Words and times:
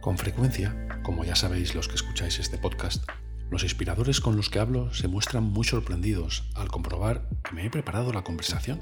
Con 0.00 0.18
frecuencia, 0.18 0.76
como 1.02 1.24
ya 1.24 1.34
sabéis 1.34 1.74
los 1.74 1.88
que 1.88 1.96
escucháis 1.96 2.38
este 2.38 2.58
podcast, 2.58 3.04
los 3.50 3.64
inspiradores 3.64 4.20
con 4.20 4.36
los 4.36 4.50
que 4.50 4.60
hablo 4.60 4.94
se 4.94 5.08
muestran 5.08 5.42
muy 5.42 5.64
sorprendidos 5.64 6.48
al 6.54 6.68
comprobar 6.68 7.28
que 7.42 7.54
me 7.54 7.66
he 7.66 7.70
preparado 7.70 8.12
la 8.12 8.22
conversación, 8.22 8.78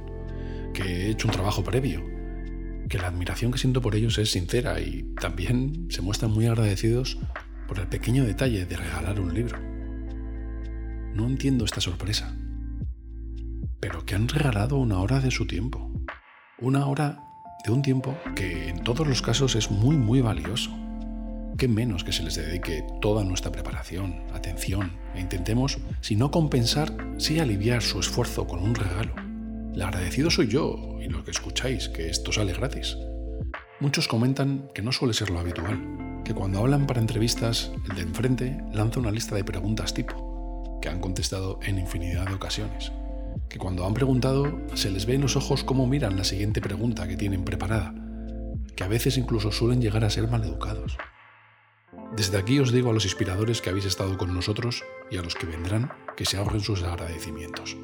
que 0.74 0.82
he 0.82 1.10
hecho 1.10 1.28
un 1.28 1.32
trabajo 1.32 1.64
previo, 1.64 2.04
que 2.90 2.98
la 2.98 3.06
admiración 3.06 3.52
que 3.52 3.58
siento 3.58 3.80
por 3.80 3.94
ellos 3.94 4.18
es 4.18 4.32
sincera 4.32 4.80
y 4.80 5.14
también 5.18 5.86
se 5.88 6.02
muestran 6.02 6.30
muy 6.30 6.46
agradecidos 6.46 7.18
por 7.68 7.78
el 7.78 7.86
pequeño 7.86 8.24
detalle 8.24 8.66
de 8.66 8.76
regalar 8.76 9.18
un 9.18 9.32
libro. 9.32 9.71
No 11.14 11.26
entiendo 11.26 11.64
esta 11.64 11.80
sorpresa, 11.80 12.34
pero 13.80 14.06
que 14.06 14.14
han 14.14 14.28
regalado 14.28 14.76
una 14.76 14.98
hora 15.00 15.20
de 15.20 15.30
su 15.30 15.46
tiempo, 15.46 15.90
una 16.58 16.86
hora 16.86 17.24
de 17.64 17.70
un 17.70 17.82
tiempo 17.82 18.16
que 18.34 18.68
en 18.68 18.82
todos 18.82 19.06
los 19.06 19.22
casos 19.22 19.54
es 19.54 19.70
muy 19.70 19.96
muy 19.96 20.20
valioso 20.20 20.70
qué 21.58 21.68
menos 21.68 22.02
que 22.02 22.12
se 22.12 22.22
les 22.22 22.34
dedique 22.34 22.84
toda 23.00 23.24
nuestra 23.24 23.52
preparación, 23.52 24.22
atención, 24.32 24.92
e 25.14 25.20
intentemos, 25.20 25.78
si 26.00 26.16
no 26.16 26.30
compensar, 26.30 26.96
sí 27.18 27.38
aliviar 27.38 27.82
su 27.82 28.00
esfuerzo 28.00 28.46
con 28.46 28.60
un 28.62 28.74
regalo. 28.74 29.14
El 29.74 29.82
agradecido 29.82 30.30
soy 30.30 30.48
yo 30.48 30.98
y 31.00 31.08
los 31.08 31.24
que 31.24 31.30
escucháis, 31.30 31.88
que 31.88 32.08
esto 32.08 32.32
sale 32.32 32.52
gratis. 32.52 32.96
Muchos 33.80 34.08
comentan 34.08 34.68
que 34.74 34.82
no 34.82 34.92
suele 34.92 35.14
ser 35.14 35.30
lo 35.30 35.40
habitual, 35.40 36.22
que 36.24 36.34
cuando 36.34 36.60
hablan 36.60 36.86
para 36.86 37.00
entrevistas, 37.00 37.70
el 37.90 37.96
de 37.96 38.02
enfrente 38.02 38.58
lanza 38.72 39.00
una 39.00 39.10
lista 39.10 39.34
de 39.34 39.44
preguntas 39.44 39.92
tipo, 39.94 40.31
que 40.82 40.90
han 40.90 41.00
contestado 41.00 41.58
en 41.62 41.78
infinidad 41.78 42.26
de 42.26 42.34
ocasiones, 42.34 42.92
que 43.48 43.58
cuando 43.58 43.86
han 43.86 43.94
preguntado 43.94 44.60
se 44.74 44.90
les 44.90 45.06
ve 45.06 45.14
en 45.14 45.22
los 45.22 45.36
ojos 45.36 45.64
cómo 45.64 45.86
miran 45.86 46.18
la 46.18 46.24
siguiente 46.24 46.60
pregunta 46.60 47.08
que 47.08 47.16
tienen 47.16 47.44
preparada, 47.44 47.94
que 48.76 48.84
a 48.84 48.88
veces 48.88 49.16
incluso 49.16 49.50
suelen 49.50 49.80
llegar 49.80 50.04
a 50.04 50.10
ser 50.10 50.28
maleducados. 50.28 50.98
Desde 52.14 52.36
aquí 52.36 52.58
os 52.58 52.72
digo 52.72 52.90
a 52.90 52.92
los 52.92 53.04
inspiradores 53.04 53.62
que 53.62 53.70
habéis 53.70 53.86
estado 53.86 54.18
con 54.18 54.34
nosotros 54.34 54.84
y 55.10 55.16
a 55.16 55.22
los 55.22 55.34
que 55.34 55.46
vendrán 55.46 55.90
que 56.14 56.26
se 56.26 56.36
ahorren 56.36 56.60
sus 56.60 56.82
agradecimientos. 56.82 57.76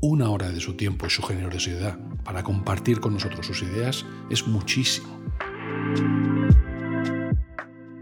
Una 0.00 0.30
hora 0.30 0.50
de 0.50 0.60
su 0.60 0.74
tiempo 0.74 1.06
y 1.06 1.10
su 1.10 1.22
generosidad 1.22 1.98
para 2.24 2.42
compartir 2.42 3.00
con 3.00 3.12
nosotros 3.12 3.46
sus 3.46 3.62
ideas 3.62 4.06
es 4.30 4.46
muchísimo. 4.46 5.20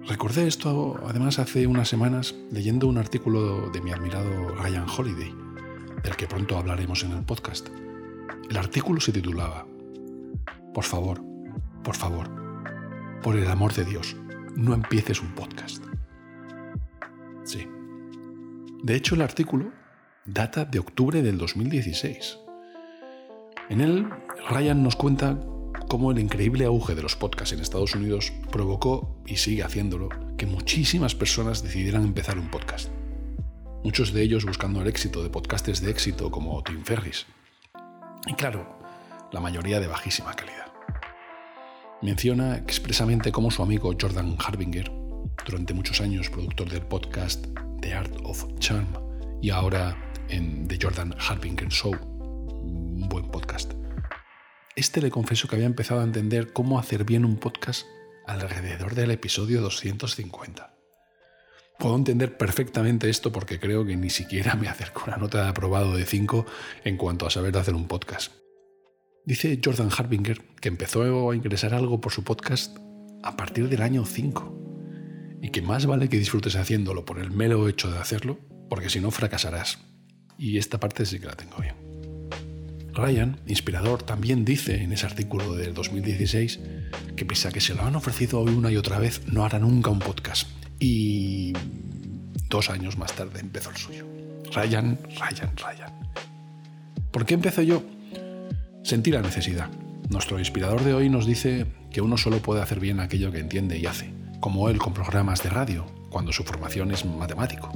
Recordé 0.07 0.49
esto 0.49 1.01
además 1.07 1.39
hace 1.39 1.67
unas 1.67 1.89
semanas 1.89 2.35
leyendo 2.51 2.89
un 2.89 2.99
artículo 2.99 3.71
de 3.71 3.81
mi 3.81 3.93
admirado 3.93 4.49
Ryan 4.57 4.87
Holiday, 4.89 5.33
del 6.03 6.17
que 6.17 6.27
pronto 6.27 6.59
hablaremos 6.59 7.05
en 7.05 7.13
el 7.13 7.25
podcast. 7.25 7.69
El 8.51 8.57
artículo 8.57 9.01
se 9.01 9.13
titulaba 9.13 9.65
Por 10.75 10.83
favor, 10.83 11.23
por 11.85 11.95
favor, 11.95 12.29
por 13.23 13.37
el 13.37 13.47
amor 13.49 13.75
de 13.75 13.85
Dios, 13.85 14.17
no 14.57 14.75
empieces 14.75 15.23
un 15.23 15.37
podcast. 15.37 15.85
Sí. 17.45 17.69
De 18.83 18.97
hecho, 18.97 19.15
el 19.15 19.23
artículo 19.23 19.71
data 20.25 20.65
de 20.65 20.81
octubre 20.81 21.23
del 21.23 21.39
2016. 21.39 22.39
En 23.69 23.81
él, 23.81 24.09
Ryan 24.51 24.83
nos 24.83 24.97
cuenta 24.97 25.39
cómo 25.89 26.13
el 26.13 26.19
increíble 26.19 26.65
auge 26.65 26.95
de 26.95 27.03
los 27.03 27.17
podcasts 27.17 27.53
en 27.53 27.61
Estados 27.61 27.95
Unidos 27.95 28.33
provocó, 28.51 29.17
y 29.27 29.37
sigue 29.37 29.63
haciéndolo, 29.63 30.09
que 30.37 30.47
muchísimas 30.47 31.15
personas 31.15 31.63
decidieran 31.63 32.05
empezar 32.05 32.39
un 32.39 32.51
podcast. 32.51 32.91
Muchos 33.85 34.13
de 34.13 34.23
ellos 34.23 34.45
buscando 34.45 34.81
el 34.81 34.89
éxito 34.89 35.23
de 35.23 35.31
podcasters 35.31 35.81
de 35.81 35.91
éxito 35.91 36.31
como 36.31 36.63
Tim 36.63 36.85
Ferris. 36.85 37.27
Y 38.27 38.35
claro, 38.35 38.79
la 39.33 39.41
mayoría 39.41 39.81
de 39.81 39.89
bajísima 39.89 40.35
calidad 40.35 40.73
menciona 42.03 42.57
expresamente 42.57 43.31
cómo 43.31 43.51
su 43.51 43.63
amigo 43.63 43.93
Jordan 43.99 44.37
Harbinger, 44.45 44.91
durante 45.47 45.73
muchos 45.73 46.01
años 46.01 46.29
productor 46.31 46.69
del 46.69 46.83
podcast 46.83 47.47
The 47.81 47.95
Art 47.95 48.15
of 48.25 48.45
Charm 48.59 48.89
y 49.41 49.51
ahora 49.51 49.97
en 50.29 50.67
The 50.67 50.79
Jordan 50.83 51.15
Harbinger 51.19 51.69
Show, 51.69 51.93
un 51.93 53.09
buen 53.09 53.27
podcast, 53.31 53.73
este 54.77 55.03
le 55.03 55.11
confesó 55.11 55.49
que 55.49 55.57
había 55.57 55.67
empezado 55.67 56.01
a 56.01 56.05
entender 56.05 56.53
cómo 56.53 56.79
hacer 56.79 57.05
bien 57.05 57.25
un 57.25 57.37
podcast 57.37 57.87
alrededor 58.27 58.95
del 58.95 59.11
episodio 59.11 59.61
250. 59.61 60.75
Puedo 61.79 61.97
entender 61.97 62.37
perfectamente 62.37 63.11
esto 63.11 63.33
porque 63.33 63.59
creo 63.59 63.85
que 63.85 63.97
ni 63.97 64.09
siquiera 64.09 64.55
me 64.55 64.69
acerco 64.69 65.01
a 65.01 65.05
una 65.09 65.17
nota 65.17 65.43
de 65.43 65.49
aprobado 65.51 65.97
de 65.97 66.07
5 66.07 66.47
en 66.85 66.97
cuanto 66.97 67.27
a 67.27 67.31
saber 67.31 67.57
hacer 67.57 67.75
un 67.75 67.89
podcast. 67.89 68.33
Dice 69.25 69.61
Jordan 69.63 69.91
Harbinger 69.97 70.41
que 70.61 70.69
empezó 70.69 71.31
a 71.31 71.37
ingresar 71.37 71.75
algo 71.75 72.01
por 72.01 72.13
su 72.13 72.25
podcast 72.25 72.77
a 73.23 73.37
partir 73.37 73.69
del 73.69 73.83
año 73.83 74.05
5 74.05 75.39
y 75.43 75.51
que 75.51 75.61
más 75.61 75.87
vale 75.87 76.09
que 76.09 76.19
disfrutes 76.19 76.57
haciéndolo 76.57 77.05
por 77.05 77.19
el 77.19 77.31
mero 77.31 77.69
hecho 77.69 77.91
de 77.91 77.99
hacerlo, 77.99 78.39
porque 78.71 78.91
si 78.91 79.01
no 79.01 79.11
fracasarás. 79.11 79.79
Y 80.39 80.59
esta 80.59 80.79
parte 80.79 81.05
sí 81.05 81.19
que 81.19 81.27
la 81.27 81.35
tengo 81.35 81.57
bien. 81.59 81.92
Ryan, 82.95 83.39
inspirador, 83.47 84.03
también 84.03 84.45
dice 84.45 84.83
en 84.83 84.93
ese 84.93 85.07
artículo 85.07 85.55
del 85.55 85.73
2016 85.73 86.61
que 87.17 87.25
pese 87.25 87.49
a 87.49 87.51
que 87.51 87.61
se 87.61 87.75
lo 87.75 87.83
han 87.83 87.97
ofrecido 87.97 88.41
hoy 88.41 88.53
una 88.53 88.71
y 88.71 88.77
otra 88.77 88.99
vez, 88.99 89.23
no 89.29 89.45
hará 89.45 89.59
nunca 89.59 89.91
un 89.91 89.99
podcast. 89.99 90.49
Y 90.79 91.53
dos 92.49 92.69
años 92.69 92.99
más 92.99 93.15
tarde 93.15 93.41
empezó 93.41 93.71
el 93.71 93.77
suyo. 93.77 94.07
Ryan, 94.55 94.99
Ryan, 95.09 95.57
Ryan. 95.57 95.93
¿Por 97.11 97.25
qué 97.25 97.35
empecé 97.35 97.65
yo? 97.65 97.83
Sentí 98.83 99.11
la 99.11 99.23
necesidad. 99.23 99.71
Nuestro 100.11 100.39
inspirador 100.39 100.83
de 100.83 100.93
hoy 100.93 101.09
nos 101.09 101.27
dice 101.27 101.67
que 101.91 102.03
uno 102.03 102.19
solo 102.19 102.39
puede 102.39 102.61
hacer 102.61 102.81
bien 102.81 103.01
aquello 103.01 103.33
que 103.33 103.39
entiende 103.39 103.79
y 103.79 103.87
hace, 103.87 104.11
como 104.41 104.69
él 104.69 104.79
con 104.79 104.93
programas 104.93 105.43
de 105.43 105.51
radio, 105.51 105.87
cuando 106.11 106.33
su 106.33 106.45
formación 106.45 106.91
es 106.91 107.07
matemático. 107.07 107.73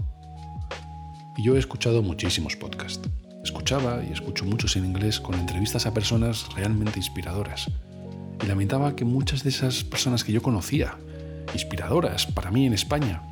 Y 1.36 1.44
yo 1.44 1.56
he 1.56 1.58
escuchado 1.58 2.02
muchísimos 2.02 2.56
podcasts. 2.56 3.08
Escuchaba 3.46 4.02
y 4.02 4.12
escucho 4.12 4.44
muchos 4.44 4.74
en 4.74 4.84
inglés 4.84 5.20
con 5.20 5.36
entrevistas 5.36 5.86
a 5.86 5.94
personas 5.94 6.48
realmente 6.56 6.98
inspiradoras. 6.98 7.70
Y 8.42 8.46
lamentaba 8.46 8.96
que 8.96 9.04
muchas 9.04 9.44
de 9.44 9.50
esas 9.50 9.84
personas 9.84 10.24
que 10.24 10.32
yo 10.32 10.42
conocía, 10.42 10.98
inspiradoras 11.52 12.26
para 12.26 12.50
mí 12.50 12.66
en 12.66 12.72
España, 12.72 13.22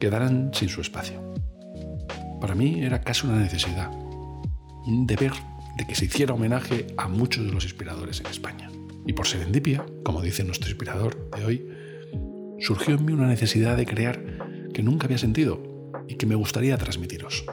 quedaran 0.00 0.50
sin 0.52 0.68
su 0.68 0.80
espacio. 0.80 1.22
Para 2.40 2.56
mí 2.56 2.82
era 2.82 3.02
casi 3.02 3.28
una 3.28 3.38
necesidad, 3.38 3.88
un 4.84 5.06
deber 5.06 5.32
de 5.76 5.86
que 5.86 5.94
se 5.94 6.06
hiciera 6.06 6.34
homenaje 6.34 6.88
a 6.96 7.06
muchos 7.06 7.46
de 7.46 7.52
los 7.52 7.62
inspiradores 7.62 8.18
en 8.18 8.26
España. 8.26 8.68
Y 9.06 9.12
por 9.12 9.28
serendipia, 9.28 9.86
como 10.02 10.22
dice 10.22 10.42
nuestro 10.42 10.70
inspirador 10.70 11.30
de 11.30 11.44
hoy, 11.44 11.68
surgió 12.58 12.96
en 12.96 13.04
mí 13.04 13.12
una 13.12 13.28
necesidad 13.28 13.76
de 13.76 13.86
crear 13.86 14.20
que 14.74 14.82
nunca 14.82 15.06
había 15.06 15.18
sentido 15.18 15.92
y 16.08 16.16
que 16.16 16.26
me 16.26 16.34
gustaría 16.34 16.76
transmitiros. 16.78 17.44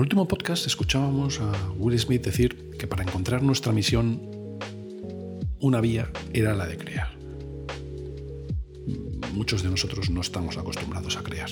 En 0.00 0.04
el 0.04 0.06
último 0.06 0.26
podcast 0.26 0.66
escuchábamos 0.66 1.40
a 1.40 1.52
Will 1.76 1.98
Smith 1.98 2.24
decir 2.24 2.70
que 2.78 2.86
para 2.86 3.02
encontrar 3.02 3.42
nuestra 3.42 3.70
misión, 3.70 4.22
una 5.60 5.82
vía 5.82 6.10
era 6.32 6.54
la 6.54 6.66
de 6.66 6.78
crear. 6.78 7.10
Muchos 9.34 9.62
de 9.62 9.68
nosotros 9.68 10.08
no 10.08 10.22
estamos 10.22 10.56
acostumbrados 10.56 11.18
a 11.18 11.22
crear. 11.22 11.50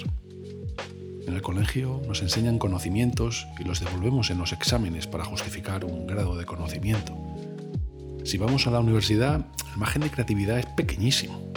En 1.27 1.35
el 1.35 1.43
colegio 1.43 2.01
nos 2.09 2.23
enseñan 2.23 2.59
conocimientos 2.59 3.47
y 3.61 3.65
los 3.65 3.81
devolvemos 3.81 4.31
en 4.31 4.39
los 4.39 4.55
exámenes 4.55 5.07
para 5.07 5.27
justificar 5.27 5.85
un 5.85 6.07
grado 6.07 6.35
de 6.35 6.47
conocimiento. 6.47 7.15
Si 8.25 8.39
vamos 8.39 8.67
a 8.67 8.71
la 8.71 8.81
universidad, 8.81 9.45
el 9.73 9.77
margen 9.77 10.01
de 10.01 10.11
creatividad 10.11 10.59
es 10.59 10.67
pequeñísimo. 10.69 11.53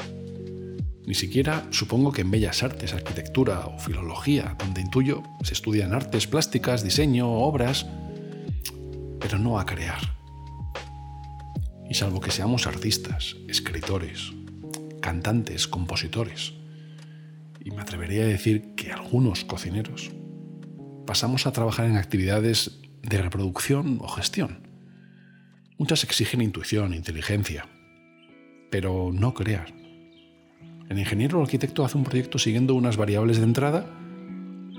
Ni 1.06 1.16
siquiera 1.16 1.66
supongo 1.72 2.12
que 2.12 2.22
en 2.22 2.32
bellas 2.32 2.64
artes, 2.64 2.94
arquitectura 2.94 3.66
o 3.66 3.80
filología, 3.80 4.56
donde 4.60 4.82
intuyo 4.82 5.24
se 5.44 5.54
estudian 5.54 5.94
artes 5.94 6.28
plásticas, 6.28 6.84
diseño, 6.84 7.30
obras, 7.30 7.88
pero 9.20 9.40
no 9.40 9.60
a 9.60 9.66
crear. 9.66 10.02
Y 11.90 11.96
salvo 11.96 12.22
que 12.22 12.32
seamos 12.32 12.68
artistas, 12.68 13.36
escritores, 13.48 14.32
cantantes, 15.02 15.68
compositores, 15.68 16.54
y 17.64 17.72
me 17.72 17.82
atrevería 17.82 18.24
a 18.24 18.28
decir 18.28 18.76
que 18.76 18.92
algunos 18.92 19.44
cocineros, 19.44 20.12
pasamos 21.06 21.46
a 21.48 21.52
trabajar 21.52 21.88
en 21.88 21.98
actividades 21.98 22.80
de 23.02 23.22
reproducción 23.22 24.00
o 24.02 24.08
gestión. 24.08 24.68
Muchas 25.78 26.04
exigen 26.04 26.42
intuición, 26.42 26.94
inteligencia, 26.94 27.68
pero 28.70 29.12
no 29.12 29.34
crear. 29.34 29.81
El 30.92 31.00
ingeniero 31.00 31.40
o 31.40 31.42
arquitecto 31.42 31.86
hace 31.86 31.98
un 31.98 32.04
proyecto 32.04 32.38
siguiendo 32.38 32.76
unas 32.76 32.98
variables 32.98 33.38
de 33.38 33.44
entrada, 33.44 33.86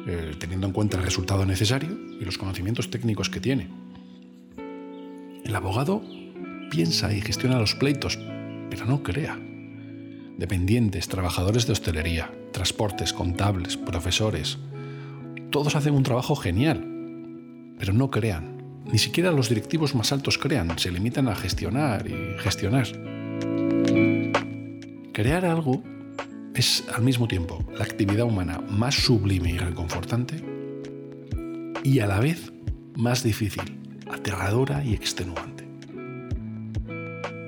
eh, 0.06 0.32
teniendo 0.38 0.66
en 0.66 0.74
cuenta 0.74 0.98
el 0.98 1.04
resultado 1.04 1.46
necesario 1.46 1.96
y 2.20 2.22
los 2.26 2.36
conocimientos 2.36 2.90
técnicos 2.90 3.30
que 3.30 3.40
tiene. 3.40 3.70
El 5.42 5.56
abogado 5.56 6.02
piensa 6.70 7.14
y 7.14 7.22
gestiona 7.22 7.58
los 7.58 7.74
pleitos, 7.74 8.18
pero 8.68 8.84
no 8.84 9.02
crea. 9.02 9.40
Dependientes, 10.36 11.08
trabajadores 11.08 11.66
de 11.66 11.72
hostelería, 11.72 12.30
transportes, 12.52 13.14
contables, 13.14 13.78
profesores 13.78 14.58
todos 15.50 15.76
hacen 15.76 15.94
un 15.94 16.02
trabajo 16.02 16.36
genial, 16.36 16.84
pero 17.78 17.94
no 17.94 18.10
crean. 18.10 18.82
Ni 18.90 18.98
siquiera 18.98 19.30
los 19.30 19.48
directivos 19.48 19.94
más 19.94 20.12
altos 20.12 20.36
crean, 20.36 20.78
se 20.78 20.90
limitan 20.90 21.28
a 21.28 21.34
gestionar 21.34 22.06
y 22.06 22.38
gestionar. 22.38 22.88
Crear 25.12 25.44
algo 25.46 25.82
es 26.54 26.84
al 26.94 27.02
mismo 27.02 27.28
tiempo 27.28 27.64
la 27.76 27.84
actividad 27.84 28.26
humana 28.26 28.60
más 28.68 28.94
sublime 28.94 29.50
y 29.50 29.58
reconfortante 29.58 30.42
y 31.82 32.00
a 32.00 32.06
la 32.06 32.20
vez 32.20 32.52
más 32.96 33.22
difícil, 33.22 33.78
aterradora 34.10 34.84
y 34.84 34.94
extenuante. 34.94 35.66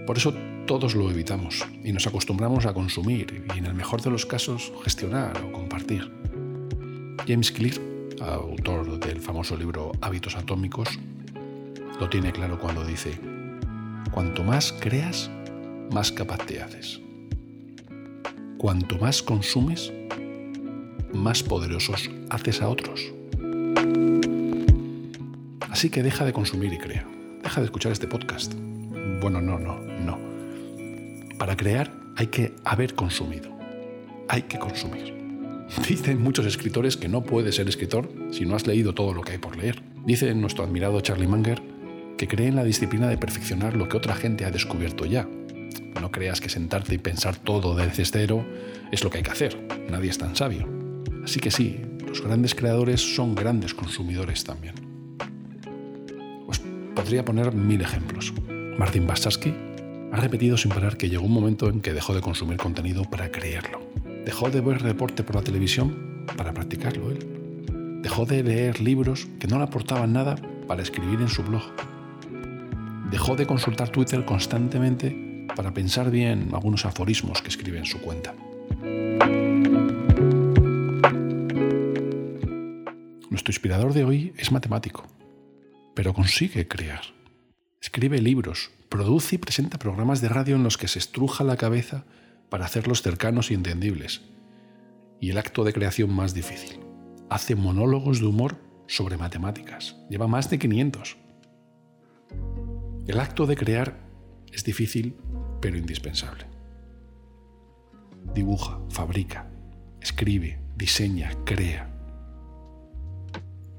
Por 0.06 0.16
eso 0.16 0.34
todos 0.66 0.94
lo 0.94 1.10
evitamos 1.10 1.64
y 1.82 1.92
nos 1.92 2.06
acostumbramos 2.06 2.66
a 2.66 2.72
consumir 2.72 3.44
y 3.54 3.58
en 3.58 3.66
el 3.66 3.74
mejor 3.74 4.00
de 4.00 4.10
los 4.10 4.26
casos 4.26 4.72
gestionar 4.82 5.36
o 5.44 5.52
compartir. 5.52 6.10
James 7.26 7.52
Clear, 7.52 7.76
autor 8.20 8.98
del 8.98 9.20
famoso 9.20 9.56
libro 9.56 9.92
Hábitos 10.00 10.36
Atómicos, 10.36 10.88
lo 12.00 12.08
tiene 12.08 12.32
claro 12.32 12.58
cuando 12.58 12.84
dice, 12.84 13.18
cuanto 14.10 14.42
más 14.42 14.72
creas, 14.72 15.30
más 15.92 16.10
capaz 16.10 16.38
te 16.46 16.60
haces. 16.60 17.00
Cuanto 18.64 18.96
más 18.96 19.22
consumes, 19.22 19.92
más 21.12 21.42
poderosos 21.42 22.08
haces 22.30 22.62
a 22.62 22.68
otros. 22.70 23.12
Así 25.68 25.90
que 25.90 26.02
deja 26.02 26.24
de 26.24 26.32
consumir 26.32 26.72
y 26.72 26.78
crea. 26.78 27.06
Deja 27.42 27.60
de 27.60 27.66
escuchar 27.66 27.92
este 27.92 28.06
podcast. 28.06 28.54
Bueno, 29.20 29.42
no, 29.42 29.58
no, 29.58 29.78
no. 29.80 30.18
Para 31.36 31.58
crear 31.58 31.92
hay 32.16 32.28
que 32.28 32.54
haber 32.64 32.94
consumido. 32.94 33.50
Hay 34.30 34.44
que 34.44 34.58
consumir. 34.58 35.12
Dicen 35.86 36.22
muchos 36.22 36.46
escritores 36.46 36.96
que 36.96 37.10
no 37.10 37.22
puedes 37.22 37.56
ser 37.56 37.68
escritor 37.68 38.10
si 38.30 38.46
no 38.46 38.56
has 38.56 38.66
leído 38.66 38.94
todo 38.94 39.12
lo 39.12 39.20
que 39.20 39.32
hay 39.32 39.38
por 39.38 39.58
leer. 39.58 39.82
Dice 40.06 40.34
nuestro 40.34 40.64
admirado 40.64 41.02
Charlie 41.02 41.28
Munger 41.28 41.60
que 42.16 42.26
cree 42.26 42.48
en 42.48 42.56
la 42.56 42.64
disciplina 42.64 43.08
de 43.08 43.18
perfeccionar 43.18 43.76
lo 43.76 43.90
que 43.90 43.98
otra 43.98 44.14
gente 44.14 44.46
ha 44.46 44.50
descubierto 44.50 45.04
ya. 45.04 45.28
No 46.04 46.12
creas 46.12 46.42
que 46.42 46.50
sentarte 46.50 46.94
y 46.94 46.98
pensar 46.98 47.34
todo 47.34 47.74
desde 47.74 48.04
cero 48.04 48.44
es 48.92 49.02
lo 49.02 49.08
que 49.08 49.16
hay 49.16 49.24
que 49.24 49.30
hacer. 49.30 49.66
Nadie 49.88 50.10
es 50.10 50.18
tan 50.18 50.36
sabio. 50.36 50.68
Así 51.24 51.40
que 51.40 51.50
sí, 51.50 51.80
los 52.06 52.20
grandes 52.20 52.54
creadores 52.54 53.00
son 53.00 53.34
grandes 53.34 53.72
consumidores 53.72 54.44
también. 54.44 54.74
Os 56.46 56.60
podría 56.94 57.24
poner 57.24 57.54
mil 57.54 57.80
ejemplos. 57.80 58.34
Martin 58.76 59.06
Basarsky 59.06 59.54
ha 60.12 60.16
repetido 60.20 60.58
sin 60.58 60.72
parar 60.72 60.98
que 60.98 61.08
llegó 61.08 61.24
un 61.24 61.32
momento 61.32 61.70
en 61.70 61.80
que 61.80 61.94
dejó 61.94 62.14
de 62.14 62.20
consumir 62.20 62.58
contenido 62.58 63.04
para 63.04 63.32
creerlo. 63.32 63.80
Dejó 64.26 64.50
de 64.50 64.60
ver 64.60 64.82
reporte 64.82 65.24
por 65.24 65.36
la 65.36 65.42
televisión 65.42 66.26
para 66.36 66.52
practicarlo 66.52 67.12
él. 67.12 68.00
Dejó 68.02 68.26
de 68.26 68.42
leer 68.42 68.78
libros 68.82 69.26
que 69.40 69.48
no 69.48 69.56
le 69.56 69.64
aportaban 69.64 70.12
nada 70.12 70.36
para 70.68 70.82
escribir 70.82 71.22
en 71.22 71.28
su 71.30 71.42
blog. 71.42 71.62
Dejó 73.10 73.36
de 73.36 73.46
consultar 73.46 73.88
Twitter 73.88 74.26
constantemente 74.26 75.23
para 75.54 75.72
pensar 75.72 76.10
bien 76.10 76.50
algunos 76.52 76.84
aforismos 76.84 77.42
que 77.42 77.48
escribe 77.48 77.78
en 77.78 77.84
su 77.84 78.00
cuenta. 78.00 78.34
Nuestro 83.30 83.50
inspirador 83.50 83.92
de 83.92 84.04
hoy 84.04 84.32
es 84.36 84.52
matemático, 84.52 85.06
pero 85.94 86.14
consigue 86.14 86.68
crear. 86.68 87.02
Escribe 87.80 88.20
libros, 88.20 88.70
produce 88.88 89.36
y 89.36 89.38
presenta 89.38 89.78
programas 89.78 90.20
de 90.20 90.28
radio 90.28 90.56
en 90.56 90.62
los 90.62 90.78
que 90.78 90.88
se 90.88 90.98
estruja 90.98 91.44
la 91.44 91.56
cabeza 91.56 92.04
para 92.48 92.64
hacerlos 92.64 93.02
cercanos 93.02 93.50
y 93.50 93.54
entendibles. 93.54 94.22
Y 95.20 95.30
el 95.30 95.38
acto 95.38 95.64
de 95.64 95.72
creación 95.72 96.14
más 96.14 96.34
difícil. 96.34 96.80
Hace 97.30 97.56
monólogos 97.56 98.20
de 98.20 98.26
humor 98.26 98.58
sobre 98.86 99.16
matemáticas. 99.16 99.96
Lleva 100.10 100.28
más 100.28 100.50
de 100.50 100.58
500. 100.58 101.16
El 103.06 103.20
acto 103.20 103.46
de 103.46 103.56
crear 103.56 103.98
es 104.52 104.64
difícil, 104.64 105.16
pero 105.64 105.78
indispensable. 105.78 106.44
Dibuja, 108.34 108.78
fabrica, 108.90 109.48
escribe, 109.98 110.60
diseña, 110.76 111.30
crea. 111.46 111.88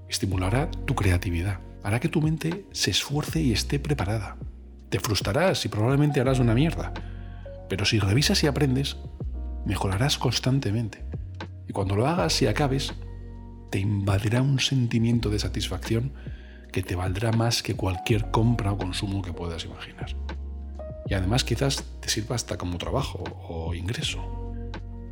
Estimulará 0.10 0.72
tu 0.72 0.96
creatividad 0.96 1.60
hará 1.84 2.00
que 2.00 2.10
tu 2.10 2.24
mente 2.24 2.66
se 2.72 2.90
esfuerce 2.90 3.40
y 3.40 3.52
esté 3.52 3.78
preparada. 3.78 4.38
Te 4.90 5.00
frustrarás 5.00 5.64
y 5.64 5.70
probablemente 5.70 6.20
harás 6.20 6.40
una 6.40 6.56
mierda, 6.56 6.92
pero 7.70 7.86
si 7.86 8.00
revisas 8.00 8.44
y 8.44 8.48
aprendes, 8.48 8.98
mejorarás 9.68 10.18
constantemente. 10.18 11.06
Y 11.68 11.74
cuando 11.74 11.96
lo 11.96 12.08
hagas 12.08 12.42
y 12.42 12.48
acabes, 12.48 12.96
te 13.70 13.78
invadirá 13.78 14.42
un 14.42 14.60
sentimiento 14.60 15.30
de 15.30 15.38
satisfacción 15.38 16.14
que 16.72 16.82
te 16.82 16.96
valdrá 16.96 17.32
más 17.32 17.62
que 17.62 17.76
cualquier 17.76 18.32
compra 18.32 18.72
o 18.72 18.78
consumo 18.80 19.22
que 19.22 19.34
puedas 19.34 19.66
imaginar. 19.66 20.16
Y 21.08 21.14
además 21.14 21.44
quizás 21.44 21.84
te 22.00 22.10
sirva 22.10 22.36
hasta 22.36 22.58
como 22.58 22.78
trabajo 22.78 23.24
o 23.48 23.74
ingreso. 23.74 24.20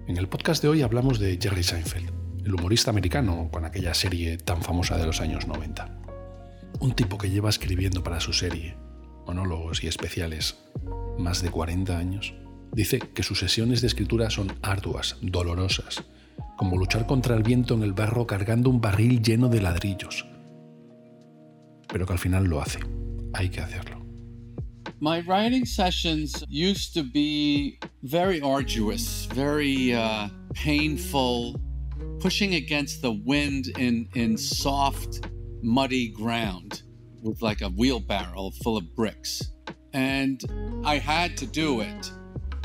En 0.08 0.18
el 0.18 0.28
podcast 0.28 0.62
de 0.62 0.70
hoy 0.70 0.82
hablamos 0.82 1.20
de 1.20 1.38
Jerry 1.42 1.64
Seinfeld, 1.64 2.12
el 2.46 2.56
humorista 2.56 2.92
americano 2.92 3.50
con 3.52 3.66
aquella 3.66 3.94
serie 3.94 4.38
tan 4.38 4.62
famosa 4.62 4.98
de 4.98 5.06
los 5.06 5.22
años 5.22 5.48
90 5.48 6.04
un 6.80 6.94
tipo 6.94 7.18
que 7.18 7.30
lleva 7.30 7.50
escribiendo 7.50 8.04
para 8.04 8.20
su 8.20 8.34
serie, 8.34 8.76
monólogos 9.26 9.84
y 9.84 9.88
especiales, 9.88 10.58
más 11.18 11.42
de 11.42 11.50
40 11.50 11.98
años, 11.98 12.34
dice 12.74 13.00
que 13.00 13.24
sus 13.24 13.40
sesiones 13.40 13.82
de 13.82 13.88
escritura 13.88 14.30
son 14.30 14.54
arduas, 14.62 15.18
dolorosas, 15.22 16.04
como 16.58 16.78
luchar 16.78 17.06
contra 17.06 17.36
el 17.36 17.44
viento 17.44 17.74
en 17.74 17.84
el 17.84 17.94
barro 17.94 18.28
cargando 18.28 18.70
un 18.70 18.82
barril 18.82 19.22
lleno 19.22 19.48
de 19.48 19.62
ladrillos. 19.62 20.26
Pero 21.88 22.06
que 22.06 22.14
al 22.14 22.20
final 22.20 22.46
lo 22.46 22.62
hace. 22.62 22.80
Hay 23.34 23.50
que 23.50 23.62
hacerlo. 23.62 23.93
My 25.04 25.20
writing 25.20 25.66
sessions 25.66 26.46
used 26.48 26.94
to 26.94 27.04
be 27.04 27.78
very 28.04 28.40
arduous, 28.40 29.26
very 29.26 29.94
uh, 29.94 30.30
painful, 30.54 31.60
pushing 32.22 32.56
against 32.56 33.02
the 33.02 33.12
wind 33.12 33.68
in, 33.78 34.08
in 34.14 34.38
soft 34.38 35.28
muddy 35.62 36.08
ground 36.08 36.84
with 37.22 37.42
like 37.42 37.60
a 37.60 37.68
wheelbarrow 37.68 38.52
full 38.64 38.78
of 38.78 38.96
bricks. 38.96 39.42
And 39.92 40.42
I 40.86 41.00
had 41.00 41.36
to 41.36 41.48
do 41.48 41.82
it 41.82 42.10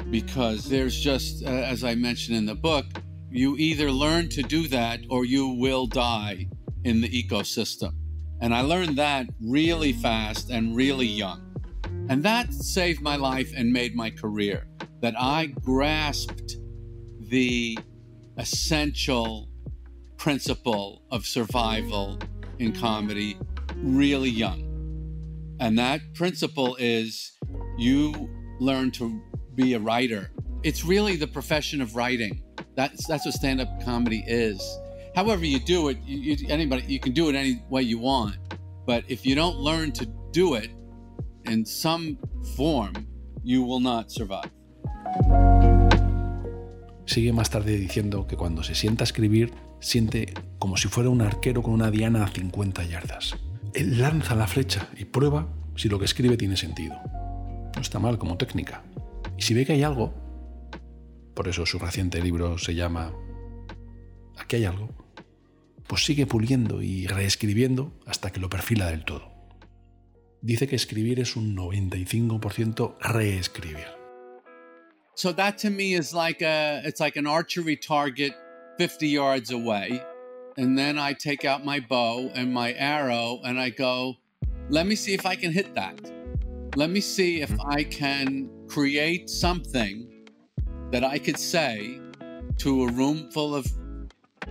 because 0.08 0.68
there's 0.68 0.96
just, 0.96 1.44
uh, 1.44 1.48
as 1.48 1.82
I 1.82 1.96
mentioned 1.96 2.36
in 2.36 2.46
the 2.46 2.54
book, 2.54 2.86
you 3.32 3.56
either 3.56 3.90
learn 3.90 4.28
to 4.28 4.44
do 4.44 4.68
that 4.68 5.00
or 5.10 5.24
you 5.24 5.48
will 5.48 5.88
die 5.88 6.46
in 6.84 7.00
the 7.00 7.08
ecosystem. 7.08 7.94
And 8.40 8.54
I 8.54 8.60
learned 8.60 8.96
that 8.98 9.26
really 9.40 9.92
fast 9.92 10.50
and 10.50 10.76
really 10.76 11.08
young. 11.08 11.47
And 12.08 12.22
that 12.22 12.52
saved 12.54 13.02
my 13.02 13.16
life 13.16 13.52
and 13.56 13.72
made 13.72 13.94
my 13.94 14.10
career. 14.10 14.66
That 15.00 15.14
I 15.18 15.46
grasped 15.46 16.56
the 17.20 17.78
essential 18.38 19.48
principle 20.16 21.02
of 21.10 21.26
survival 21.26 22.18
in 22.58 22.72
comedy 22.72 23.36
really 23.76 24.30
young. 24.30 24.64
And 25.60 25.78
that 25.78 26.00
principle 26.14 26.76
is 26.78 27.32
you 27.76 28.30
learn 28.58 28.90
to 28.92 29.20
be 29.54 29.74
a 29.74 29.78
writer. 29.78 30.30
It's 30.62 30.84
really 30.84 31.16
the 31.16 31.26
profession 31.26 31.80
of 31.80 31.94
writing. 31.94 32.42
That's 32.74 33.06
that's 33.06 33.24
what 33.26 33.34
stand-up 33.34 33.84
comedy 33.84 34.24
is. 34.26 34.62
However 35.14 35.44
you 35.44 35.58
do 35.58 35.88
it, 35.88 35.98
you, 36.04 36.34
you, 36.34 36.46
anybody 36.48 36.84
you 36.86 37.00
can 37.00 37.12
do 37.12 37.28
it 37.28 37.34
any 37.34 37.62
way 37.68 37.82
you 37.82 37.98
want. 37.98 38.36
But 38.86 39.04
if 39.08 39.26
you 39.26 39.34
don't 39.34 39.56
learn 39.56 39.92
to 39.92 40.06
do 40.32 40.54
it 40.54 40.70
in 41.44 41.64
some 41.64 42.16
form, 42.56 42.92
you 43.42 43.62
will 43.62 43.82
not 43.82 44.10
survive. 44.10 44.50
Sigue 47.06 47.32
más 47.32 47.50
tarde 47.50 47.78
diciendo 47.78 48.26
que 48.26 48.36
cuando 48.36 48.62
se 48.62 48.74
sienta 48.74 49.04
a 49.04 49.06
escribir 49.06 49.52
siente 49.80 50.34
como 50.58 50.76
si 50.76 50.88
fuera 50.88 51.08
un 51.08 51.22
arquero 51.22 51.62
con 51.62 51.72
una 51.72 51.90
diana 51.90 52.24
a 52.24 52.28
50 52.28 52.84
yardas. 52.84 53.36
Él 53.74 53.98
lanza 54.00 54.34
la 54.34 54.46
flecha 54.46 54.88
y 54.96 55.04
prueba 55.04 55.48
si 55.76 55.88
lo 55.88 55.98
que 55.98 56.04
escribe 56.04 56.36
tiene 56.36 56.56
sentido. 56.56 56.96
No 57.74 57.80
está 57.80 57.98
mal 57.98 58.18
como 58.18 58.36
técnica. 58.36 58.82
Y 59.36 59.42
si 59.42 59.54
ve 59.54 59.64
que 59.64 59.72
hay 59.72 59.82
algo, 59.82 60.12
por 61.34 61.48
eso 61.48 61.64
su 61.64 61.78
reciente 61.78 62.20
libro 62.20 62.58
se 62.58 62.74
llama 62.74 63.12
Aquí 64.36 64.56
hay 64.56 64.64
algo, 64.64 64.90
pues 65.86 66.04
sigue 66.04 66.26
puliendo 66.26 66.82
y 66.82 67.06
reescribiendo 67.06 67.92
hasta 68.06 68.30
que 68.30 68.40
lo 68.40 68.50
perfila 68.50 68.86
del 68.86 69.04
todo. 69.04 69.37
Dice 70.40 70.68
que 70.68 70.76
escribir 70.76 71.20
es 71.20 71.36
un 71.36 71.56
95% 71.56 72.96
reescribir. 73.00 73.86
So 75.14 75.32
that 75.32 75.58
to 75.58 75.70
me 75.70 75.94
is 75.94 76.14
like 76.14 76.42
a 76.42 76.80
it's 76.84 77.00
like 77.00 77.16
an 77.16 77.26
archery 77.26 77.76
target 77.76 78.32
50 78.78 79.08
yards 79.08 79.50
away. 79.50 80.00
And 80.56 80.78
then 80.78 80.98
I 80.98 81.12
take 81.12 81.44
out 81.44 81.64
my 81.64 81.80
bow 81.80 82.30
and 82.34 82.52
my 82.52 82.72
arrow 82.74 83.40
and 83.44 83.58
I 83.58 83.70
go, 83.70 84.16
let 84.70 84.86
me 84.86 84.94
see 84.94 85.14
if 85.14 85.26
I 85.26 85.34
can 85.34 85.52
hit 85.52 85.74
that. 85.74 85.98
Let 86.76 86.90
me 86.90 87.00
see 87.00 87.40
if 87.40 87.52
I 87.60 87.82
can 87.82 88.48
create 88.68 89.28
something 89.28 90.08
that 90.92 91.02
I 91.02 91.18
could 91.18 91.38
say 91.38 92.00
to 92.58 92.84
a 92.84 92.92
room 92.92 93.30
full 93.32 93.54
of 93.54 93.66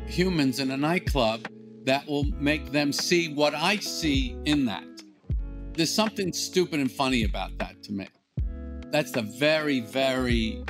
humans 0.06 0.60
in 0.60 0.72
a 0.72 0.78
nightclub 0.78 1.48
that 1.86 2.06
will 2.08 2.26
make 2.40 2.72
them 2.72 2.92
see 2.92 3.34
what 3.34 3.54
I 3.56 3.78
see 3.78 4.36
in 4.46 4.66
that. 4.66 4.97
There's 5.78 5.94
something 5.94 6.34
stupid 6.34 6.80
and 6.80 6.92
funny 6.92 7.24
about 7.24 7.56
that 7.60 7.84
to 7.84 7.92
me. 7.92 8.08
That's 8.90 9.12
the 9.12 9.22
very, 9.22 9.80
very 9.80 10.64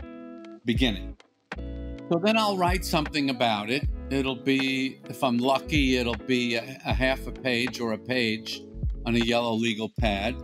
beginning. 0.65 1.15
So 1.55 2.19
then 2.21 2.37
I'll 2.37 2.57
write 2.57 2.83
something 2.83 3.29
about 3.29 3.69
it. 3.69 3.87
It'll 4.09 4.35
be, 4.35 4.99
if 5.05 5.23
I'm 5.23 5.37
lucky, 5.37 5.95
it'll 5.95 6.15
be 6.15 6.55
a, 6.55 6.81
a 6.85 6.93
half 6.93 7.25
a 7.25 7.31
page 7.31 7.79
or 7.79 7.93
a 7.93 7.97
page 7.97 8.61
on 9.05 9.15
a 9.15 9.19
yellow 9.19 9.53
legal 9.53 9.89
pad. 9.97 10.35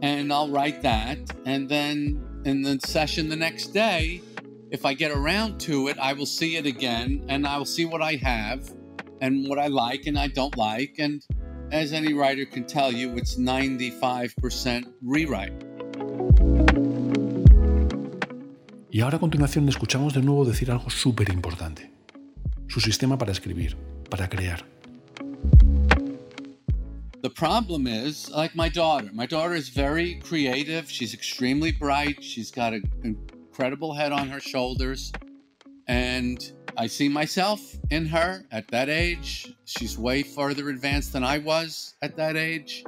And 0.00 0.32
I'll 0.32 0.48
write 0.48 0.80
that. 0.80 1.18
And 1.44 1.68
then 1.68 2.42
in 2.46 2.62
the 2.62 2.80
session 2.86 3.28
the 3.28 3.36
next 3.36 3.74
day, 3.74 4.22
if 4.70 4.86
I 4.86 4.94
get 4.94 5.10
around 5.10 5.60
to 5.60 5.88
it, 5.88 5.98
I 5.98 6.14
will 6.14 6.24
see 6.24 6.56
it 6.56 6.64
again 6.64 7.26
and 7.28 7.46
I 7.46 7.58
will 7.58 7.66
see 7.66 7.84
what 7.84 8.00
I 8.00 8.14
have 8.14 8.72
and 9.20 9.46
what 9.46 9.58
I 9.58 9.66
like 9.66 10.06
and 10.06 10.18
I 10.18 10.28
don't 10.28 10.56
like. 10.56 10.94
And 10.98 11.22
as 11.70 11.92
any 11.92 12.12
writer 12.12 12.44
can 12.44 12.64
tell 12.64 12.92
you, 12.92 13.16
it's 13.16 13.36
95% 13.36 14.92
rewrite. 15.02 15.52
Y 18.90 19.00
ahora 19.02 19.16
a 19.16 19.20
continuación 19.20 19.68
escuchamos 19.68 20.14
de 20.14 20.22
nuevo 20.22 20.44
decir 20.44 20.70
algo 20.70 20.90
súper 20.90 21.30
importante. 21.30 21.90
Su 22.68 22.80
sistema 22.80 23.18
para 23.18 23.32
escribir, 23.32 23.76
para 24.10 24.28
crear. 24.28 24.64
The 27.20 27.30
problem 27.30 27.86
is, 27.86 28.30
like 28.30 28.54
my 28.54 28.68
daughter, 28.68 29.10
my 29.12 29.26
daughter 29.26 29.54
is 29.54 29.68
very 29.68 30.20
creative. 30.20 30.88
She's 30.88 31.14
extremely 31.14 31.72
bright. 31.72 32.22
She's 32.22 32.50
got 32.50 32.72
an 32.72 32.82
incredible 33.02 33.92
head 33.92 34.12
on 34.12 34.28
her 34.28 34.40
shoulders. 34.40 35.12
And 35.86 36.38
I 36.78 36.86
see 36.86 37.08
myself 37.08 37.60
in 37.90 38.06
her 38.06 38.44
at 38.52 38.68
that 38.68 38.88
age. 38.88 39.52
She's 39.64 39.98
way 39.98 40.22
further 40.22 40.68
advanced 40.68 41.12
than 41.12 41.24
I 41.24 41.38
was 41.38 41.94
at 42.02 42.16
that 42.18 42.36
age. 42.36 42.84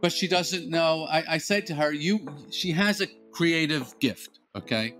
But 0.00 0.12
she 0.12 0.26
doesn't 0.26 0.70
know. 0.70 1.04
I, 1.04 1.34
I 1.34 1.38
say 1.38 1.60
to 1.60 1.74
her, 1.74 1.92
you 1.92 2.26
she 2.50 2.72
has 2.72 3.02
a 3.02 3.06
creative 3.30 3.94
gift, 4.00 4.40
okay? 4.56 4.94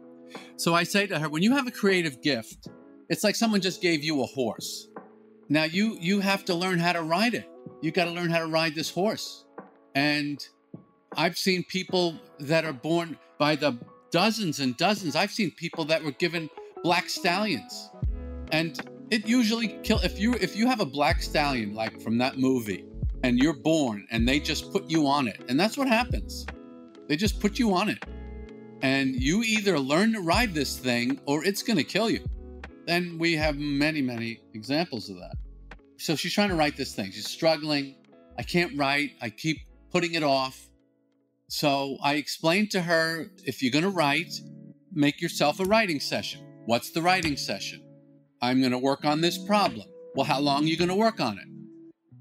So 0.57 0.75
I 0.75 0.85
say 0.85 1.07
to 1.07 1.19
her, 1.19 1.31
when 1.31 1.43
you 1.43 1.57
have 1.57 1.67
a 1.67 1.71
creative 1.71 2.21
gift, 2.21 2.69
it's 3.09 3.25
like 3.25 3.35
someone 3.35 3.63
just 3.63 3.81
gave 3.81 4.05
you 4.05 4.23
a 4.23 4.27
horse. 4.27 4.89
Now 5.49 5.65
you 5.65 5.97
you 5.99 6.21
have 6.21 6.45
to 6.45 6.55
learn 6.55 6.79
how 6.79 6.93
to 6.93 7.03
ride 7.03 7.33
it. 7.33 7.49
You 7.81 7.93
got 7.93 8.05
to 8.05 8.11
learn 8.11 8.29
how 8.29 8.41
to 8.41 8.47
ride 8.47 8.75
this 8.75 8.91
horse. 8.91 9.47
And 9.95 10.47
I've 11.17 11.39
seen 11.39 11.65
people 11.65 12.21
that 12.41 12.67
are 12.67 12.75
born 12.75 13.17
by 13.39 13.57
the 13.57 13.79
dozens 14.11 14.61
and 14.61 14.77
dozens. 14.77 15.17
I've 15.17 15.33
seen 15.33 15.51
people 15.53 15.87
that 15.87 16.05
were 16.05 16.13
given 16.13 16.51
black 16.85 17.09
stallions 17.09 17.89
and 18.53 18.79
it 19.11 19.27
usually 19.27 19.69
kill 19.83 19.99
if 20.01 20.21
you 20.21 20.35
if 20.35 20.55
you 20.55 20.67
have 20.67 20.81
a 20.81 20.87
black 20.87 21.23
stallion 21.23 21.75
like 21.75 22.01
from 22.01 22.19
that 22.19 22.39
movie 22.39 22.85
and 23.25 23.39
you're 23.39 23.55
born 23.55 24.07
and 24.11 24.29
they 24.29 24.39
just 24.39 24.71
put 24.71 24.89
you 24.89 25.07
on 25.07 25.27
it 25.27 25.41
and 25.49 25.59
that's 25.59 25.77
what 25.77 25.89
happens. 25.89 26.47
They 27.09 27.17
just 27.17 27.41
put 27.41 27.59
you 27.59 27.75
on 27.75 27.89
it. 27.89 28.05
And 28.83 29.15
you 29.15 29.43
either 29.43 29.79
learn 29.79 30.13
to 30.13 30.21
ride 30.21 30.55
this 30.55 30.79
thing 30.79 31.21
or 31.27 31.45
it's 31.45 31.63
going 31.63 31.77
to 31.77 31.85
kill 31.85 32.11
you. 32.11 32.25
And 32.89 33.19
we 33.19 33.35
have 33.35 33.57
many 33.57 34.03
many 34.03 34.41
examples 34.55 35.09
of 35.09 35.17
that. 35.17 35.35
So 35.99 36.15
she's 36.15 36.33
trying 36.33 36.51
to 36.51 36.57
write 36.57 36.77
this 36.77 36.95
thing. 36.95 37.11
She's 37.11 37.29
struggling. 37.29 37.97
I 38.39 38.43
can't 38.43 38.77
write. 38.77 39.13
I 39.21 39.31
keep 39.31 39.59
putting 39.91 40.15
it 40.15 40.23
off. 40.23 40.69
So 41.49 41.99
i 42.03 42.15
explained 42.15 42.71
to 42.71 42.81
her 42.83 43.31
if 43.45 43.63
you're 43.63 43.73
going 43.73 43.85
to 43.85 43.91
write 43.91 44.33
make 44.95 45.21
yourself 45.23 45.61
a 45.61 45.65
writing 45.65 46.01
session. 46.01 46.41
What's 46.67 46.91
the 46.91 47.03
writing 47.03 47.37
session 47.37 47.82
I'm 48.43 48.59
going 48.59 48.73
to 48.73 48.79
work 48.79 49.05
on 49.05 49.21
this 49.21 49.39
problem. 49.39 49.87
Well, 50.17 50.27
how 50.27 50.41
long 50.41 50.65
are 50.65 50.67
you 50.67 50.77
going 50.77 50.91
to 50.91 50.97
work 50.97 51.21
on 51.21 51.39
it? 51.39 51.47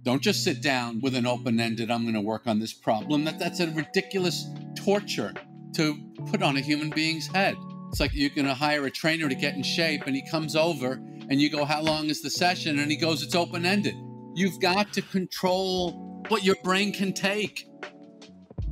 Don't 0.03 0.21
just 0.21 0.43
sit 0.43 0.61
down 0.61 1.01
with 1.01 1.15
an 1.15 1.25
open 1.25 1.59
ended, 1.59 1.89
I'm 1.89 2.03
going 2.03 2.13
to 2.13 2.21
work 2.21 2.43
on 2.45 2.59
this 2.59 2.73
problem. 2.73 3.25
That, 3.25 3.39
that's 3.39 3.59
a 3.59 3.71
ridiculous 3.71 4.45
torture 4.75 5.33
to 5.75 5.95
put 6.29 6.43
on 6.43 6.57
a 6.57 6.61
human 6.61 6.91
being's 6.91 7.27
head. 7.27 7.55
It's 7.89 7.99
like 7.99 8.11
you're 8.13 8.29
going 8.29 8.47
to 8.47 8.53
hire 8.53 8.85
a 8.85 8.91
trainer 8.91 9.27
to 9.27 9.35
get 9.35 9.55
in 9.55 9.63
shape 9.63 10.03
and 10.05 10.15
he 10.15 10.27
comes 10.29 10.55
over 10.55 10.93
and 11.29 11.41
you 11.41 11.49
go, 11.49 11.65
How 11.65 11.81
long 11.81 12.05
is 12.05 12.21
the 12.21 12.29
session? 12.29 12.79
And 12.79 12.89
he 12.89 12.97
goes, 12.97 13.23
It's 13.23 13.35
open 13.35 13.65
ended. 13.65 13.95
You've 14.33 14.59
got 14.59 14.93
to 14.93 15.01
control 15.01 16.23
what 16.29 16.43
your 16.43 16.55
brain 16.63 16.93
can 16.93 17.13
take. 17.13 17.67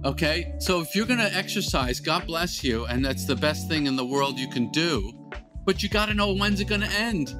Okay? 0.06 0.54
So 0.60 0.82
if 0.82 0.96
you're 0.96 1.06
going 1.08 1.20
to 1.20 1.36
exercise, 1.36 2.00
God 2.00 2.28
bless 2.28 2.64
you, 2.64 2.86
and 2.86 3.04
that's 3.04 3.26
the 3.26 3.36
best 3.36 3.68
thing 3.68 3.88
in 3.88 3.96
the 3.96 4.06
world 4.06 4.40
you 4.40 4.50
can 4.50 4.72
do 4.72 5.19
but 5.66 5.84
you 5.84 5.90
got 5.90 6.08
to 6.08 6.14
know 6.14 6.34
when's 6.34 6.60
it 6.60 6.68
going 6.68 6.82
to 6.82 6.92
end. 6.92 7.36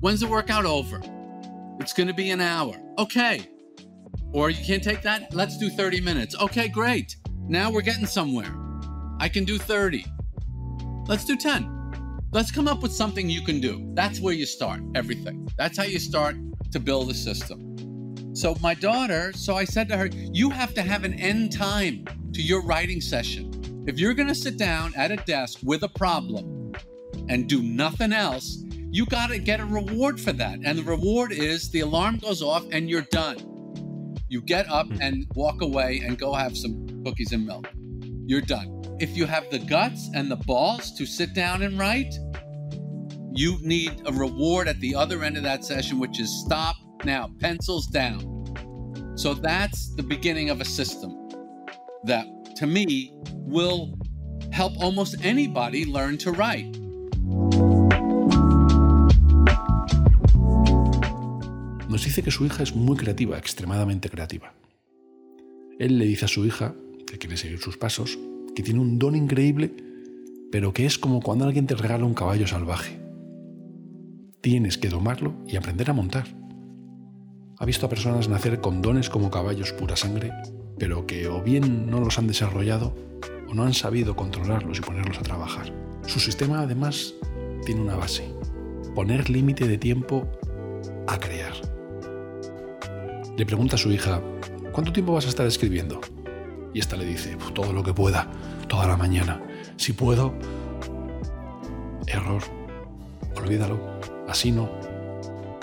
When's 0.00 0.20
the 0.20 0.28
workout 0.28 0.64
over? 0.64 1.00
It's 1.80 1.92
going 1.92 2.08
to 2.08 2.14
be 2.14 2.30
an 2.30 2.40
hour. 2.40 2.74
Okay. 2.98 3.48
Or 4.32 4.50
you 4.50 4.64
can't 4.64 4.82
take 4.82 5.02
that? 5.02 5.34
Let's 5.34 5.58
do 5.58 5.70
30 5.70 6.00
minutes. 6.00 6.36
Okay, 6.40 6.68
great. 6.68 7.16
Now 7.48 7.70
we're 7.70 7.82
getting 7.82 8.06
somewhere. 8.06 8.54
I 9.18 9.28
can 9.28 9.44
do 9.44 9.58
30. 9.58 10.04
Let's 11.06 11.24
do 11.24 11.36
10. 11.36 12.20
Let's 12.32 12.52
come 12.52 12.68
up 12.68 12.80
with 12.80 12.92
something 12.92 13.28
you 13.28 13.42
can 13.42 13.60
do. 13.60 13.90
That's 13.94 14.20
where 14.20 14.32
you 14.32 14.46
start 14.46 14.80
everything. 14.94 15.48
That's 15.58 15.76
how 15.76 15.84
you 15.84 15.98
start 15.98 16.36
to 16.70 16.78
build 16.78 17.10
a 17.10 17.14
system. 17.14 18.34
So, 18.34 18.56
my 18.60 18.74
daughter, 18.74 19.32
so 19.32 19.56
I 19.56 19.64
said 19.64 19.88
to 19.88 19.96
her, 19.96 20.06
You 20.06 20.50
have 20.50 20.72
to 20.74 20.82
have 20.82 21.02
an 21.02 21.14
end 21.14 21.52
time 21.52 22.04
to 22.32 22.40
your 22.40 22.62
writing 22.62 23.00
session. 23.00 23.84
If 23.88 23.98
you're 23.98 24.14
going 24.14 24.28
to 24.28 24.34
sit 24.34 24.56
down 24.56 24.92
at 24.94 25.10
a 25.10 25.16
desk 25.16 25.58
with 25.64 25.82
a 25.82 25.88
problem, 25.88 26.59
and 27.30 27.48
do 27.48 27.62
nothing 27.62 28.12
else, 28.12 28.62
you 28.90 29.06
got 29.06 29.28
to 29.28 29.38
get 29.38 29.60
a 29.60 29.64
reward 29.64 30.20
for 30.20 30.32
that. 30.32 30.58
And 30.64 30.76
the 30.76 30.82
reward 30.82 31.30
is 31.32 31.70
the 31.70 31.80
alarm 31.80 32.18
goes 32.18 32.42
off 32.42 32.64
and 32.72 32.90
you're 32.90 33.06
done. 33.12 34.16
You 34.28 34.42
get 34.42 34.68
up 34.68 34.88
hmm. 34.88 35.00
and 35.00 35.26
walk 35.34 35.62
away 35.62 36.02
and 36.04 36.18
go 36.18 36.34
have 36.34 36.56
some 36.56 37.02
cookies 37.04 37.32
and 37.32 37.46
milk. 37.46 37.68
You're 38.26 38.40
done. 38.40 38.82
If 38.98 39.16
you 39.16 39.26
have 39.26 39.48
the 39.50 39.60
guts 39.60 40.10
and 40.14 40.30
the 40.30 40.36
balls 40.36 40.92
to 40.98 41.06
sit 41.06 41.32
down 41.32 41.62
and 41.62 41.78
write, 41.78 42.12
you 43.32 43.58
need 43.62 44.02
a 44.06 44.12
reward 44.12 44.66
at 44.66 44.78
the 44.80 44.94
other 44.94 45.22
end 45.22 45.36
of 45.36 45.44
that 45.44 45.64
session, 45.64 46.00
which 46.00 46.20
is 46.20 46.42
stop 46.44 46.76
now, 47.04 47.30
pencils 47.38 47.86
down. 47.86 48.26
So 49.16 49.34
that's 49.34 49.94
the 49.94 50.02
beginning 50.02 50.50
of 50.50 50.60
a 50.60 50.64
system 50.64 51.28
that, 52.04 52.26
to 52.56 52.66
me, 52.66 53.14
will 53.32 53.94
help 54.52 54.76
almost 54.82 55.24
anybody 55.24 55.84
learn 55.84 56.18
to 56.18 56.32
write. 56.32 56.79
Dice 62.04 62.22
que 62.22 62.30
su 62.30 62.44
hija 62.46 62.62
es 62.62 62.74
muy 62.74 62.96
creativa, 62.96 63.38
extremadamente 63.38 64.08
creativa. 64.08 64.54
Él 65.78 65.98
le 65.98 66.06
dice 66.06 66.24
a 66.24 66.28
su 66.28 66.44
hija, 66.44 66.74
que 67.06 67.18
quiere 67.18 67.36
seguir 67.36 67.58
sus 67.58 67.76
pasos, 67.76 68.18
que 68.56 68.62
tiene 68.62 68.80
un 68.80 68.98
don 68.98 69.14
increíble, 69.14 69.72
pero 70.50 70.72
que 70.72 70.86
es 70.86 70.98
como 70.98 71.20
cuando 71.20 71.44
alguien 71.44 71.66
te 71.66 71.76
regala 71.76 72.04
un 72.06 72.14
caballo 72.14 72.46
salvaje. 72.46 72.98
Tienes 74.40 74.76
que 74.76 74.88
domarlo 74.88 75.34
y 75.46 75.56
aprender 75.56 75.90
a 75.90 75.92
montar. 75.92 76.26
Ha 77.58 77.64
visto 77.64 77.86
a 77.86 77.90
personas 77.90 78.28
nacer 78.28 78.60
con 78.60 78.82
dones 78.82 79.08
como 79.08 79.30
caballos 79.30 79.72
pura 79.72 79.94
sangre, 79.94 80.32
pero 80.78 81.06
que 81.06 81.28
o 81.28 81.42
bien 81.42 81.88
no 81.90 82.00
los 82.00 82.18
han 82.18 82.26
desarrollado 82.26 82.96
o 83.48 83.54
no 83.54 83.62
han 83.62 83.74
sabido 83.74 84.16
controlarlos 84.16 84.78
y 84.78 84.82
ponerlos 84.82 85.18
a 85.18 85.22
trabajar. 85.22 85.72
Su 86.06 86.18
sistema 86.18 86.62
además 86.62 87.14
tiene 87.64 87.82
una 87.82 87.94
base, 87.94 88.24
poner 88.94 89.30
límite 89.30 89.68
de 89.68 89.78
tiempo 89.78 90.26
a 91.06 91.20
crear. 91.20 91.69
Le 93.40 93.46
pregunta 93.46 93.76
a 93.76 93.78
su 93.78 93.90
hija, 93.90 94.20
¿cuánto 94.70 94.92
tiempo 94.92 95.14
vas 95.14 95.24
a 95.24 95.30
estar 95.30 95.46
escribiendo? 95.46 95.98
Y 96.74 96.78
esta 96.78 96.94
le 96.98 97.06
dice, 97.06 97.38
todo 97.54 97.72
lo 97.72 97.82
que 97.82 97.94
pueda, 97.94 98.30
toda 98.68 98.86
la 98.86 98.98
mañana. 98.98 99.40
Si 99.78 99.94
puedo, 99.94 100.34
error, 102.06 102.42
olvídalo, 103.34 103.80
así 104.28 104.52
no. 104.52 104.68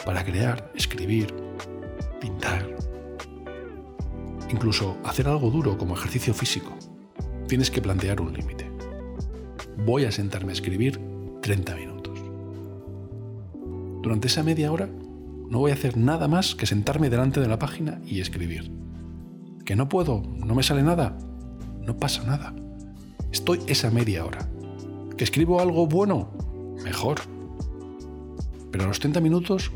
Para 0.03 0.25
crear, 0.25 0.72
escribir, 0.74 1.31
pintar, 2.19 2.67
incluso 4.50 4.98
hacer 5.03 5.27
algo 5.27 5.51
duro 5.51 5.77
como 5.77 5.96
ejercicio 5.96 6.34
físico, 6.34 6.75
tienes 7.48 7.69
que 7.69 7.79
plantear 7.79 8.22
un 8.22 8.34
límite 8.34 8.72
voy 9.86 10.05
a 10.05 10.12
sentarme 10.12 10.51
a 10.51 10.53
escribir 10.53 11.00
30 11.43 11.75
minutos. 11.75 12.19
Durante 14.01 14.29
esa 14.29 14.41
media 14.41 14.72
hora 14.72 14.89
no 15.50 15.60
voy 15.60 15.72
a 15.72 15.75
hacer 15.75 15.98
nada 15.98 16.27
más 16.27 16.56
que 16.56 16.66
sentarme 16.66 17.10
delante 17.10 17.39
de 17.39 17.48
la 17.48 17.60
página 17.60 18.01
y 18.06 18.20
escribir. 18.20 18.72
¿Que 19.66 19.75
no 19.75 19.89
puedo? 19.89 20.22
¿No 20.22 20.56
me 20.56 20.63
sale 20.63 20.84
nada? 20.84 21.18
No 21.82 21.98
pasa 21.98 22.24
nada. 22.24 22.54
Estoy 23.32 23.60
esa 23.68 23.92
media 23.92 24.25
hora. 24.25 24.50
¿Que 25.18 25.24
escribo 25.24 25.60
algo 25.60 25.88
bueno? 25.88 26.32
Mejor. 26.84 27.20
Pero 28.72 28.84
a 28.84 28.88
los 28.88 29.00
30 29.00 29.22
minutos 29.22 29.72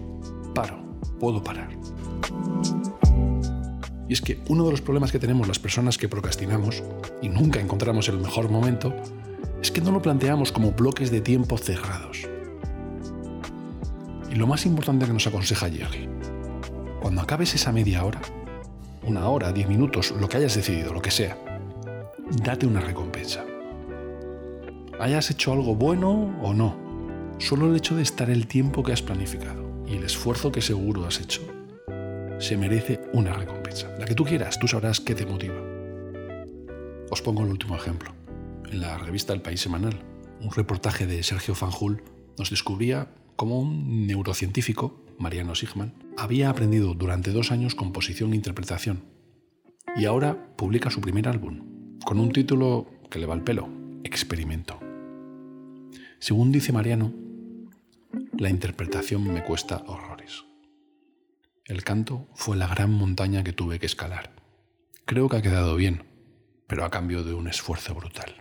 paro, 0.54 0.78
puedo 1.20 1.44
parar. 1.44 1.70
Y 4.08 4.14
es 4.14 4.22
que 4.22 4.42
uno 4.50 4.66
de 4.66 4.72
los 4.72 4.82
problemas 4.82 5.12
que 5.12 5.20
tenemos 5.20 5.48
las 5.48 5.60
personas 5.60 5.98
que 5.98 6.10
procrastinamos 6.10 6.84
y 7.22 7.30
nunca 7.30 7.62
encontramos 7.62 8.10
el 8.10 8.18
mejor 8.18 8.50
momento 8.50 8.94
es 9.62 9.72
que 9.72 9.80
no 9.80 9.92
lo 9.92 10.02
planteamos 10.02 10.52
como 10.52 10.72
bloques 10.72 11.12
de 11.12 11.22
tiempo 11.22 11.58
cerrados. 11.58 12.28
Y 14.32 14.36
lo 14.36 14.48
más 14.48 14.66
importante 14.66 15.06
que 15.06 15.14
nos 15.14 15.28
aconseja 15.28 15.70
Jerry, 15.70 16.08
Cuando 17.02 17.22
acabes 17.22 17.54
esa 17.54 17.74
media 17.74 18.06
hora, 18.06 18.22
una 19.04 19.28
hora, 19.28 19.52
diez 19.52 19.68
minutos, 19.68 20.12
lo 20.12 20.30
que 20.30 20.38
hayas 20.38 20.56
decidido, 20.56 20.94
lo 20.94 21.02
que 21.02 21.12
sea, 21.12 21.38
date 22.44 22.66
una 22.66 22.80
recompensa. 22.80 23.44
Hayas 25.00 25.32
hecho 25.32 25.52
algo 25.52 25.76
bueno 25.76 26.38
o 26.42 26.54
no, 26.54 26.78
solo 27.40 27.68
el 27.68 27.76
hecho 27.76 27.96
de 27.96 28.04
estar 28.04 28.30
el 28.30 28.48
tiempo 28.48 28.84
que 28.84 28.94
has 28.94 29.02
planificado 29.02 29.84
y 29.86 29.96
el 29.96 30.04
esfuerzo 30.04 30.52
que 30.52 30.62
seguro 30.62 31.06
has 31.06 31.20
hecho, 31.20 31.42
se 32.40 32.56
merece 32.56 33.02
una 33.12 33.34
recompensa. 33.34 33.90
La 34.00 34.06
que 34.06 34.16
tú 34.16 34.24
quieras, 34.24 34.60
tú 34.60 34.68
sabrás 34.68 35.02
qué 35.02 35.14
te 35.14 35.26
motiva. 35.26 35.60
Os 37.10 37.22
pongo 37.22 37.44
el 37.44 37.50
último 37.50 37.76
ejemplo. 37.76 38.14
En 38.72 38.80
la 38.80 38.98
revista 38.98 39.34
El 39.34 39.42
País 39.42 39.60
Semanal, 39.60 40.00
un 40.40 40.52
reportaje 40.52 41.06
de 41.06 41.22
Sergio 41.24 41.54
Fanjul 41.56 42.02
nos 42.38 42.50
descubría 42.50 43.10
cómo 43.42 43.60
un 43.60 44.06
neurocientífico, 44.06 45.04
Mariano 45.18 45.56
Sigman, 45.56 45.96
había 46.16 46.52
aprendido 46.52 46.94
durante 46.94 47.32
dos 47.32 47.52
años 47.52 47.74
composición 47.74 48.34
e 48.34 48.36
interpretación 48.36 49.02
y 49.98 50.06
ahora 50.06 50.56
publica 50.56 50.92
su 50.92 51.02
primer 51.02 51.28
álbum, 51.28 51.98
con 52.06 52.20
un 52.20 52.32
título 52.32 52.86
que 53.10 53.18
le 53.18 53.26
va 53.26 53.34
al 53.34 53.44
pelo, 53.44 53.68
Experimento. 54.04 54.80
Según 56.20 56.52
dice 56.52 56.72
Mariano, 56.72 57.16
la 58.38 58.52
interpretación 58.52 59.24
me 59.24 59.44
cuesta 59.44 59.86
horrores. 59.88 60.44
El 61.66 61.84
canto 61.84 62.28
fue 62.36 62.58
la 62.58 62.68
gran 62.68 62.92
montaña 62.92 63.44
que 63.44 63.54
tuve 63.54 63.80
que 63.80 63.88
escalar. 63.88 64.36
Creo 65.06 65.30
que 65.30 65.38
ha 65.38 65.42
quedado 65.42 65.76
bien, 65.76 66.04
pero 66.68 66.86
a 66.86 66.92
cambio 66.92 67.24
de 67.24 67.34
un 67.34 67.48
esfuerzo 67.48 67.96
brutal. 67.96 68.41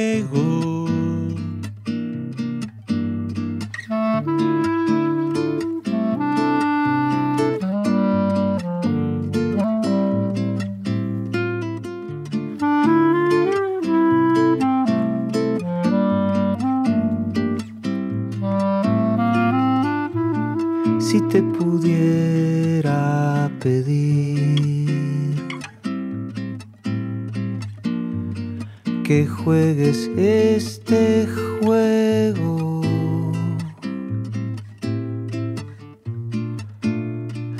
Si 21.11 21.19
te 21.23 21.43
pudiera 21.43 23.51
pedir 23.59 25.35
que 29.03 29.27
juegues 29.27 30.09
este 30.15 31.27
juego. 31.59 32.81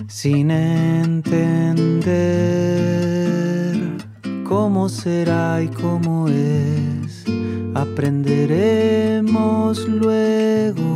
Sin 0.07 0.49
entender 0.49 1.91
cómo 4.45 4.87
será 4.87 5.61
y 5.61 5.67
cómo 5.67 6.29
es, 6.29 7.25
aprenderemos 7.75 9.85
luego. 9.89 10.90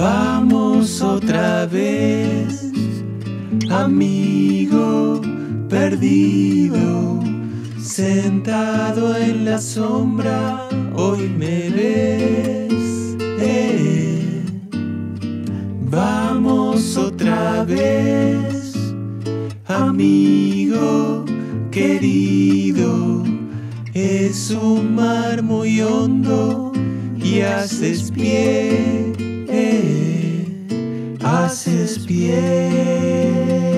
Vamos 0.00 1.02
otra 1.02 1.66
vez, 1.66 2.70
amigo 3.68 5.20
perdido, 5.68 7.20
sentado 7.80 9.16
en 9.16 9.44
la 9.44 9.58
sombra, 9.58 10.68
hoy 10.94 11.28
me 11.36 11.70
ves. 11.70 13.16
Eh. 13.40 14.44
Vamos 15.90 16.96
otra 16.96 17.64
vez, 17.64 18.74
amigo 19.66 21.24
querido, 21.72 23.24
es 23.94 24.52
un 24.52 24.94
mar 24.94 25.42
muy 25.42 25.80
hondo 25.80 26.72
y 27.16 27.40
haces 27.40 28.12
pie, 28.12 29.07
haces 31.22 32.04
bien. 32.06 33.77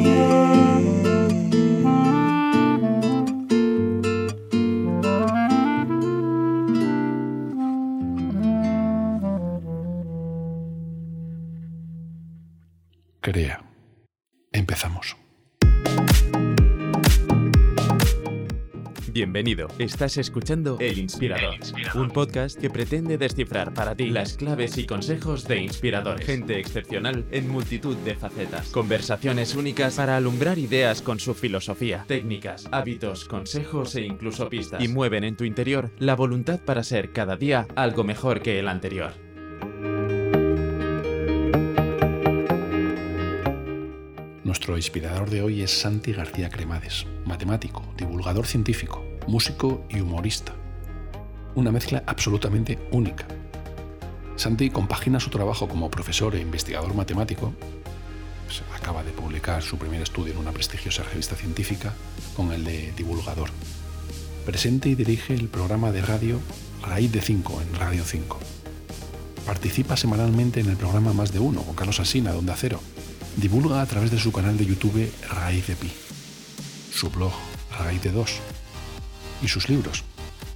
Crea. 0.00 0.49
Bienvenido. 19.60 19.68
Estás 19.78 20.16
escuchando 20.16 20.76
El 20.80 20.98
Inspirador, 20.98 21.56
un 21.94 22.10
podcast 22.10 22.58
que 22.58 22.70
pretende 22.70 23.18
descifrar 23.18 23.74
para 23.74 23.94
ti 23.94 24.08
las 24.08 24.34
claves 24.34 24.78
y 24.78 24.86
consejos 24.86 25.46
de 25.46 25.58
inspiradores. 25.58 26.24
Gente 26.24 26.58
excepcional 26.58 27.26
en 27.30 27.48
multitud 27.48 27.96
de 27.98 28.14
facetas. 28.14 28.68
Conversaciones 28.70 29.54
únicas 29.54 29.96
para 29.96 30.16
alumbrar 30.16 30.58
ideas 30.58 31.02
con 31.02 31.20
su 31.20 31.34
filosofía, 31.34 32.04
técnicas, 32.06 32.68
hábitos, 32.70 33.24
consejos 33.24 33.94
e 33.96 34.02
incluso 34.02 34.48
pistas. 34.48 34.82
Y 34.82 34.88
mueven 34.88 35.24
en 35.24 35.36
tu 35.36 35.44
interior 35.44 35.90
la 35.98 36.16
voluntad 36.16 36.60
para 36.60 36.82
ser 36.82 37.12
cada 37.12 37.36
día 37.36 37.66
algo 37.76 38.04
mejor 38.04 38.40
que 38.40 38.58
el 38.58 38.68
anterior. 38.68 39.12
Nuestro 44.44 44.76
inspirador 44.76 45.30
de 45.30 45.42
hoy 45.42 45.62
es 45.62 45.70
Santi 45.70 46.12
García 46.12 46.48
Cremades, 46.48 47.06
matemático, 47.24 47.84
divulgador 47.96 48.46
científico, 48.46 49.09
músico 49.30 49.84
y 49.88 50.00
humorista. 50.00 50.52
Una 51.54 51.70
mezcla 51.70 52.02
absolutamente 52.06 52.78
única. 52.90 53.26
Santi 54.36 54.70
compagina 54.70 55.20
su 55.20 55.30
trabajo 55.30 55.68
como 55.68 55.90
profesor 55.90 56.34
e 56.34 56.40
investigador 56.40 56.94
matemático, 56.94 57.54
acaba 58.74 59.04
de 59.04 59.12
publicar 59.12 59.62
su 59.62 59.78
primer 59.78 60.02
estudio 60.02 60.32
en 60.32 60.38
una 60.38 60.52
prestigiosa 60.52 61.04
revista 61.04 61.36
científica, 61.36 61.94
con 62.34 62.52
el 62.52 62.64
de 62.64 62.92
divulgador. 62.96 63.50
Presente 64.44 64.88
y 64.88 64.96
dirige 64.96 65.34
el 65.34 65.48
programa 65.48 65.92
de 65.92 66.02
radio 66.02 66.40
Raíz 66.82 67.12
de 67.12 67.20
5 67.20 67.62
en 67.62 67.74
Radio 67.78 68.04
5. 68.04 68.38
Participa 69.46 69.96
semanalmente 69.96 70.60
en 70.60 70.68
el 70.70 70.76
programa 70.76 71.12
Más 71.12 71.32
de 71.32 71.38
Uno 71.38 71.62
con 71.62 71.76
Carlos 71.76 72.00
Asina 72.00 72.32
de 72.32 72.38
Onda 72.38 72.56
Cero 72.56 72.80
divulga 73.36 73.80
a 73.80 73.86
través 73.86 74.10
de 74.10 74.18
su 74.18 74.32
canal 74.32 74.56
de 74.56 74.66
YouTube 74.66 75.10
Raíz 75.30 75.66
de 75.68 75.76
Pi, 75.76 75.90
su 76.92 77.10
blog 77.10 77.32
Raíz 77.78 78.02
de 78.02 78.10
2 78.10 78.40
y 79.42 79.48
sus 79.48 79.68
libros, 79.68 80.04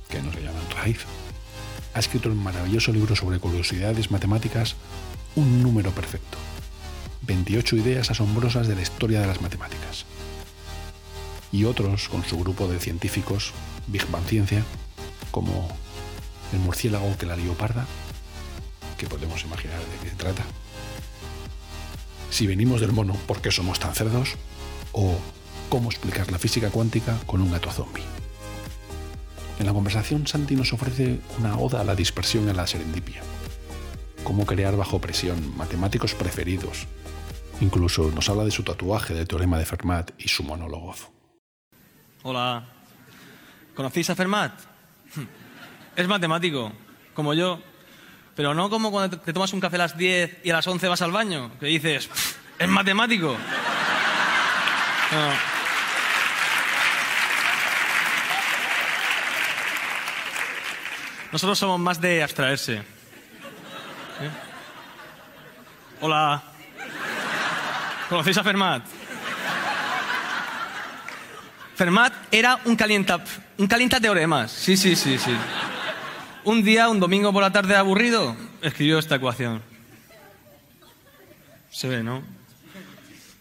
que 0.08 0.22
no 0.22 0.32
se 0.32 0.40
llaman 0.42 0.62
Raíz. 0.74 1.00
Ha 1.94 2.00
escrito 2.00 2.28
el 2.28 2.34
maravilloso 2.34 2.92
libro 2.92 3.14
sobre 3.16 3.38
curiosidades 3.38 4.10
matemáticas 4.10 4.76
Un 5.36 5.62
número 5.62 5.90
perfecto. 5.92 6.38
28 7.22 7.76
ideas 7.76 8.10
asombrosas 8.10 8.68
de 8.68 8.76
la 8.76 8.82
historia 8.82 9.20
de 9.20 9.26
las 9.26 9.40
matemáticas. 9.40 10.04
Y 11.50 11.64
otros 11.64 12.08
con 12.08 12.24
su 12.24 12.38
grupo 12.38 12.68
de 12.68 12.78
científicos, 12.78 13.52
Big 13.86 14.06
Bang 14.10 14.26
Ciencia, 14.26 14.64
como 15.30 15.68
el 16.52 16.58
murciélago 16.60 17.16
que 17.16 17.26
la 17.26 17.36
lió 17.36 17.54
parda, 17.54 17.86
que 18.98 19.06
podemos 19.06 19.42
imaginar 19.44 19.78
de 19.78 19.98
qué 20.02 20.10
se 20.10 20.16
trata 20.16 20.44
si 22.34 22.48
venimos 22.48 22.80
del 22.80 22.90
mono, 22.90 23.14
¿por 23.28 23.40
qué 23.40 23.52
somos 23.52 23.78
tan 23.78 23.94
cerdos? 23.94 24.34
O 24.90 25.16
cómo 25.68 25.88
explicar 25.88 26.32
la 26.32 26.38
física 26.40 26.68
cuántica 26.68 27.16
con 27.26 27.40
un 27.40 27.52
gato 27.52 27.70
zombie. 27.70 28.02
En 29.58 29.66
la 29.66 29.72
conversación, 29.72 30.26
Santi 30.26 30.56
nos 30.56 30.72
ofrece 30.72 31.20
una 31.38 31.56
oda 31.56 31.80
a 31.80 31.84
la 31.84 31.94
dispersión 31.94 32.46
y 32.46 32.50
a 32.50 32.54
la 32.54 32.66
serendipia. 32.66 33.22
Cómo 34.24 34.46
crear 34.46 34.76
bajo 34.76 35.00
presión, 35.00 35.56
matemáticos 35.56 36.14
preferidos. 36.14 36.86
Incluso 37.60 38.10
nos 38.10 38.28
habla 38.28 38.44
de 38.44 38.50
su 38.50 38.64
tatuaje 38.64 39.14
del 39.14 39.28
teorema 39.28 39.58
de 39.58 39.64
Fermat 39.64 40.10
y 40.18 40.28
su 40.28 40.42
monólogo. 40.42 40.94
Hola. 42.22 42.64
¿Conocéis 43.74 44.10
a 44.10 44.14
Fermat? 44.14 44.52
Es 45.96 46.08
matemático, 46.08 46.72
como 47.14 47.34
yo. 47.34 47.60
Pero 48.34 48.52
no 48.52 48.68
como 48.68 48.90
cuando 48.90 49.16
te 49.16 49.32
tomas 49.32 49.52
un 49.52 49.60
café 49.60 49.76
a 49.76 49.78
las 49.78 49.96
10 49.96 50.38
y 50.42 50.50
a 50.50 50.54
las 50.54 50.66
11 50.66 50.88
vas 50.88 51.02
al 51.02 51.12
baño, 51.12 51.52
que 51.60 51.66
dices, 51.66 52.10
es 52.58 52.68
matemático. 52.68 53.36
Nosotros 61.34 61.58
somos 61.58 61.80
más 61.80 62.00
de 62.00 62.22
abstraerse. 62.22 62.74
¿Eh? 62.76 62.82
Hola. 66.00 66.40
¿Conocéis 68.08 68.38
a 68.38 68.44
Fermat? 68.44 68.84
Fermat 71.74 72.14
era 72.30 72.60
un 72.66 72.76
calienta, 72.76 73.18
un 73.58 73.66
calienta 73.66 73.98
teoremas. 73.98 74.52
Sí, 74.52 74.76
sí, 74.76 74.94
sí, 74.94 75.18
sí. 75.18 75.36
Un 76.44 76.62
día, 76.62 76.88
un 76.88 77.00
domingo 77.00 77.32
por 77.32 77.42
la 77.42 77.50
tarde 77.50 77.74
aburrido, 77.74 78.36
escribió 78.62 79.00
esta 79.00 79.16
ecuación. 79.16 79.60
Se 81.68 81.88
ve, 81.88 82.04
¿no? 82.04 82.22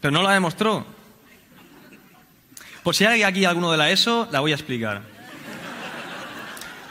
Pero 0.02 0.12
no 0.12 0.24
la 0.24 0.32
demostró. 0.32 0.84
Por 2.82 2.96
si 2.96 3.06
hay 3.06 3.22
aquí 3.22 3.46
alguno 3.46 3.72
de 3.72 3.78
la 3.78 3.92
ESO, 3.92 4.28
la 4.32 4.40
voy 4.40 4.52
a 4.52 4.56
explicar. 4.56 5.13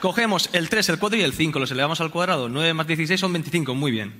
Cogemos 0.02 0.50
el 0.52 0.68
3, 0.68 0.88
el 0.88 0.98
4 0.98 1.20
y 1.20 1.22
el 1.22 1.32
5, 1.32 1.60
los 1.60 1.70
elevamos 1.70 2.00
al 2.00 2.10
cuadrado. 2.10 2.48
9 2.48 2.74
más 2.74 2.88
16 2.88 3.20
son 3.20 3.32
25, 3.34 3.72
muy 3.76 3.92
bien. 3.92 4.12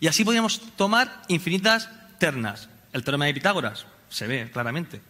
Y 0.00 0.08
así 0.08 0.24
podríamos 0.24 0.60
tomar 0.74 1.22
infinitas 1.28 1.88
ternas. 2.18 2.68
El 2.92 3.04
teorema 3.04 3.26
de 3.26 3.34
Pitágoras, 3.34 3.86
se 4.08 4.26
ve 4.26 4.50
claramente. 4.52 5.00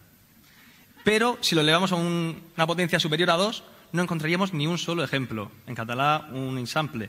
Pero 1.02 1.38
si 1.40 1.54
lo 1.54 1.62
elevamos 1.62 1.92
a 1.92 1.94
una 1.94 2.66
potencia 2.66 3.00
superior 3.00 3.30
a 3.30 3.36
2, 3.36 3.64
no 3.92 4.02
encontraríamos 4.02 4.52
ni 4.52 4.66
un 4.66 4.76
solo 4.76 5.02
ejemplo. 5.02 5.50
En 5.66 5.74
catalán, 5.74 6.36
un 6.36 6.58
ensample. 6.58 7.08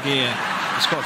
Aquí, 0.00 0.12
eh, 0.12 0.30
Scott. 0.80 1.04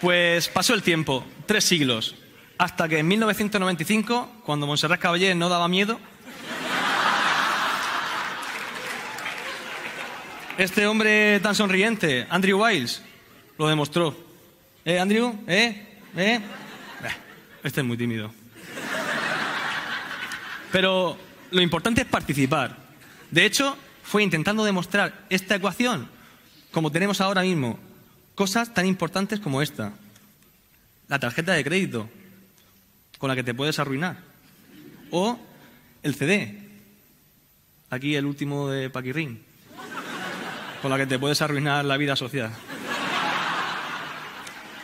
Pues 0.00 0.48
pasó 0.48 0.74
el 0.74 0.82
tiempo, 0.82 1.24
tres 1.46 1.62
siglos, 1.62 2.16
hasta 2.58 2.88
que 2.88 2.98
en 2.98 3.06
1995, 3.06 4.42
cuando 4.44 4.66
Montserrat 4.66 4.98
Caballé 4.98 5.36
no 5.36 5.48
daba 5.48 5.68
miedo, 5.68 6.00
este 10.64 10.86
hombre 10.86 11.40
tan 11.40 11.54
sonriente, 11.56 12.26
Andrew 12.30 12.62
Wiles, 12.62 13.02
lo 13.58 13.68
demostró. 13.68 14.16
¿Eh, 14.84 14.98
Andrew? 14.98 15.34
¿Eh? 15.48 16.00
¿Eh? 16.16 16.40
Este 17.64 17.80
es 17.80 17.86
muy 17.86 17.96
tímido. 17.96 18.32
Pero 20.70 21.18
lo 21.50 21.60
importante 21.60 22.02
es 22.02 22.06
participar. 22.06 22.76
De 23.30 23.44
hecho, 23.44 23.76
fue 24.04 24.22
intentando 24.22 24.64
demostrar 24.64 25.26
esta 25.30 25.56
ecuación, 25.56 26.08
como 26.70 26.92
tenemos 26.92 27.20
ahora 27.20 27.42
mismo, 27.42 27.78
cosas 28.36 28.72
tan 28.72 28.86
importantes 28.86 29.40
como 29.40 29.62
esta. 29.62 29.92
La 31.08 31.18
tarjeta 31.18 31.52
de 31.54 31.64
crédito, 31.64 32.08
con 33.18 33.28
la 33.28 33.34
que 33.34 33.42
te 33.42 33.54
puedes 33.54 33.78
arruinar. 33.80 34.18
O 35.10 35.38
el 36.04 36.14
CD. 36.14 36.58
Aquí 37.90 38.14
el 38.14 38.26
último 38.26 38.70
de 38.70 38.90
Paquirrín, 38.90 39.51
con 40.82 40.90
la 40.90 40.98
que 40.98 41.06
te 41.06 41.18
puedes 41.18 41.40
arruinar 41.40 41.84
la 41.84 41.96
vida 41.96 42.16
social. 42.16 42.50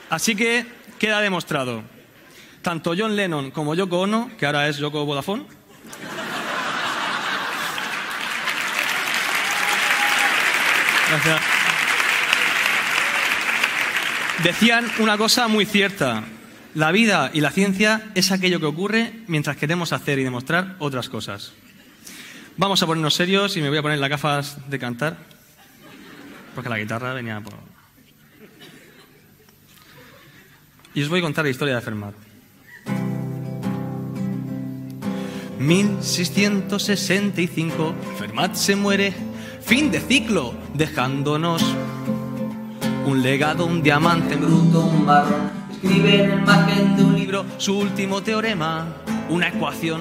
Así 0.09 0.35
que 0.35 0.65
queda 0.99 1.21
demostrado. 1.21 1.83
Tanto 2.63 2.95
John 2.97 3.17
Lennon 3.17 3.51
como 3.51 3.75
Yoko 3.75 4.01
Ono, 4.01 4.31
que 4.39 4.47
ahora 4.47 4.69
es 4.69 4.79
Yoko 4.79 5.05
Vodafone, 5.05 5.45
Gracias. 11.11 11.41
Decían 14.43 14.87
una 14.99 15.17
cosa 15.17 15.49
muy 15.49 15.65
cierta. 15.65 16.25
La 16.75 16.93
vida 16.93 17.31
y 17.33 17.41
la 17.41 17.51
ciencia 17.51 18.11
es 18.15 18.31
aquello 18.31 18.61
que 18.61 18.67
ocurre 18.67 19.13
mientras 19.27 19.57
queremos 19.57 19.95
hacer 19.95 20.19
y 20.19 20.25
demostrar 20.25 20.77
otras 20.79 21.09
cosas. 21.09 21.53
Vamos 22.59 22.83
a 22.83 22.87
ponernos 22.87 23.15
serios 23.15 23.57
y 23.57 23.63
me 23.63 23.71
voy 23.71 23.79
a 23.79 23.83
poner 23.83 23.99
las 23.99 24.11
gafas 24.11 24.59
de 24.69 24.79
cantar, 24.79 25.17
porque 26.59 26.71
la 26.71 26.79
guitarra 26.81 27.15
venía 27.15 27.41
por... 27.41 27.55
Y 30.93 31.05
os 31.05 31.09
voy 31.09 31.21
a 31.21 31.23
contar 31.23 31.45
la 31.45 31.53
historia 31.53 31.77
de 31.77 31.81
Fermat. 31.81 32.15
1665, 35.61 37.95
Fermat 38.19 38.57
se 38.57 38.75
muere 38.75 39.15
Fin 39.61 39.93
de 39.93 40.01
ciclo, 40.01 40.53
dejándonos 40.75 41.63
un 43.07 43.23
legado, 43.23 43.65
un 43.65 43.81
diamante 43.81 44.35
bruto, 44.35 44.81
un 44.81 45.07
marrón. 45.07 45.53
Escribe 45.71 46.25
en 46.25 46.33
el 46.33 46.43
margen 46.43 46.97
de 46.97 47.05
un 47.05 47.15
libro 47.15 47.47
su 47.59 47.79
último 47.79 48.21
teorema, 48.21 48.97
una 49.29 49.51
ecuación, 49.51 50.01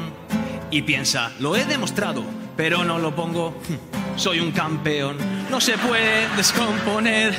y 0.71 0.81
piensa, 0.81 1.33
lo 1.39 1.55
he 1.55 1.65
demostrado, 1.65 2.23
pero 2.55 2.83
no 2.83 2.97
lo 2.97 3.15
pongo. 3.15 3.61
Soy 4.15 4.39
un 4.39 4.51
campeón, 4.51 5.17
no 5.49 5.62
se 5.62 5.77
puede 5.77 6.27
descomponer, 6.36 7.33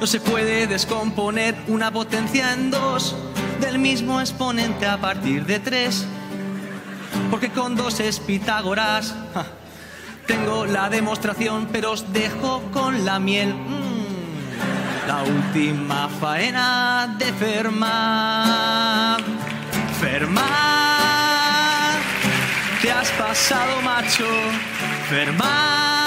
no 0.00 0.06
se 0.06 0.20
puede 0.20 0.66
descomponer 0.66 1.54
una 1.66 1.90
potencia 1.90 2.52
en 2.52 2.70
dos 2.70 3.16
del 3.60 3.78
mismo 3.78 4.20
exponente 4.20 4.86
a 4.86 4.98
partir 4.98 5.44
de 5.44 5.58
tres, 5.58 6.06
porque 7.30 7.50
con 7.50 7.76
dos 7.76 8.00
es 8.00 8.20
Pitágoras. 8.20 9.14
Tengo 10.26 10.66
la 10.66 10.90
demostración, 10.90 11.68
pero 11.72 11.92
os 11.92 12.12
dejo 12.12 12.62
con 12.70 13.06
la 13.06 13.18
miel. 13.18 13.54
Mm, 13.54 15.08
la 15.08 15.22
última 15.22 16.08
faena 16.20 17.16
de 17.18 17.32
Fermat. 17.32 19.22
Fermat. 20.00 20.48
pasado, 23.18 23.80
macho. 23.82 24.26
Fermat. 25.08 25.97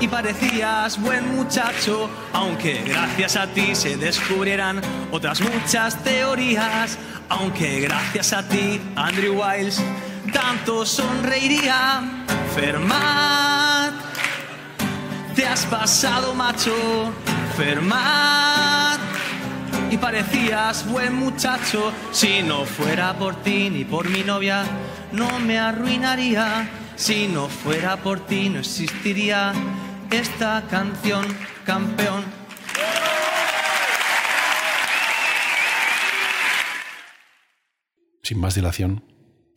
Y 0.00 0.08
parecías 0.08 0.98
buen 0.98 1.36
muchacho, 1.36 2.08
aunque 2.32 2.82
gracias 2.86 3.36
a 3.36 3.46
ti 3.46 3.74
se 3.74 3.98
descubrieran 3.98 4.80
otras 5.10 5.42
muchas 5.42 6.02
teorías. 6.02 6.98
Aunque 7.28 7.80
gracias 7.80 8.32
a 8.32 8.48
ti, 8.48 8.80
Andrew 8.96 9.42
Wiles, 9.42 9.82
tanto 10.32 10.86
sonreiría. 10.86 12.00
Fermat. 12.54 13.92
Te 15.36 15.46
has 15.46 15.66
pasado, 15.66 16.34
macho. 16.34 17.12
Fermat 17.56 19.00
y 19.90 19.98
parecías 19.98 20.88
buen 20.88 21.14
muchacho. 21.14 21.92
Si 22.10 22.42
no 22.42 22.64
fuera 22.64 23.18
por 23.18 23.36
ti 23.42 23.68
ni 23.68 23.84
por 23.84 24.08
mi 24.08 24.22
novia, 24.22 24.64
no 25.12 25.38
me 25.40 25.58
arruinaría. 25.58 26.70
Si 26.96 27.28
no 27.28 27.48
fuera 27.48 27.96
por 27.96 28.20
ti, 28.20 28.48
no 28.48 28.60
existiría 28.60 29.52
esta 30.12 30.66
canción, 30.68 31.24
campeón. 31.64 32.24
Sin 38.22 38.40
más 38.40 38.54
dilación, 38.54 39.04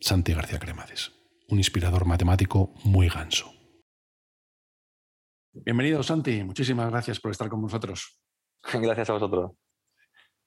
Santi 0.00 0.32
García 0.32 0.58
Cremades, 0.58 1.12
un 1.48 1.58
inspirador 1.58 2.06
matemático 2.06 2.74
muy 2.84 3.08
ganso. 3.08 3.52
Bienvenido, 5.52 6.02
Santi. 6.02 6.42
Muchísimas 6.42 6.90
gracias 6.90 7.20
por 7.20 7.30
estar 7.30 7.48
con 7.48 7.62
nosotros. 7.62 8.20
Gracias 8.72 9.10
a 9.10 9.12
vosotros. 9.12 9.52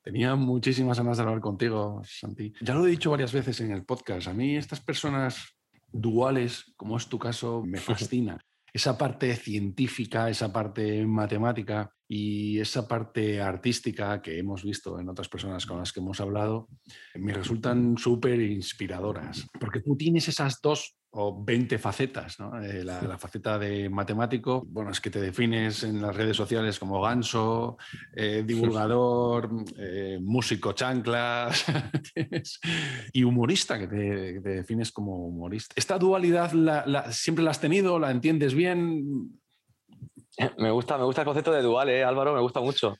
Tenía 0.01 0.35
muchísimas 0.35 0.97
ganas 0.97 1.17
de 1.17 1.23
hablar 1.23 1.41
contigo, 1.41 2.01
Santi. 2.05 2.53
Ya 2.61 2.73
lo 2.73 2.85
he 2.85 2.91
dicho 2.91 3.11
varias 3.11 3.33
veces 3.33 3.59
en 3.61 3.71
el 3.71 3.85
podcast. 3.85 4.27
A 4.27 4.33
mí 4.33 4.55
estas 4.55 4.79
personas 4.79 5.57
duales, 5.87 6.73
como 6.77 6.97
es 6.97 7.07
tu 7.07 7.19
caso, 7.19 7.63
me 7.65 7.79
fascina. 7.79 8.37
Esa 8.77 8.95
parte 8.95 9.35
científica, 9.35 10.29
esa 10.29 10.53
parte 10.53 11.03
matemática 11.03 11.91
y 12.07 12.59
esa 12.59 12.87
parte 12.87 13.41
artística 13.41 14.21
que 14.21 14.37
hemos 14.37 14.63
visto 14.63 14.99
en 14.99 15.09
otras 15.09 15.27
personas 15.29 15.65
con 15.65 15.79
las 15.79 15.91
que 15.91 15.99
hemos 15.99 16.21
hablado, 16.21 16.67
me 17.15 17.33
resultan 17.33 17.97
súper 17.97 18.39
inspiradoras. 18.39 19.47
Porque 19.59 19.81
tú 19.81 19.97
tienes 19.97 20.27
esas 20.27 20.61
dos 20.61 20.95
o 21.19 21.43
20 21.43 21.79
facetas. 21.79 22.39
¿no? 22.39 22.61
Eh, 22.61 22.83
la, 22.83 23.17
faceta 23.17 23.57
de 23.57 23.89
matemático, 23.89 24.63
bueno, 24.67 24.91
es 24.91 25.01
que 25.01 25.09
te 25.09 25.19
defines 25.19 25.83
en 25.83 26.01
las 26.01 26.15
redes 26.15 26.37
sociales 26.37 26.77
como 26.77 27.01
ganso, 27.01 27.77
eh, 28.15 28.43
divulgador, 28.45 29.49
eh, 29.77 30.19
músico 30.21 30.73
chanclas 30.73 31.65
y 33.13 33.23
humorista, 33.23 33.79
que 33.79 33.87
te, 33.87 34.39
defines 34.39 34.91
como 34.91 35.25
humorista. 35.25 35.73
¿Esta 35.75 35.97
dualidad 35.97 36.51
siempre 37.09 37.43
la 37.43 37.51
has 37.51 37.59
tenido? 37.59 37.97
¿La 37.97 38.11
entiendes 38.11 38.53
bien? 38.53 39.31
Me 40.59 40.69
gusta, 40.69 40.99
me 40.99 41.03
gusta 41.03 41.21
el 41.21 41.25
concepto 41.25 41.51
de 41.51 41.63
dual, 41.63 41.89
Álvaro, 41.89 42.35
me 42.35 42.41
gusta 42.41 42.59
mucho. 42.59 42.95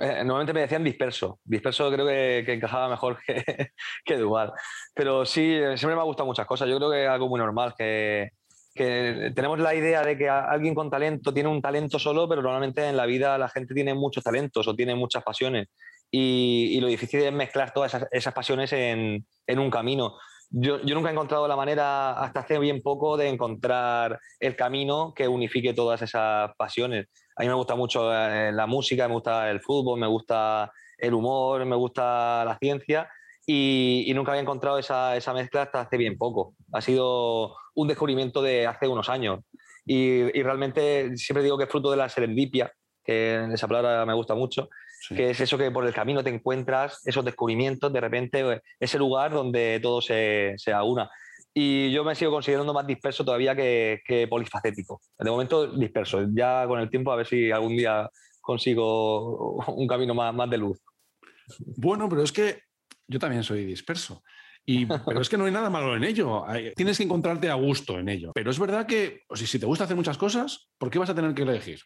Eh, 0.00 0.24
normalmente 0.24 0.52
me 0.52 0.60
decían 0.60 0.84
disperso. 0.84 1.40
Disperso 1.44 1.90
creo 1.90 2.06
que, 2.06 2.52
encajaba 2.52 2.88
mejor 2.88 3.18
que, 4.04 4.16
dual. 4.16 4.52
Pero 4.94 5.26
sí, 5.26 5.58
siempre 5.76 5.94
me 5.94 6.00
ha 6.00 6.04
gustado 6.04 6.26
muchas 6.26 6.46
cosas. 6.46 6.68
Yo 6.68 6.76
creo 6.78 6.90
que 6.90 7.04
es 7.04 7.08
algo 7.08 7.28
muy 7.28 7.38
normal, 7.38 7.74
que, 7.76 8.30
tenemos 8.74 9.58
la 9.58 9.74
idea 9.74 10.02
de 10.02 10.16
que 10.16 10.30
alguien 10.30 10.74
con 10.74 10.88
talento 10.88 11.34
tiene 11.34 11.50
un 11.50 11.60
talento 11.60 11.98
solo, 11.98 12.26
pero 12.26 12.40
normalmente 12.40 12.88
en 12.88 12.96
la 12.96 13.04
vida 13.04 13.36
la 13.36 13.50
gente 13.50 13.74
tiene 13.74 13.92
muchos 13.92 14.24
talentos 14.24 14.66
o 14.66 14.74
tiene 14.74 14.94
muchas 14.94 15.22
pasiones. 15.22 15.68
Y, 16.10 16.80
lo 16.80 16.86
difícil 16.86 17.20
es 17.20 17.32
mezclar 17.32 17.72
todas 17.74 17.94
esas, 18.10 18.32
pasiones 18.32 18.72
en, 18.72 19.26
en, 19.46 19.58
un 19.58 19.70
camino. 19.70 20.16
Yo, 20.54 20.78
nunca 20.78 21.08
he 21.08 21.12
encontrado 21.12 21.48
la 21.48 21.56
manera, 21.56 22.12
hasta 22.12 22.40
hace 22.40 22.58
bien 22.58 22.82
poco, 22.82 23.16
de 23.16 23.28
encontrar 23.28 24.20
el 24.38 24.54
camino 24.54 25.14
que 25.16 25.26
unifique 25.26 25.72
todas 25.72 26.02
esas 26.02 26.54
pasiones. 26.58 27.06
A 27.36 27.42
mí 27.42 27.48
me 27.48 27.54
gusta 27.54 27.74
mucho 27.74 28.12
eh, 28.12 28.52
la 28.52 28.66
música, 28.66 29.08
me 29.08 29.14
gusta 29.14 29.50
el 29.50 29.60
fútbol, 29.62 29.98
me 29.98 30.06
gusta 30.06 30.70
el 30.98 31.14
humor, 31.14 31.64
me 31.64 31.74
gusta 31.74 32.44
la 32.44 32.58
ciencia 32.58 33.08
y, 33.46 34.12
nunca 34.14 34.32
había 34.32 34.42
encontrado 34.42 34.78
esa, 34.78 35.16
esa, 35.16 35.32
mezcla 35.32 35.62
hasta 35.62 35.80
hace 35.80 35.96
bien 35.96 36.18
poco. 36.18 36.54
Ha 36.72 36.82
sido 36.82 37.56
un 37.74 37.88
descubrimiento 37.88 38.42
de 38.42 38.66
hace 38.66 38.86
unos 38.88 39.08
años 39.08 39.40
y, 39.86 40.38
y 40.38 40.42
realmente 40.42 41.16
siempre 41.16 41.42
digo 41.42 41.56
que 41.56 41.64
es 41.64 41.70
fruto 41.70 41.90
de 41.90 41.96
la 41.96 42.10
serendipia, 42.10 42.70
que 43.02 43.48
esa 43.54 43.66
palabra 43.66 44.04
me 44.04 44.14
gusta 44.14 44.34
mucho, 44.34 44.68
que 45.08 45.30
es 45.30 45.40
eso 45.40 45.58
que 45.58 45.70
por 45.70 45.86
el 45.86 45.92
camino 45.92 46.22
te 46.22 46.30
encuentras, 46.30 47.00
esos 47.06 47.24
descubrimientos, 47.24 47.92
de 47.92 48.00
repente 48.00 48.40
eh, 48.40 48.60
ese 48.78 48.98
lugar 48.98 49.32
donde 49.32 49.80
todo 49.82 50.00
se, 50.00 50.54
se 50.56 50.72
aúna. 50.72 51.10
Y 51.54 51.90
yo 51.92 52.02
me 52.02 52.14
sigo 52.14 52.32
considerando 52.32 52.72
más 52.72 52.86
disperso 52.86 53.24
todavía 53.24 53.54
que, 53.54 54.00
que, 54.06 54.26
polifacético. 54.26 55.00
De 55.18 55.30
momento 55.30 55.66
disperso, 55.66 56.26
ya 56.32 56.66
con 56.66 56.80
el 56.80 56.88
tiempo 56.88 57.12
a 57.12 57.16
ver 57.16 57.26
si 57.26 57.50
algún 57.50 57.76
día 57.76 58.08
consigo 58.40 59.56
un 59.74 59.86
camino 59.86 60.14
más, 60.14 60.34
más 60.34 60.48
de 60.48 60.58
luz. 60.58 60.80
Bueno, 61.76 62.08
pero 62.08 62.22
es 62.22 62.32
que 62.32 62.60
yo 63.06 63.18
también 63.18 63.42
soy 63.42 63.64
disperso. 63.64 64.22
Y, 64.64 64.86
pero 64.86 65.20
es 65.20 65.28
que 65.28 65.36
no 65.36 65.44
hay 65.44 65.52
nada 65.52 65.70
malo 65.70 65.96
en 65.96 66.04
ello. 66.04 66.44
tienes 66.76 66.96
que 66.98 67.04
encontrarte 67.04 67.50
a 67.50 67.54
gusto 67.54 67.98
en 67.98 68.08
ello. 68.08 68.32
Pero 68.34 68.50
es 68.50 68.58
verdad 68.58 68.86
que 68.86 69.22
o 69.28 69.36
si 69.36 69.58
te 69.58 69.66
gusta 69.66 69.84
hacer 69.84 69.96
muchas 69.96 70.18
cosas, 70.18 70.68
¿por 70.78 70.90
qué 70.90 70.98
vas 70.98 71.10
a 71.10 71.14
tener 71.14 71.34
que 71.34 71.42
elegir? 71.42 71.80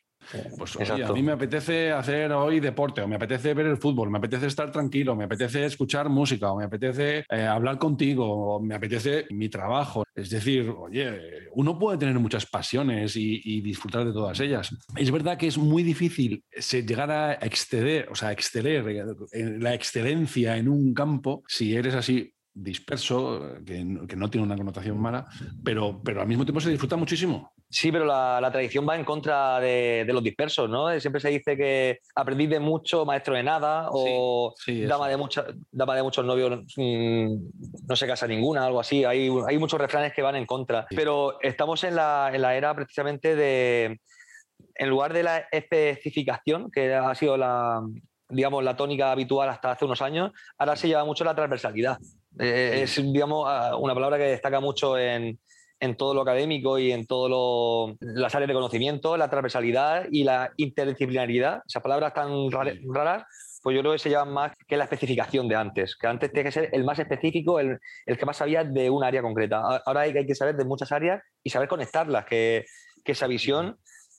Pues 0.59 0.77
a 0.91 1.13
mí 1.13 1.23
me 1.23 1.33
apetece 1.33 1.93
hacer 1.93 2.33
hoy 2.33 2.59
deporte, 2.59 3.01
o 3.01 3.09
me 3.09 3.17
apetece 3.17 3.55
ver 3.55 3.67
el 3.67 3.77
fútbol, 3.77 4.11
me 4.11 4.19
apetece 4.19 4.47
estar 4.47 4.73
tranquilo, 4.73 5.15
me 5.15 5.25
apetece 5.25 5.65
escuchar 5.65 6.09
música, 6.09 6.51
o 6.51 6.57
me 6.57 6.65
apetece 6.65 7.25
eh, 7.31 7.43
hablar 7.43 7.79
contigo, 7.79 8.57
o 8.57 8.61
me 8.61 8.75
apetece 8.75 9.27
mi 9.31 9.49
trabajo. 9.49 10.05
Es 10.15 10.31
decir, 10.31 10.69
oye, 10.69 11.49
uno 11.53 11.79
puede 11.79 11.99
tener 11.99 12.19
muchas 12.19 12.47
pasiones 12.47 13.15
y, 13.17 13.61
disfrutar 13.61 14.05
de 14.05 14.13
todas 14.13 14.39
ellas. 14.41 14.75
Es 14.97 15.11
verdad 15.11 15.37
que 15.37 15.47
es 15.47 15.59
muy 15.59 15.83
difícil 15.83 16.45
llegar 16.71 17.11
a 17.11 17.35
exceder, 17.35 18.09
o 18.11 18.15
sea, 18.15 18.33
exceler 18.33 18.89
eh, 19.33 19.59
la 19.59 19.75
excelencia 19.75 20.57
en 20.57 20.69
un 20.69 20.95
campo 20.95 21.43
si 21.49 21.75
eres 21.75 21.95
así 21.95 22.36
disperso, 22.57 23.55
que, 23.67 23.85
no 23.85 24.31
tiene 24.31 24.47
una 24.47 24.57
connotación 24.57 24.99
mala, 24.99 25.27
pero, 25.63 26.01
pero 26.03 26.23
al 26.23 26.27
mismo 26.27 26.45
tiempo 26.45 26.61
se 26.61 26.71
disfruta 26.71 26.97
muchísimo. 26.97 27.53
Sí, 27.69 27.93
pero 27.93 28.07
la, 28.07 28.49
tradición 28.51 28.89
va 28.89 28.97
en 28.97 29.05
contra 29.05 29.61
de, 29.61 30.07
los 30.09 30.23
dispersos, 30.23 30.71
¿no? 30.71 30.99
Siempre 30.99 31.21
se 31.21 31.29
dice 31.29 31.57
que 31.57 31.99
aprendí 32.15 32.47
de 32.47 32.59
mucho, 32.59 33.05
maestro 33.05 33.35
de 33.35 33.43
nada, 33.43 33.89
o 33.91 34.55
dama, 34.89 35.09
de 35.09 35.17
de 35.17 36.03
muchos 36.03 36.25
novios, 36.25 36.63
mm, 36.77 37.35
no 37.87 37.97
se 37.97 38.07
casa 38.07 38.27
ninguna, 38.27 38.65
algo 38.65 38.81
así. 38.81 39.05
Hay, 39.05 39.29
hay 39.47 39.59
muchos 39.59 39.79
refranes 39.79 40.15
que 40.15 40.23
van 40.23 40.37
en 40.37 40.47
contra. 40.47 40.87
Pero 40.89 41.39
estamos 41.43 41.85
en 41.85 41.97
la, 41.97 42.31
en 42.33 42.41
la 42.41 42.57
era 42.57 42.75
precisamente 42.75 43.37
de, 43.37 44.01
en 44.75 44.89
lugar 44.89 45.13
de 45.13 45.23
la 45.23 45.39
especificación, 45.53 46.71
que 46.71 46.95
ha 46.95 47.15
sido 47.15 47.37
la, 47.37 47.83
digamos, 48.29 48.65
la 48.65 48.77
tónica 48.77 49.13
habitual 49.13 49.49
hasta 49.49 49.73
hace 49.73 49.85
unos 49.85 50.03
años, 50.03 50.33
ahora 50.59 50.77
se 50.77 50.89
lleva 50.89 51.05
mucho 51.05 51.25
la 51.25 51.35
transversalidad. 51.35 51.99
Eh, 52.39 52.83
es, 52.83 52.97
digamos, 52.97 53.49
una 53.79 53.95
palabra 53.95 54.19
que 54.19 54.25
destaca 54.25 54.61
mucho 54.61 54.99
en, 54.99 55.39
en 55.81 55.97
todo 55.97 56.15
lo 56.15 56.23
académico 56.23 56.79
y 56.79 56.93
en 56.93 57.07
todas 57.07 57.97
las 58.01 58.35
áreas 58.35 58.49
de 58.49 58.55
conocimiento, 58.55 59.17
la 59.17 59.29
transversalidad 59.29 60.07
y 60.11 60.25
la 60.25 60.53
interdisciplinaridad, 60.57 61.63
esas 61.67 61.83
palabras 61.83 62.15
tan 62.15 62.51
raras, 62.51 63.25
pues 63.63 63.75
yo 63.75 63.81
creo 63.81 63.93
que 63.93 63.99
se 63.99 64.11
llaman 64.11 64.35
más 64.35 64.53
que 64.67 64.77
la 64.77 64.85
especificación 64.85 65.49
de 65.49 65.57
antes, 65.57 65.97
que 65.97 66.07
antes 66.07 66.33
tiene 66.33 66.49
que 66.49 66.53
ser 66.53 66.71
el 66.73 66.85
más 66.85 66.99
específico, 66.99 67.59
el, 67.59 67.79
el 68.07 68.17
que 68.17 68.27
más 68.27 68.37
sabía 68.37 68.65
de 68.65 68.89
un 68.91 69.03
área 69.03 69.23
concreta. 69.23 69.61
Ahora 69.85 70.03
hay, 70.03 70.17
hay, 70.17 70.27
que 70.27 70.35
saber 70.35 70.57
de 70.57 70.65
muchas 70.65 70.93
áreas 70.93 71.23
y 71.43 71.51
saber 71.51 71.69
conectarlas, 71.69 72.25
que, 72.27 72.65
que 73.05 73.13
esa 73.13 73.27
visión 73.27 73.77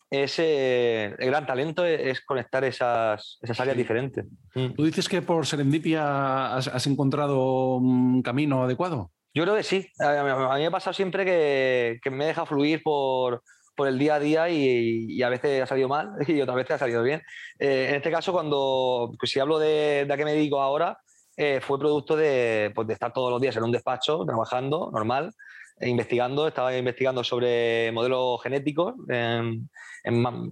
ese 0.10 1.06
el 1.06 1.28
gran 1.28 1.46
talento 1.46 1.86
es 1.86 2.22
conectar 2.22 2.64
esas, 2.64 3.38
esas 3.42 3.60
áreas 3.60 3.78
diferentes. 3.78 4.26
Mm. 4.56 4.74
¿Tú 4.76 4.86
dices 4.86 5.10
que 5.10 5.22
por 5.22 5.46
serendipia 5.46 6.56
has, 6.56 6.88
encontrado 6.88 7.76
un 7.76 8.22
camino 8.22 8.64
adecuado? 8.64 9.12
Yo 9.34 9.44
creo 9.44 9.56
que 9.56 9.64
sí. 9.64 9.88
A 10.00 10.56
mí 10.56 10.62
me 10.62 10.66
ha 10.68 10.72
pasado 10.72 10.94
siempre 10.94 11.26
que, 11.26 12.00
que 12.02 12.10
me 12.10 12.26
deja 12.26 12.46
fluir 12.46 12.82
por, 12.84 13.44
por, 13.76 13.88
el 13.88 14.00
día 14.00 14.16
a 14.16 14.20
día 14.20 14.50
y, 14.50 15.22
a 15.22 15.30
veces 15.30 15.62
ha 15.62 15.68
salido 15.68 15.90
mal 15.90 16.12
y 16.28 16.42
otras 16.42 16.56
veces 16.56 16.72
ha 16.72 16.80
salido 16.80 17.04
bien. 17.04 17.22
Eh, 17.60 17.88
en 17.90 17.96
este 17.96 18.10
caso, 18.10 18.32
cuando 18.32 19.14
pues 19.20 19.32
si 19.32 19.40
hablo 19.40 19.60
de, 19.60 20.06
de, 20.08 20.14
a 20.14 20.18
qué 20.18 20.26
me 20.26 20.34
dedico 20.34 20.62
ahora, 20.62 20.98
eh, 21.36 21.60
fue 21.62 21.78
producto 21.78 22.16
de, 22.16 22.72
pues 22.74 22.88
de 22.88 22.96
estar 22.96 23.14
todos 23.14 23.30
los 23.30 23.40
días 23.40 23.56
en 23.56 23.64
un 23.64 23.72
despacho 23.72 24.26
trabajando 24.26 24.90
normal 24.92 25.32
investigando, 25.82 26.48
estaba 26.48 26.76
investigando 26.76 27.24
sobre 27.24 27.92
modelos 27.92 28.42
genéticos 28.42 28.96
en, 29.10 29.70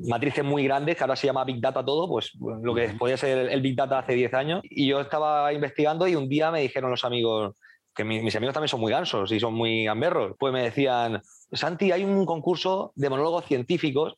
matrices 0.08 0.44
muy 0.44 0.66
grandes, 0.66 0.98
que 0.98 1.04
ahora 1.04 1.16
se 1.16 1.28
llama 1.28 1.46
Big 1.46 1.62
Data 1.62 1.84
todo, 1.84 2.10
pues 2.10 2.34
lo 2.40 2.76
que 2.76 2.90
podía 2.90 3.16
ser 3.16 3.50
el, 3.50 3.62
Big 3.62 3.76
Data 3.76 4.00
hace 4.00 4.14
10 4.14 4.34
años. 4.34 4.62
Y 4.64 4.88
yo 4.88 5.00
estaba 5.00 5.54
investigando 5.54 6.08
y 6.08 6.16
un 6.16 6.28
día 6.28 6.52
me 6.52 6.62
dijeron 6.62 6.92
los 6.92 7.06
amigos, 7.06 7.56
que 7.96 8.04
mis 8.04 8.36
amigos 8.36 8.54
también 8.54 8.68
son 8.68 8.82
muy 8.82 8.92
gansos 8.92 9.32
y 9.32 9.40
son 9.40 9.54
muy 9.54 9.86
gamberros, 9.86 10.36
pues 10.38 10.52
me 10.52 10.64
decían, 10.64 11.22
Santi, 11.52 11.92
hay 11.92 12.04
un 12.04 12.26
concurso 12.26 12.92
de 12.96 13.10
monólogos 13.10 13.46
científicos 13.46 14.18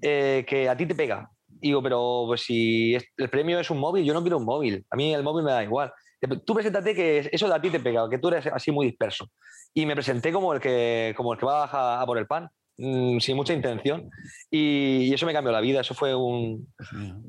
eh, 0.00 0.44
que 0.46 0.68
a 0.68 0.76
ti 0.76 0.86
te 0.86 0.94
pega. 0.94 1.30
Y 1.60 1.68
digo, 1.68 1.82
pero 1.82 2.24
pues 2.26 2.40
si 2.40 2.94
el 2.94 3.30
premio 3.30 3.60
es 3.60 3.70
un 3.70 3.78
móvil, 3.78 4.04
yo 4.04 4.12
no 4.12 4.22
quiero 4.22 4.38
un 4.38 4.44
móvil, 4.44 4.84
a 4.90 4.96
mí 4.96 5.14
el 5.14 5.22
móvil 5.22 5.44
me 5.44 5.52
da 5.52 5.62
igual. 5.62 5.92
tú 6.44 6.54
preséntate 6.54 6.94
que 6.94 7.28
eso 7.30 7.46
de 7.46 7.54
a 7.54 7.60
ti 7.60 7.70
te 7.70 7.78
pega, 7.78 8.08
que 8.10 8.18
tú 8.18 8.28
eres 8.28 8.46
así 8.48 8.72
muy 8.72 8.86
disperso. 8.86 9.28
Y 9.74 9.86
me 9.86 9.94
presenté 9.94 10.32
como 10.32 10.52
el 10.52 10.60
que, 10.60 11.14
como 11.16 11.32
el 11.32 11.38
que 11.38 11.46
va 11.46 11.64
a, 11.64 12.02
a 12.02 12.06
por 12.06 12.18
el 12.18 12.26
pan. 12.26 12.50
Mm, 12.78 13.18
sin 13.20 13.36
mucha 13.36 13.52
intención. 13.52 14.10
Y, 14.50 15.12
eso 15.12 15.26
me 15.26 15.32
cambió 15.32 15.52
la 15.52 15.60
vida. 15.60 15.80
Eso 15.80 15.94
fue 15.94 16.14
un, 16.14 16.72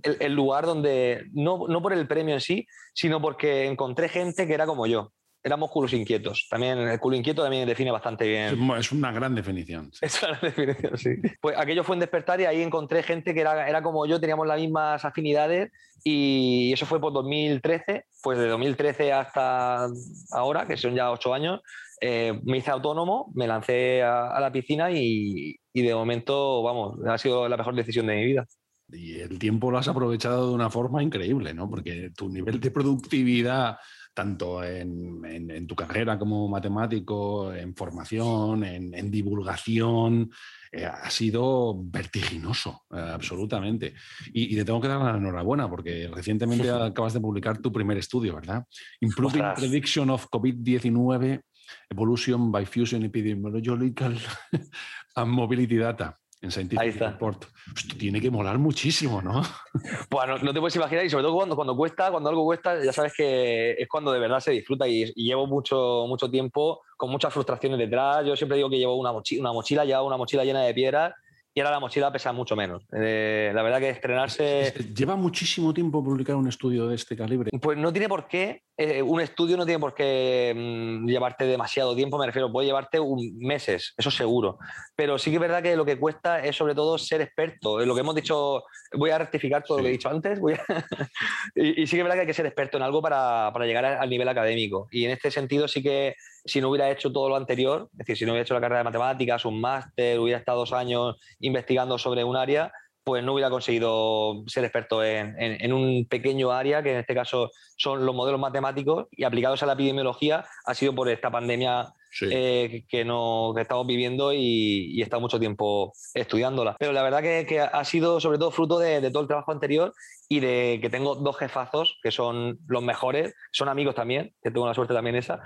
el, 0.01 0.34
lugar 0.34 0.65
donde, 0.65 1.25
no, 1.34 1.67
no, 1.67 1.82
por 1.82 1.93
el 1.93 2.08
premio 2.08 2.34
en 2.34 2.41
sí, 2.41 2.65
sino 2.93 3.21
porque 3.21 3.67
encontré 3.67 4.10
gente 4.10 4.47
que 4.47 4.53
era 4.53 4.65
como 4.65 4.88
yo. 4.88 5.12
Éramos 5.43 5.71
culos 5.71 5.91
inquietos. 5.93 6.47
También 6.49 6.79
el 6.79 6.99
culo 6.99 7.17
inquieto 7.17 7.43
también 7.43 7.67
define 7.67 7.91
bastante 7.91 8.27
bien. 8.27 8.58
Es 8.79 8.91
una 8.91 9.12
gran 9.12 9.36
definición. 9.36 9.91
Es 10.01 10.23
una 10.23 10.38
gran 10.38 10.41
definición, 10.41 10.97
sí. 10.97 11.10
Pues 11.41 11.58
aquello 11.58 11.84
fue 11.84 11.95
un 11.95 11.99
despertar 11.99 12.39
y 12.39 12.45
ahí 12.45 12.62
encontré 12.62 13.03
gente 13.03 13.34
que 13.34 13.41
era, 13.41 13.67
era 13.67 13.82
como 13.82 14.06
yo, 14.06 14.19
teníamos 14.19 14.47
las 14.47 14.60
mismas 14.60 15.03
afinidades 15.03 15.71
y 16.03 16.71
eso 16.73 16.86
fue 16.86 17.01
por 17.01 17.12
2013. 17.12 18.06
Pues 18.21 18.38
de 18.38 18.47
2013 18.47 19.12
hasta 19.12 19.88
ahora, 20.32 20.65
que 20.65 20.77
son 20.77 20.95
ya 20.95 21.12
ocho 21.12 21.34
años, 21.34 21.62
eh, 22.06 22.39
me 22.43 22.58
hice 22.58 22.71
autónomo, 22.71 23.32
me 23.34 23.47
lancé 23.47 24.03
a, 24.03 24.38
la 24.39 24.51
piscina 24.51 24.91
y, 24.91 25.58
de 25.73 25.95
momento, 25.95 26.62
vamos, 26.62 26.99
ha 27.08 27.17
sido 27.17 27.47
la 27.47 27.56
mejor 27.56 27.75
decisión 27.75 28.08
de 28.08 28.15
mi 28.15 28.25
vida. 28.25 28.45
Y 28.89 29.21
el 29.21 29.39
tiempo 29.39 29.71
lo 29.71 29.77
has 29.77 29.88
aprovechado 29.88 30.49
de 30.49 30.53
una 30.53 30.69
forma 30.69 31.01
increíble, 31.01 31.53
¿no? 31.53 31.69
Porque 31.69 32.12
tu 32.15 32.29
nivel 32.29 32.60
de 32.60 32.71
productividad, 32.71 33.77
tanto 34.13 34.63
en, 34.63 35.67
tu 35.67 35.76
carrera 35.76 36.17
como 36.19 36.47
matemático, 36.47 37.54
en 37.54 37.76
formación, 37.76 38.63
en, 38.63 39.12
divulgación, 39.12 40.30
eh, 40.71 40.86
ha 40.86 41.10
sido 41.10 41.76
vertiginoso, 41.84 42.84
eh, 42.91 42.99
absolutamente. 42.99 43.93
Y, 44.34 44.56
te 44.56 44.65
tengo 44.65 44.82
que 44.82 44.88
dar 44.88 45.02
la 45.02 45.17
enhorabuena 45.17 45.69
porque 45.69 46.10
recientemente 46.13 46.69
acabas 46.71 47.13
de 47.13 47.21
publicar 47.21 47.58
tu 47.60 47.71
primer 47.71 47.97
estudio, 47.97 48.36
¿verdad? 48.36 48.63
Improving 49.02 49.43
Prediction 49.56 50.10
of 50.10 50.28
COVID-19 50.30 51.41
Evolution 51.89 52.52
by 52.52 52.65
Fusion 52.65 53.04
Epidemiological 53.04 54.19
and 55.15 55.32
Mobility 55.32 55.78
Data 55.78 56.17
en 56.43 56.51
Scientific 56.51 56.99
Report. 56.99 57.45
Esto 57.75 57.95
tiene 57.97 58.19
que 58.19 58.29
molar 58.29 58.60
muchísimo, 58.60 59.21
¿no? 59.21 59.41
Bueno, 60.10 60.38
no 60.38 60.53
te 60.53 60.60
puedes 60.60 60.75
imaginar, 60.75 61.06
y 61.06 61.10
sobre 61.10 61.23
todo 61.23 61.34
cuando, 61.34 61.56
cuando 61.56 61.75
cuesta, 61.75 62.12
cuando 62.12 62.29
algo 62.29 62.43
cuesta, 62.43 62.84
ya 62.84 62.93
sabes 62.93 63.13
que 63.15 63.71
es 63.71 63.88
cuando 63.88 64.12
de 64.12 64.19
verdad 64.19 64.39
se 64.39 64.51
disfruta 64.51 64.88
y, 64.88 65.12
llevo 65.13 65.47
mucho, 65.47 66.06
mucho 66.08 66.29
tiempo 66.29 66.82
con 66.97 67.10
muchas 67.10 67.34
frustraciones 67.34 67.79
detrás. 67.79 68.25
Yo 68.25 68.36
siempre 68.36 68.58
digo 68.58 68.69
que 68.69 68.77
llevo 68.77 68.95
una 68.95 69.12
mochila, 69.12 69.41
una 69.41 69.53
mochila 69.53 69.86
ya 69.86 70.01
una 70.03 70.17
mochila 70.17 70.43
llena 70.43 70.62
de 70.62 70.73
piedras 70.73 71.13
y 71.56 71.60
ahora 71.60 71.72
la 71.72 71.80
mochila 71.80 72.12
pesa 72.12 72.32
mucho 72.32 72.56
menos. 72.56 72.84
Eh, 72.92 73.52
la 73.54 73.62
verdad 73.62 73.80
que 73.80 73.89
estrenarse... 73.89 74.74
¿Lleva 74.96 75.16
muchísimo 75.16 75.72
tiempo 75.72 76.04
publicar 76.04 76.36
un 76.36 76.48
estudio 76.48 76.88
de 76.88 76.96
este 76.96 77.16
calibre? 77.16 77.52
Pues 77.62 77.78
no 77.78 77.94
tiene 77.94 78.10
por 78.10 78.28
qué, 78.28 78.63
eh, 78.76 79.04
un 79.04 79.22
estudio 79.22 79.56
no 79.56 79.66
tiene 79.66 79.80
por 79.80 79.94
qué 79.94 80.52
mm, 80.56 81.08
llevarte 81.08 81.46
demasiado 81.46 81.96
tiempo, 81.96 82.18
me 82.18 82.26
refiero, 82.26 82.52
puede 82.52 82.66
llevarte 82.66 83.00
un, 83.00 83.38
meses, 83.38 83.94
eso 83.96 84.10
seguro. 84.10 84.58
Pero 84.96 85.20
sí 85.20 85.30
que 85.30 85.36
es 85.36 85.42
verdad 85.42 85.62
que 85.62 85.76
lo 85.76 85.86
que 85.86 86.00
cuesta 86.00 86.44
es 86.44 86.56
sobre 86.56 86.74
todo 86.74 86.98
ser 86.98 87.22
experto. 87.22 87.86
Lo 87.86 87.94
que 87.94 88.02
hemos 88.02 88.16
dicho, 88.16 88.63
voy 88.94 89.12
a 89.12 89.20
rectificar 89.20 89.63
todo 89.63 89.78
lo 89.78 89.84
que 89.84 89.89
he 89.89 89.94
dicho 89.94 90.10
antes, 90.10 90.39
y, 91.56 91.86
sí 91.86 91.96
que 91.96 91.98
es 91.98 92.04
verdad 92.04 92.16
que 92.16 92.22
hay 92.22 92.28
que 92.28 92.34
ser 92.34 92.48
experto 92.48 92.78
en 92.78 92.84
algo 92.84 93.00
para, 93.00 93.52
para 93.54 93.66
llegar 93.68 93.86
al 93.86 94.10
nivel 94.10 94.28
académico. 94.28 94.88
Y 94.92 95.06
en 95.06 95.12
este 95.12 95.30
sentido 95.30 95.68
sí 95.68 95.84
que 95.84 96.16
si 96.45 96.62
no 96.62 96.69
hubiera 96.69 96.89
hecho 96.89 97.12
todo 97.12 97.29
lo 97.29 97.36
anterior, 97.36 97.89
es 97.93 97.97
decir, 97.99 98.17
si 98.17 98.25
no 98.25 98.32
hubiera 98.32 98.43
hecho 98.43 98.53
la 98.53 98.62
carrera 98.62 98.79
de 98.79 98.86
matemáticas, 98.86 99.45
un 99.45 99.62
máster, 99.62 100.19
hubiera 100.19 100.39
estado 100.39 100.60
dos 100.60 100.73
años 100.73 101.15
investigando 101.39 101.97
sobre 101.97 102.23
un 102.23 102.36
área, 102.36 102.71
pues 103.03 103.23
no 103.23 103.34
hubiera 103.34 103.49
conseguido 103.49 104.43
ser 104.47 104.63
experto 104.63 105.03
en, 105.03 105.73
un 105.73 106.06
pequeño 106.08 106.51
área, 106.51 106.82
que 106.82 106.91
en 106.91 106.99
este 106.99 107.13
caso 107.13 107.51
son 107.77 108.06
los 108.06 108.15
modelos 108.15 108.39
matemáticos, 108.39 109.08
y 109.12 109.23
aplicados 109.23 109.62
a 109.63 109.65
la 109.65 109.73
epidemiología, 109.73 110.45
ha 110.65 110.73
sido 110.73 110.95
por 110.95 111.10
esta 111.10 111.29
pandemia 111.29 111.93
eh, 112.21 112.86
que, 112.88 113.06
no, 113.06 113.54
estamos 113.58 113.88
viviendo 113.88 114.34
y, 114.34 114.99
he 114.99 115.04
estado 115.04 115.21
mucho 115.21 115.39
tiempo 115.39 115.93
estudiándola. 116.13 116.76
Pero 116.80 116.91
la 116.91 117.04
verdad 117.04 117.21
que, 117.21 117.60
ha 117.60 117.86
sido 117.86 118.19
sobre 118.19 118.38
todo 118.38 118.52
fruto 118.52 118.80
de, 118.80 119.02
de, 119.02 119.12
todo 119.12 119.21
el 119.21 119.28
trabajo 119.28 119.52
anterior 119.52 119.93
y 120.30 120.39
de 120.39 120.80
que 120.82 120.89
tengo 120.89 121.15
dos 121.15 121.38
jefazos 121.38 121.99
que 122.02 122.12
son 122.12 122.60
los 122.67 122.82
mejores, 122.82 123.36
son 123.52 123.69
amigos 123.69 123.95
también, 123.95 124.34
que 124.41 124.52
tengo 124.52 124.65
la 124.67 124.73
suerte 124.73 124.93
también 124.93 125.15
esa, 125.15 125.41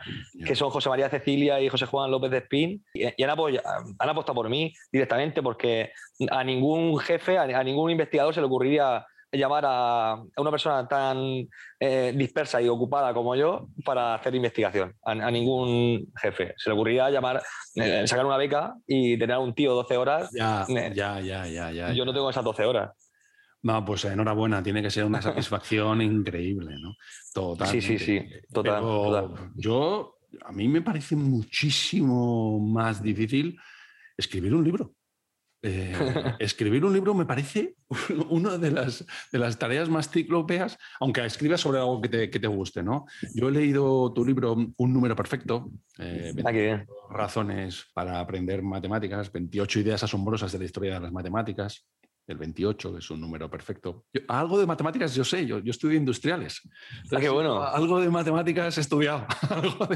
que 0.46 0.56
son 0.56 0.70
José 0.70 0.90
María 0.90 1.10
Cecilia 1.10 1.60
y 1.60 1.70
José 1.70 1.86
Juan 1.86 2.12
López 2.12 2.32
de 2.32 2.38
Espín, 2.38 2.86
y, 2.94 3.04
han, 3.24 3.30
han, 3.30 4.10
apostado 4.10 4.36
por 4.36 4.50
mí 4.50 4.74
directamente 4.92 5.42
porque 5.42 5.92
a 6.30 6.44
ningún 6.44 6.98
jefe, 7.00 7.38
a, 7.38 7.64
ningún 7.64 7.92
investigador 7.92 8.34
se 8.34 8.40
le 8.40 8.48
ocurriría 8.48 9.06
llamar 9.38 9.64
a, 9.68 10.22
una 10.38 10.52
persona 10.52 10.88
tan 10.88 11.48
eh, 11.80 12.14
dispersa 12.16 12.62
y 12.62 12.68
ocupada 12.68 13.14
como 13.14 13.36
yo 13.36 13.70
para 13.86 14.16
hacer 14.16 14.36
investigación. 14.36 14.94
A, 15.04 15.32
ningún 15.32 16.12
jefe. 16.22 16.54
Se 16.58 16.70
le 16.70 16.76
ocurriría 16.76 17.10
llamar, 17.10 17.42
eh, 17.76 18.08
sacar 18.08 18.26
una 18.26 18.38
beca 18.38 18.76
y 18.86 19.18
tener 19.18 19.36
a 19.36 19.40
un 19.40 19.54
tío 19.54 19.74
12 19.74 19.98
horas. 19.98 20.30
Ya, 20.34 20.66
ya, 20.68 21.20
ya, 21.20 21.48
ya, 21.48 21.72
ya. 21.72 21.94
Yo 21.94 22.06
no 22.06 22.14
tengo 22.14 22.30
esas 22.30 22.44
12 22.44 22.66
horas. 22.66 22.92
No, 23.64 23.84
pues 23.84 24.06
enhorabuena, 24.06 24.62
tiene 24.62 24.82
que 24.82 24.90
ser 24.90 25.04
una 25.04 25.22
satisfacción 25.22 26.02
increíble, 26.02 26.76
¿no? 26.80 26.96
Total. 27.34 27.68
Sí, 27.68 27.82
sí, 27.82 27.98
sí, 28.00 28.22
total, 28.54 28.84
Yo, 29.56 30.20
a 30.42 30.52
mí 30.52 30.68
me 30.68 30.82
parece 30.82 31.16
muchísimo 31.16 32.60
más 32.60 33.02
difícil 33.02 33.58
escribir 34.16 34.54
un 34.54 34.64
libro. 34.64 34.94
Eh, 35.68 35.92
escribir 36.40 36.86
un 36.86 36.94
libro 36.94 37.14
me 37.14 37.26
parece 37.26 37.76
una 38.30 38.58
de 38.58 38.72
las, 38.72 39.06
de 39.32 39.40
las 39.40 39.60
tareas 39.60 39.90
más 39.90 40.10
ciclopeas, 40.10 40.78
aunque 41.00 41.26
escribas 41.26 41.60
sobre 41.60 41.80
algo 41.80 42.02
que 42.02 42.10
te, 42.10 42.30
que 42.30 42.40
te, 42.40 42.48
guste, 42.48 42.84
¿no? 42.84 43.06
Yo 43.34 43.50
he 43.50 43.52
leído 43.52 44.14
tu 44.14 44.26
libro 44.26 44.54
Un 44.54 44.94
número 44.94 45.16
perfecto, 45.16 45.70
eh, 46.00 46.34
ah, 46.46 46.86
razones 47.10 47.86
para 47.94 48.20
aprender 48.22 48.64
matemáticas, 48.64 49.32
28 49.32 49.80
ideas 49.82 50.04
asombrosas 50.04 50.52
de 50.54 50.60
la 50.60 50.66
historia 50.66 50.94
de 50.94 51.00
las 51.02 51.12
matemáticas 51.12 51.86
el 52.28 52.38
28, 52.38 52.94
que 52.94 53.00
es 53.00 53.10
un 53.10 53.22
número 53.22 53.50
perfecto. 53.50 54.06
algo 54.28 54.60
de 54.60 54.66
matemáticas 54.66 55.16
yo 55.16 55.24
sé, 55.24 55.46
yo, 55.46 55.60
yo 55.60 55.72
estudio 55.72 55.98
industriales. 55.98 56.62
Ah, 57.12 57.20
qué 57.20 57.30
bueno. 57.30 57.64
Algo 57.64 58.02
de 58.02 58.10
matemáticas 58.10 58.78
he 58.78 58.82
estudiado. 58.82 59.26
algo 59.50 59.88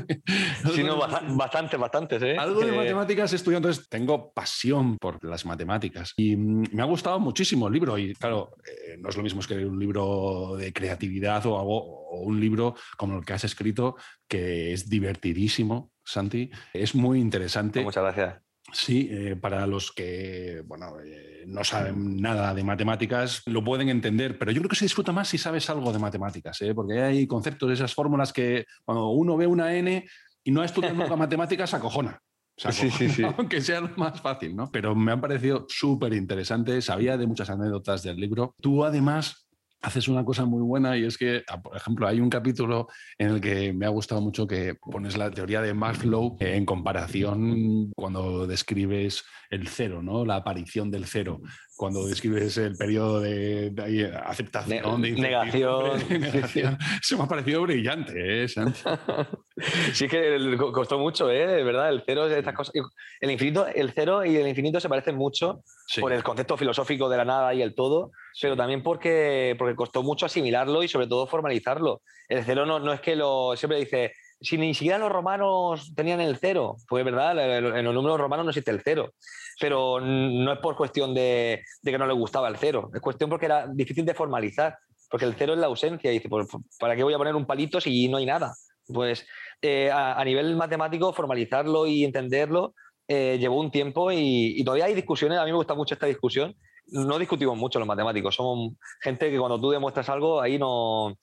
sí, 0.73 0.83
no, 0.83 0.97
bastante, 1.35 1.77
bastante, 1.77 2.15
¿eh? 2.15 2.37
Algo 2.37 2.61
de 2.61 2.71
matemáticas 2.75 3.33
he 3.33 3.35
estudiado, 3.35 3.67
entonces 3.67 3.89
tengo 3.89 4.31
pasión 4.33 4.97
por 4.97 5.23
las 5.23 5.45
matemáticas. 5.45 6.13
Y 6.15 6.35
mm, 6.35 6.67
me 6.71 6.81
ha 6.81 6.85
gustado 6.85 7.19
muchísimo 7.19 7.67
el 7.67 7.73
libro. 7.73 7.97
Y 7.97 8.13
claro, 8.15 8.55
eh, 8.65 8.97
no 8.97 9.09
es 9.09 9.17
lo 9.17 9.23
mismo 9.23 9.41
escribir 9.41 9.67
un 9.67 9.79
libro 9.79 10.55
de 10.57 10.71
creatividad 10.71 11.45
o, 11.45 11.59
algo, 11.59 12.09
o 12.09 12.21
un 12.21 12.39
libro 12.39 12.75
como 12.97 13.17
el 13.17 13.25
que 13.25 13.33
has 13.33 13.43
escrito, 13.43 13.97
que 14.27 14.71
es 14.71 14.89
divertidísimo, 14.89 15.91
Santi. 16.05 16.49
Es 16.73 16.95
muy 16.95 17.19
interesante. 17.19 17.83
Muchas 17.83 18.03
gracias. 18.03 18.50
Sí, 18.73 19.09
eh, 19.11 19.35
para 19.35 19.67
los 19.67 19.91
que 19.91 20.63
bueno, 20.65 20.93
eh, 21.03 21.43
no 21.47 21.63
saben 21.63 22.17
nada 22.17 22.53
de 22.53 22.63
matemáticas, 22.63 23.41
lo 23.45 23.63
pueden 23.63 23.89
entender, 23.89 24.37
pero 24.37 24.51
yo 24.51 24.61
creo 24.61 24.69
que 24.69 24.75
se 24.75 24.85
disfruta 24.85 25.11
más 25.11 25.27
si 25.27 25.37
sabes 25.37 25.69
algo 25.69 25.91
de 25.91 25.99
matemáticas, 25.99 26.61
¿eh? 26.61 26.73
porque 26.73 27.01
hay 27.01 27.27
conceptos, 27.27 27.69
de 27.69 27.75
esas 27.75 27.93
fórmulas 27.93 28.31
que 28.31 28.65
cuando 28.85 29.09
uno 29.09 29.37
ve 29.37 29.47
una 29.47 29.75
n 29.75 30.05
y 30.43 30.51
no 30.51 30.61
ha 30.61 30.65
estudiado 30.65 30.95
nunca 30.95 31.15
matemáticas, 31.17 31.73
acojona. 31.73 32.21
sí, 32.55 32.89
sí, 32.89 33.09
sí. 33.15 33.23
Aunque 33.23 33.61
sea 33.61 33.81
lo 33.81 33.89
más 33.97 34.21
fácil, 34.21 34.55
¿no? 34.55 34.71
Pero 34.71 34.95
me 34.95 35.11
han 35.11 35.21
parecido 35.21 35.65
súper 35.67 36.13
interesante, 36.13 36.81
sabía 36.81 37.17
de 37.17 37.27
muchas 37.27 37.49
anécdotas 37.49 38.03
del 38.03 38.17
libro. 38.17 38.55
Tú 38.61 38.85
además 38.85 39.47
haces 39.81 40.07
una 40.07 40.23
cosa 40.23 40.45
muy 40.45 40.61
buena 40.61 40.97
y 40.97 41.05
es 41.05 41.17
que, 41.17 41.43
ah, 41.47 41.61
por 41.61 41.75
ejemplo, 41.75 42.07
hay 42.07 42.19
un 42.19 42.29
capítulo 42.29 42.87
en 43.17 43.29
el 43.29 43.41
que 43.41 43.73
me 43.73 43.85
ha 43.85 43.89
gustado 43.89 44.21
mucho 44.21 44.47
que 44.47 44.75
pones 44.75 45.17
la 45.17 45.31
teoría 45.31 45.61
de 45.61 45.73
Maslow 45.73 46.37
en 46.39 46.65
comparación 46.65 47.91
cuando 47.95 48.45
describes 48.45 49.23
el 49.49 49.67
cero, 49.67 50.01
¿no? 50.03 50.25
La 50.25 50.35
aparición 50.35 50.91
del 50.91 51.05
cero 51.05 51.41
cuando 51.75 52.05
describes 52.05 52.57
el 52.57 52.75
periodo 52.75 53.21
de, 53.21 54.11
aceptación, 54.25 55.01
de 55.01 55.11
negación. 55.11 55.99
Se 57.01 57.15
me 57.15 57.23
ha 57.23 57.27
parecido 57.27 57.61
brillante, 57.63 58.43
¿eh? 58.43 58.47
sí, 59.93 60.07
que 60.07 60.57
costó 60.71 60.99
mucho, 60.99 61.31
¿eh? 61.31 61.63
¿Verdad? 61.63 61.89
El 61.89 62.03
cero 62.05 62.27
es 62.27 62.37
estas 62.37 62.53
cosas. 62.53 62.73
El 63.19 63.31
infinito, 63.31 63.65
el 63.67 63.91
cero 63.93 64.23
y 64.25 64.35
el 64.35 64.47
infinito 64.47 64.79
se 64.79 64.89
parecen 64.89 65.15
mucho 65.15 65.63
por 65.99 66.13
el 66.13 66.23
concepto 66.23 66.57
filosófico 66.57 67.09
de 67.09 67.17
la 67.17 67.25
nada 67.25 67.53
y 67.53 67.61
el 67.61 67.73
todo, 67.73 68.11
pero 68.39 68.55
también 68.55 68.83
porque, 68.83 69.55
porque 69.57 69.75
costó 69.75 70.03
mucho 70.03 70.25
asimilarlo 70.25 70.83
y 70.83 70.87
sobre 70.87 71.07
todo 71.07 71.25
formalizarlo. 71.25 72.01
El 72.27 72.43
cero 72.45 72.65
no, 72.65 72.79
no 72.79 72.93
es 72.93 73.01
que 73.01 73.15
lo. 73.15 73.55
Siempre 73.55 73.79
dice 73.79 74.13
si 74.41 74.57
ni 74.57 74.73
siquiera 74.73 74.97
los 74.97 75.11
romanos 75.11 75.93
tenían 75.95 76.19
el 76.19 76.37
cero, 76.37 76.75
pues 76.87 77.05
verdad, 77.05 77.37
en 77.77 77.85
los 77.85 77.93
números 77.93 78.19
romanos 78.19 78.45
no 78.45 78.49
existe 78.49 78.71
el 78.71 78.81
cero, 78.83 79.13
pero 79.59 79.99
no 80.01 80.51
es 80.51 80.59
por 80.59 80.75
cuestión 80.75 81.13
de, 81.13 81.63
que 81.83 81.97
no 81.97 82.07
le 82.07 82.13
gustaba 82.13 82.47
el 82.47 82.57
cero, 82.57 82.89
es 82.93 83.01
cuestión 83.01 83.29
porque 83.29 83.45
era 83.45 83.67
difícil 83.67 84.03
de 84.03 84.15
formalizar, 84.15 84.77
porque 85.09 85.25
el 85.25 85.35
cero 85.35 85.53
es 85.53 85.59
la 85.59 85.67
ausencia, 85.67 86.11
y 86.11 86.15
dice, 86.15 86.27
pues, 86.27 86.47
¿para 86.79 86.95
qué 86.95 87.03
voy 87.03 87.13
a 87.13 87.19
poner 87.19 87.35
un 87.35 87.45
palito 87.45 87.79
si 87.79 88.07
no 88.07 88.17
hay 88.17 88.25
nada? 88.25 88.53
Pues 88.87 89.25
eh, 89.61 89.91
a, 89.91 90.23
nivel 90.25 90.55
matemático, 90.55 91.13
formalizarlo 91.13 91.85
y 91.85 92.03
entenderlo 92.03 92.73
eh, 93.07 93.37
llevó 93.39 93.59
un 93.59 93.69
tiempo 93.69 94.11
y, 94.11 94.59
y 94.59 94.63
todavía 94.63 94.85
hay 94.85 94.95
discusiones, 94.95 95.37
a 95.37 95.45
mí 95.45 95.51
me 95.51 95.57
gusta 95.57 95.75
mucho 95.75 95.93
esta 95.93 96.07
discusión, 96.07 96.55
no 96.87 97.19
discutimos 97.19 97.55
mucho 97.57 97.77
los 97.77 97.87
matemáticos, 97.87 98.35
somos 98.35 98.73
gente 99.01 99.29
que 99.29 99.37
cuando 99.37 99.61
tú 99.61 99.69
demuestras 99.69 100.09
algo, 100.09 100.41
ahí 100.41 100.57
no 100.57 101.15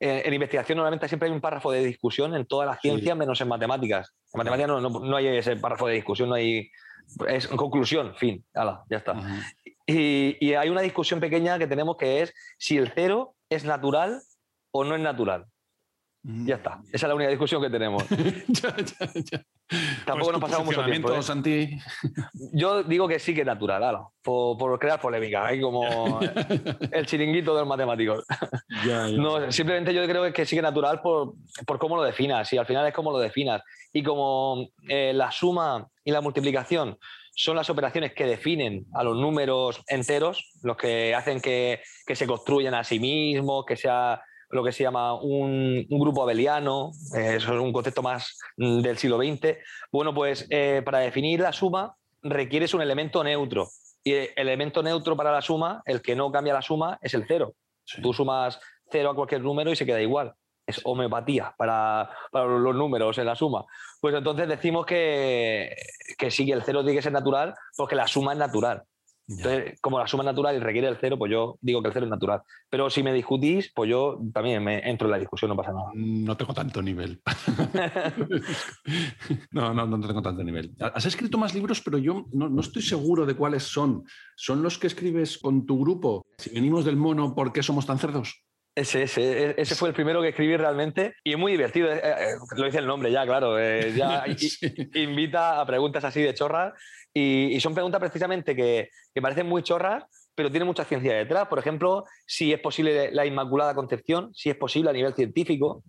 en 0.00 0.34
investigación 0.34 0.76
normalmente 0.76 1.08
siempre 1.08 1.28
hay 1.28 1.34
un 1.34 1.40
párrafo 1.40 1.72
de 1.72 1.84
discusión 1.84 2.34
en 2.34 2.46
todas 2.46 2.68
las 2.68 2.80
ciencias 2.80 3.16
menos 3.16 3.40
en 3.40 3.48
matemáticas. 3.48 4.14
En 4.32 4.38
matemáticas 4.38 4.68
no, 4.68 4.80
no, 4.80 5.16
hay 5.16 5.26
ese 5.28 5.56
párrafo 5.56 5.86
de 5.86 5.94
discusión, 5.94 6.28
no 6.28 6.36
hay... 6.36 6.70
Es 7.26 7.48
conclusión, 7.48 8.14
fin, 8.16 8.44
ala, 8.52 8.84
ya 8.90 8.98
está. 8.98 9.14
y, 9.86 10.36
y 10.46 10.54
hay 10.54 10.68
una 10.68 10.82
discusión 10.82 11.20
pequeña 11.20 11.58
que 11.58 11.66
tenemos 11.66 11.96
que 11.96 12.20
es 12.20 12.34
si 12.58 12.76
el 12.76 12.92
cero 12.94 13.34
es 13.48 13.64
natural 13.64 14.20
o 14.70 14.84
no 14.84 14.94
es 14.94 15.00
natural. 15.00 15.46
Ya 16.30 16.56
está. 16.56 16.82
Esa 16.92 17.06
es 17.06 17.08
la 17.08 17.14
única 17.14 17.30
discusión 17.30 17.62
que 17.62 17.70
tenemos. 17.70 18.04
Tampoco 20.04 20.30
pues 20.30 20.32
nos 20.32 20.40
pasamos 20.42 20.66
mucho 20.66 20.84
tiempo. 20.84 21.10
¿eh? 21.10 21.78
Yo 22.52 22.82
digo 22.82 23.08
que 23.08 23.18
sí 23.18 23.34
que 23.34 23.40
es 23.40 23.46
natural, 23.46 23.98
por, 24.22 24.78
crear 24.78 25.00
polémica, 25.00 25.46
hay 25.46 25.58
como 25.58 26.20
el 26.92 27.06
chiringuito 27.06 27.54
de 27.54 27.60
los 27.60 27.68
matemáticos. 27.68 28.26
No, 29.16 29.50
simplemente 29.50 29.92
yo 29.92 30.06
creo 30.06 30.32
que 30.32 30.44
sí 30.46 30.54
que 30.54 30.60
es 30.60 30.62
natural 30.62 31.00
por, 31.00 31.34
cómo 31.78 31.96
lo 31.96 32.02
definas, 32.02 32.52
y 32.52 32.58
al 32.58 32.66
final 32.66 32.86
es 32.86 32.94
como 32.94 33.10
lo 33.10 33.18
definas. 33.18 33.62
Y 33.92 34.02
como 34.02 34.68
eh, 34.88 35.12
la 35.14 35.32
suma 35.32 35.88
y 36.04 36.12
la 36.12 36.20
multiplicación 36.20 36.98
son 37.34 37.56
las 37.56 37.70
operaciones 37.70 38.12
que 38.12 38.26
definen 38.26 38.86
a 38.94 39.02
los 39.02 39.16
números 39.16 39.82
enteros, 39.88 40.52
los 40.62 40.76
que 40.76 41.14
hacen 41.14 41.40
que, 41.40 41.80
que 42.06 42.14
se 42.14 42.26
construyan 42.26 42.74
a 42.74 42.84
sí 42.84 43.00
mismos, 43.00 43.64
que 43.66 43.76
sea 43.76 44.20
lo 44.50 44.64
que 44.64 44.72
se 44.72 44.82
llama 44.82 45.14
un, 45.14 45.86
grupo 45.88 46.22
abeliano, 46.22 46.90
eh, 47.14 47.34
eso 47.36 47.54
es 47.54 47.60
un 47.60 47.72
concepto 47.72 48.02
más 48.02 48.38
mm, 48.56 48.80
del 48.80 48.98
siglo 48.98 49.18
XX. 49.18 49.58
Bueno, 49.92 50.14
pues 50.14 50.46
eh, 50.50 50.82
para 50.84 50.98
definir 50.98 51.40
la 51.40 51.52
suma 51.52 51.94
requieres 52.22 52.74
un 52.74 52.82
elemento 52.82 53.22
neutro. 53.22 53.68
Y 54.02 54.12
el 54.12 54.30
elemento 54.36 54.82
neutro 54.82 55.16
para 55.16 55.32
la 55.32 55.42
suma, 55.42 55.82
el 55.84 56.00
que 56.00 56.16
no 56.16 56.32
cambia 56.32 56.54
la 56.54 56.62
suma, 56.62 56.98
es 57.02 57.14
el 57.14 57.24
cero. 57.26 57.54
Tú 58.02 58.12
sumas 58.12 58.60
cero 58.90 59.10
a 59.10 59.14
cualquier 59.14 59.42
número 59.42 59.70
y 59.70 59.76
se 59.76 59.84
queda 59.84 60.00
igual. 60.00 60.34
Es 60.66 60.80
homeopatía 60.84 61.54
para, 61.56 62.10
para 62.30 62.46
los 62.46 62.74
números 62.74 63.16
en 63.18 63.26
la 63.26 63.34
suma. 63.34 63.64
Pues 64.00 64.14
entonces 64.14 64.48
decimos 64.48 64.86
que, 64.86 65.74
que 66.18 66.30
sí, 66.30 66.46
que 66.46 66.52
el 66.52 66.62
cero 66.62 66.82
tiene 66.82 66.96
que 66.96 67.02
ser 67.02 67.12
natural 67.12 67.54
porque 67.76 67.96
la 67.96 68.06
suma 68.06 68.32
es 68.32 68.38
natural. 68.38 68.82
Entonces, 69.28 69.78
como 69.82 69.98
la 69.98 70.06
suma 70.06 70.22
es 70.22 70.26
natural 70.26 70.56
y 70.56 70.58
requiere 70.58 70.88
el 70.88 70.96
cero, 70.98 71.18
pues 71.18 71.30
yo 71.30 71.58
digo 71.60 71.82
que 71.82 71.88
el 71.88 71.92
cero 71.92 72.06
es 72.06 72.10
natural. 72.10 72.40
Pero 72.70 72.88
si 72.88 73.02
me 73.02 73.12
discutís, 73.12 73.70
pues 73.74 73.90
yo 73.90 74.18
también 74.32 74.64
me 74.64 74.88
entro 74.88 75.06
en 75.06 75.12
la 75.12 75.18
discusión, 75.18 75.50
no 75.50 75.56
pasa 75.56 75.72
nada. 75.72 75.90
No 75.94 76.36
tengo 76.36 76.54
tanto 76.54 76.80
nivel. 76.80 77.20
no, 79.50 79.74
no, 79.74 79.86
no 79.86 80.06
tengo 80.06 80.22
tanto 80.22 80.42
nivel. 80.42 80.74
Has 80.80 81.04
escrito 81.04 81.36
más 81.36 81.54
libros, 81.54 81.82
pero 81.82 81.98
yo 81.98 82.26
no, 82.32 82.60
estoy 82.60 82.80
seguro 82.80 83.26
de 83.26 83.34
cuáles 83.34 83.64
son. 83.64 84.04
¿Son 84.34 84.62
los 84.62 84.78
que 84.78 84.86
escribes 84.86 85.36
con 85.36 85.66
tu 85.66 85.78
grupo? 85.78 86.24
Si 86.38 86.50
venimos 86.50 86.86
del 86.86 86.96
mono, 86.96 87.34
¿por 87.34 87.52
qué 87.52 87.62
somos 87.62 87.84
tan 87.84 87.98
cerdos? 87.98 88.44
Ese, 88.74 89.02
ese, 89.02 89.60
ese 89.60 89.74
fue 89.74 89.88
el 89.88 89.94
primero 89.94 90.22
que 90.22 90.28
escribí 90.28 90.56
realmente 90.56 91.16
y 91.22 91.32
es 91.32 91.38
muy 91.38 91.52
divertido. 91.52 91.92
Eh, 91.92 92.00
eh, 92.00 92.34
lo 92.56 92.64
dice 92.64 92.78
el 92.78 92.86
nombre 92.86 93.10
ya, 93.10 93.26
claro. 93.26 93.58
Eh, 93.58 93.92
ya 93.94 94.24
invita 94.94 95.60
a 95.60 95.66
preguntas 95.66 96.04
así 96.04 96.22
de 96.22 96.32
chorras 96.32 96.72
y, 97.18 97.60
son 97.60 97.74
preguntas 97.74 98.00
precisamente 98.00 98.54
que, 98.54 98.90
que, 99.14 99.22
parecen 99.22 99.46
muy 99.46 99.62
chorras, 99.62 100.04
pero 100.34 100.50
tienen 100.50 100.66
mucha 100.66 100.84
ciencia 100.84 101.14
detrás. 101.14 101.48
Por 101.48 101.58
ejemplo, 101.58 102.04
si 102.26 102.52
es 102.52 102.60
posible 102.60 103.10
la 103.12 103.26
Inmaculada 103.26 103.74
Concepción, 103.74 104.30
si 104.34 104.50
es 104.50 104.56
posible 104.56 104.90
a 104.90 104.92
nivel 104.92 105.14
científico. 105.14 105.82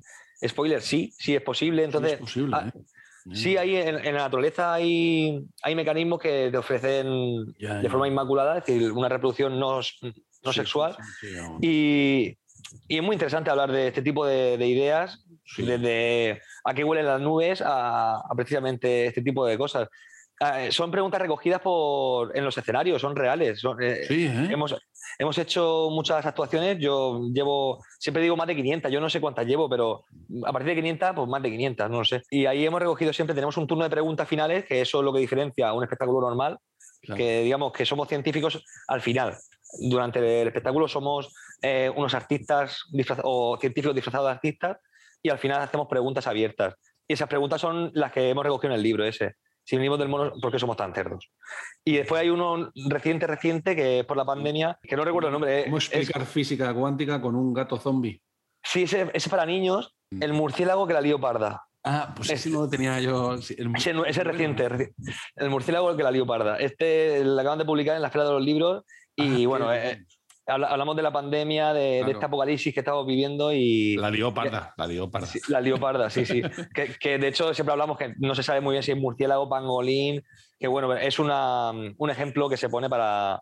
Spoiler, 0.46 0.82
sí, 0.82 1.14
sí 1.18 1.36
es 1.36 1.42
posible. 1.42 1.84
Entonces, 1.84 2.14
sí, 2.14 2.20
posible, 2.20 2.56
ah, 2.56 2.72
sí 3.34 3.58
hay, 3.58 3.76
en, 3.76 4.04
la 4.04 4.24
naturaleza 4.24 4.74
hay, 4.74 5.40
hay 5.62 5.76
mecanismos 5.76 6.20
que 6.20 6.50
te 6.52 6.58
ofrecen 6.58 7.54
de 7.58 7.90
forma 7.90 8.08
inmaculada, 8.08 8.58
es 8.58 8.66
decir, 8.66 8.92
una 8.92 9.10
reproducción 9.10 9.60
no, 9.60 9.82
no 10.44 10.54
sexual. 10.54 10.96
y, 11.62 12.38
y 12.88 12.98
es 12.98 13.04
muy 13.04 13.14
interesante 13.14 13.50
hablar 13.50 13.72
de 13.72 13.88
este 13.88 14.02
tipo 14.02 14.26
de, 14.26 14.66
ideas, 14.66 15.26
desde 15.58 16.42
a 16.64 16.74
qué 16.74 16.84
huelen 16.84 17.06
las 17.06 17.22
nubes 17.22 17.64
a, 17.66 18.22
precisamente 18.36 19.08
este 19.08 19.22
tipo 19.22 19.46
de 19.46 19.58
cosas. 19.58 19.88
Ah, 20.42 20.64
eh, 20.64 20.72
son 20.72 20.90
preguntas 20.90 21.22
recogidas 21.22 21.60
por, 21.62 22.36
en 22.36 22.46
los 22.46 22.58
escenarios, 22.58 23.02
son 23.02 23.16
reales. 23.16 23.62
Eh, 23.82 24.08
¿eh? 24.10 24.48
hemos, 24.50 24.74
hemos 25.18 25.38
hecho 25.38 25.90
muchas 25.92 26.26
actuaciones, 26.26 26.78
yo 26.80 27.22
llevo, 27.34 27.84
siempre 28.00 28.24
digo 28.24 28.38
más 28.38 28.48
de 28.48 28.56
500, 28.56 28.90
yo 28.90 29.02
no 29.02 29.10
sé 29.10 29.20
cuántas 29.20 29.46
llevo, 29.46 29.70
pero 29.70 30.06
a 30.46 30.54
partir 30.54 30.70
de 30.70 30.76
500, 30.76 31.12
pues 31.14 31.28
más 31.28 31.44
de 31.44 31.50
500, 31.50 31.90
no 31.90 31.98
lo 32.00 32.06
sé. 32.06 32.22
Y 32.32 32.46
ahí 32.46 32.66
hemos 32.66 32.80
recogido 32.80 33.12
siempre, 33.12 33.36
tenemos 33.36 33.58
un 33.58 33.68
turno 33.68 33.84
de 33.84 33.90
preguntas 33.90 34.28
finales, 34.30 34.64
que 34.64 34.80
eso 34.80 35.00
es 35.00 35.06
lo 35.06 35.12
que 35.12 35.20
diferencia 35.20 35.68
a 35.68 35.74
un 35.74 35.84
espectáculo 35.84 36.22
normal, 36.22 36.58
que 37.02 37.44
digamos 37.44 37.74
que 37.74 37.86
somos 37.86 38.08
científicos 38.08 38.64
al 38.88 39.02
final. 39.02 39.36
Durante 39.80 40.42
el 40.42 40.48
espectáculo 40.48 40.88
somos 40.88 41.34
eh, 41.62 41.92
unos 41.96 42.14
artistas 42.14 42.84
o 43.24 43.58
científicos 43.60 43.96
disfrazados 43.96 44.28
de 44.28 44.32
artistas 44.32 44.78
y 45.22 45.30
al 45.30 45.38
final 45.38 45.62
hacemos 45.62 45.88
preguntas 45.88 46.28
abiertas. 46.28 46.76
Y 47.08 47.14
esas 47.14 47.28
preguntas 47.28 47.60
son 47.60 47.92
las 47.94 48.12
que 48.12 48.30
hemos 48.30 48.44
recogido 48.44 48.74
en 48.74 48.80
el 48.80 48.84
libro 48.84 49.04
ese. 49.04 49.36
Si 49.70 49.78
venimos 49.78 50.00
del 50.00 50.10
mono, 50.10 50.34
¿por 50.42 50.52
qué 50.52 50.58
somos 50.58 50.76
tan 50.76 50.96
cerdos? 50.96 51.30
Y 51.86 51.98
después 51.98 52.20
hay 52.20 52.32
uno 52.32 52.72
reciente, 52.88 53.28
reciente, 53.28 53.76
que 53.76 54.00
es 54.00 54.06
por 54.08 54.18
la 54.18 54.26
pandemia, 54.26 54.80
que 54.82 54.96
no 54.96 55.06
recuerdo 55.06 55.28
el 55.28 55.34
nombre. 55.34 55.66
¿Cómo 55.66 55.78
explicar 55.78 56.26
física 56.26 56.74
cuántica 56.74 57.22
con 57.22 57.36
un 57.36 57.54
gato 57.54 57.78
zombie? 57.78 58.20
Sí, 58.64 58.82
ese, 58.82 59.12
es 59.14 59.30
para 59.30 59.46
niños, 59.46 59.96
mm. 60.10 60.24
el 60.24 60.34
murciélago 60.34 60.88
que 60.88 60.96
la 60.96 61.02
lió 61.02 61.22
parda. 61.22 61.68
Ah, 61.84 62.12
pues 62.16 62.32
ese 62.32 62.50
no 62.50 62.62
lo 62.62 62.68
tenía 62.68 63.00
yo. 63.00 63.36
ese, 63.36 63.58
es 63.60 64.18
reciente, 64.18 64.92
el 65.36 65.50
murciélago 65.52 65.96
que 65.96 66.02
la 66.02 66.10
lió 66.10 66.26
parda. 66.26 66.58
Este 66.58 67.24
lo 67.24 67.40
acaban 67.40 67.60
de 67.60 67.66
publicar 67.66 67.96
en 67.96 68.02
la 68.02 68.10
Feria 68.10 68.26
de 68.26 68.34
los 68.34 68.44
Libros 68.44 68.86
y 69.16 69.46
ah, 69.46 69.48
bueno, 69.48 69.72
eh, 69.72 70.04
hablamos 70.50 70.96
de 70.96 71.02
la 71.02 71.12
pandemia, 71.12 71.74
de, 71.74 72.00
este 72.02 72.26
apocalipsis 72.26 72.74
que 72.74 72.80
estamos 72.80 73.06
viviendo 73.06 73.52
y... 73.54 73.96
La 73.98 74.10
leoparda, 74.10 74.74
la 74.78 74.88
leoparda. 74.88 75.28
la 75.48 75.62
leoparda, 75.62 76.10
sí, 76.10 76.26
sí. 76.26 76.42
que, 77.00 77.18
de 77.18 77.28
hecho 77.28 77.54
siempre 77.54 77.72
hablamos 77.72 77.98
que 77.98 78.14
no 78.18 78.36
se 78.36 78.44
sabe 78.44 78.62
muy 78.62 78.74
bien 78.74 78.84
si 78.84 78.92
es 78.92 78.98
murciélago, 78.98 79.50
pangolín, 79.50 80.24
que 80.60 80.68
bueno, 80.68 80.94
es 80.94 81.20
una, 81.20 81.72
un 81.72 82.10
ejemplo 82.10 82.50
que 82.50 82.58
se 82.58 82.70
pone 82.70 82.90
para, 82.90 83.42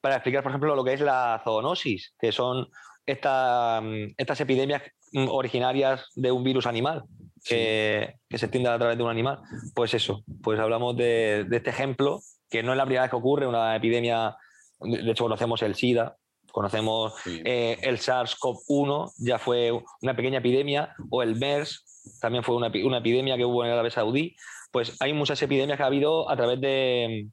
para, 0.00 0.16
explicar, 0.16 0.42
por 0.42 0.50
ejemplo, 0.50 0.74
lo 0.74 0.84
que 0.84 0.94
es 0.94 1.00
la 1.00 1.40
zoonosis, 1.44 2.14
que 2.18 2.32
son 2.32 2.68
esta, 3.04 3.82
estas 4.16 4.40
epidemias 4.40 4.82
originarias 5.12 6.08
de 6.14 6.32
un 6.32 6.44
virus 6.44 6.66
animal. 6.66 7.04
Que, 7.44 8.16
que, 8.28 8.38
se 8.38 8.46
extiende 8.46 8.68
a 8.68 8.76
través 8.76 8.98
de 8.98 9.04
un 9.04 9.10
animal. 9.10 9.38
Pues 9.72 9.94
eso, 9.94 10.24
pues 10.42 10.58
hablamos 10.58 10.96
de, 10.96 11.44
de 11.48 11.58
este 11.58 11.70
ejemplo, 11.70 12.18
que 12.50 12.64
no 12.64 12.72
es 12.72 12.76
la 12.76 12.84
primera 12.84 13.02
vez 13.02 13.10
que 13.10 13.16
ocurre, 13.16 13.46
una 13.46 13.76
epidemia 13.76 14.36
de 14.80 15.10
hecho 15.10 15.24
conocemos 15.24 15.62
el 15.62 15.74
SIDA, 15.74 16.16
Conocemos 16.56 17.12
eh, 17.26 17.76
el 17.82 17.98
SARS-CoV-1, 17.98 19.12
ya 19.18 19.38
fue 19.38 19.78
una 20.00 20.16
pequeña 20.16 20.38
epidemia, 20.38 20.96
o 21.10 21.22
el 21.22 21.36
MERS, 21.36 22.16
también 22.18 22.42
fue 22.42 22.56
una, 22.56 22.68
epidemia 22.68 23.36
que 23.36 23.44
hubo 23.44 23.62
en 23.62 23.72
Arabia 23.72 23.90
Saudí. 23.90 24.34
Pues 24.72 24.96
hay 25.00 25.12
muchas 25.12 25.42
epidemias 25.42 25.76
que 25.76 25.82
ha 25.82 25.88
habido 25.88 26.30
a 26.30 26.34
través 26.34 26.58
de 26.62 27.28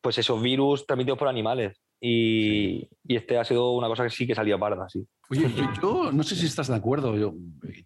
pues 0.00 0.18
esos 0.18 0.40
virus 0.40 0.86
transmitidos 0.86 1.18
por 1.18 1.26
animales. 1.26 1.76
Y, 2.00 2.88
este 3.08 3.36
ha 3.36 3.44
sido 3.44 3.72
una 3.72 3.88
cosa 3.88 4.04
que 4.04 4.10
sí 4.10 4.28
que 4.28 4.36
salió 4.36 4.60
parda, 4.60 4.88
sí. 4.88 5.04
Oye, 5.28 5.52
yo, 5.82 6.12
no 6.12 6.22
sé 6.22 6.36
si 6.36 6.46
estás 6.46 6.68
de 6.68 6.76
acuerdo. 6.76 7.16
Yo, 7.16 7.34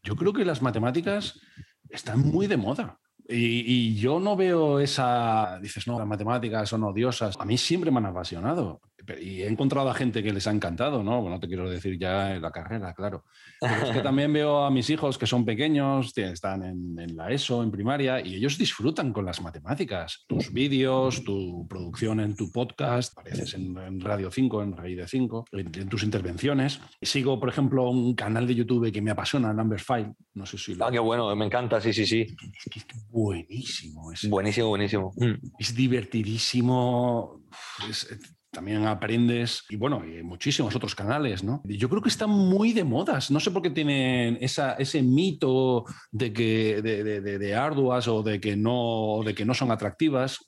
yo 0.02 0.14
creo 0.14 0.34
que 0.34 0.44
las 0.44 0.60
matemáticas 0.60 1.40
están 1.88 2.20
muy 2.20 2.46
de 2.46 2.58
moda. 2.58 2.98
Y, 3.26 3.62
y, 3.64 3.94
yo 3.94 4.20
no 4.20 4.36
veo 4.36 4.78
esa, 4.78 5.58
dices, 5.62 5.86
no, 5.86 5.98
las 5.98 6.06
matemáticas 6.06 6.68
son 6.68 6.84
odiosas. 6.84 7.34
A 7.40 7.46
mí 7.46 7.56
siempre 7.56 7.90
me 7.90 7.96
han 7.96 8.06
apasionado 8.06 8.82
y 9.20 9.42
he 9.42 9.48
encontrado 9.48 9.90
a 9.90 9.94
gente 9.94 10.22
que 10.22 10.32
les 10.32 10.46
ha 10.46 10.50
encantado, 10.50 11.02
¿no? 11.02 11.20
Bueno, 11.22 11.40
te 11.40 11.48
quiero 11.48 11.68
decir 11.68 11.98
ya 11.98 12.34
en 12.34 12.42
la 12.42 12.50
carrera, 12.50 12.94
claro. 12.94 13.24
Pero 13.60 13.86
es 13.86 13.90
que 13.90 14.00
también 14.02 14.32
veo 14.32 14.64
a 14.64 14.70
mis 14.70 14.88
hijos 14.90 15.18
que 15.18 15.26
son 15.26 15.44
pequeños, 15.44 16.16
están 16.16 16.64
en, 16.64 17.16
la 17.16 17.30
ESO, 17.30 17.62
en 17.62 17.70
primaria, 17.70 18.24
y 18.24 18.34
ellos 18.34 18.58
disfrutan 18.58 19.12
con 19.12 19.24
las 19.24 19.40
matemáticas. 19.40 20.24
Tus 20.26 20.52
vídeos, 20.52 21.24
tu 21.24 21.66
producción 21.68 22.20
en 22.20 22.36
tu 22.36 22.50
podcast, 22.50 23.16
apareces 23.18 23.54
en, 23.54 24.00
Radio 24.00 24.30
5, 24.30 24.62
en 24.62 24.76
Radio 24.76 25.06
5, 25.06 25.44
en, 25.52 25.88
tus 25.88 26.02
intervenciones. 26.02 26.80
Sigo, 27.00 27.38
por 27.38 27.48
ejemplo, 27.48 27.90
un 27.90 28.14
canal 28.14 28.46
de 28.46 28.54
YouTube 28.54 28.92
que 28.92 29.02
me 29.02 29.10
apasiona, 29.10 29.52
Number 29.52 29.80
File. 29.80 30.14
No 30.34 30.46
sé 30.46 30.58
si 30.58 30.74
lo... 30.74 30.86
Ah, 30.86 30.90
qué 30.90 30.98
bueno, 30.98 31.34
me 31.36 31.46
encanta, 31.46 31.80
sí, 31.80 31.92
sí, 31.92 32.06
sí. 32.06 32.20
Es 32.22 32.70
que 32.70 32.78
es 32.80 32.86
buenísimo. 33.08 34.12
Buenísimo, 34.28 34.68
buenísimo. 34.68 35.12
Es 35.58 35.74
divertidísimo. 35.74 37.42
Es, 37.88 38.08
también 38.50 38.84
aprendes, 38.86 39.64
y 39.68 39.76
bueno, 39.76 40.04
y 40.04 40.22
muchísimos 40.22 40.74
otros 40.74 40.94
canales, 40.94 41.44
¿no? 41.44 41.62
Yo 41.64 41.88
creo 41.88 42.02
que 42.02 42.08
están 42.08 42.30
muy 42.30 42.72
de 42.72 42.82
modas, 42.82 43.30
no 43.30 43.38
sé 43.38 43.50
por 43.50 43.62
qué 43.62 43.70
tienen 43.70 44.38
esa, 44.40 44.74
ese 44.74 45.02
mito 45.02 45.84
de 46.10 46.32
que 46.32 46.82
de, 46.82 47.20
de, 47.20 47.54
arduas 47.54 48.08
o 48.08 48.22
de 48.22 48.40
que, 48.40 48.56
no, 48.56 49.20
de 49.24 49.34
que 49.34 49.44
no 49.44 49.54
son 49.54 49.70
atractivas. 49.70 50.44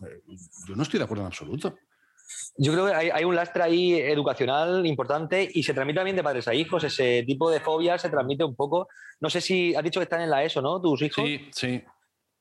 Yo 0.66 0.74
no 0.74 0.82
estoy 0.82 0.98
de 0.98 1.04
acuerdo 1.04 1.22
en 1.22 1.28
absoluto. 1.28 1.76
Yo 2.56 2.72
creo 2.72 2.86
que 2.86 2.94
hay, 2.94 3.10
hay, 3.10 3.24
un 3.24 3.36
lastre 3.36 3.62
ahí 3.62 3.94
educacional 3.94 4.84
importante 4.84 5.48
y 5.52 5.62
se 5.62 5.72
transmite 5.72 5.98
también 5.98 6.16
de 6.16 6.22
padres 6.22 6.48
a 6.48 6.54
hijos. 6.54 6.84
Ese 6.84 7.22
tipo 7.26 7.50
de 7.50 7.60
fobia 7.60 7.98
se 7.98 8.10
transmite 8.10 8.44
un 8.44 8.56
poco. 8.56 8.88
No 9.20 9.30
sé 9.30 9.40
si 9.40 9.74
has 9.74 9.84
dicho 9.84 10.00
que 10.00 10.04
están 10.04 10.22
en 10.22 10.30
la 10.30 10.42
ESO, 10.42 10.60
¿no? 10.60 10.80
Tus 10.80 11.02
hijos. 11.02 11.24
Sí, 11.24 11.48
sí. 11.52 11.82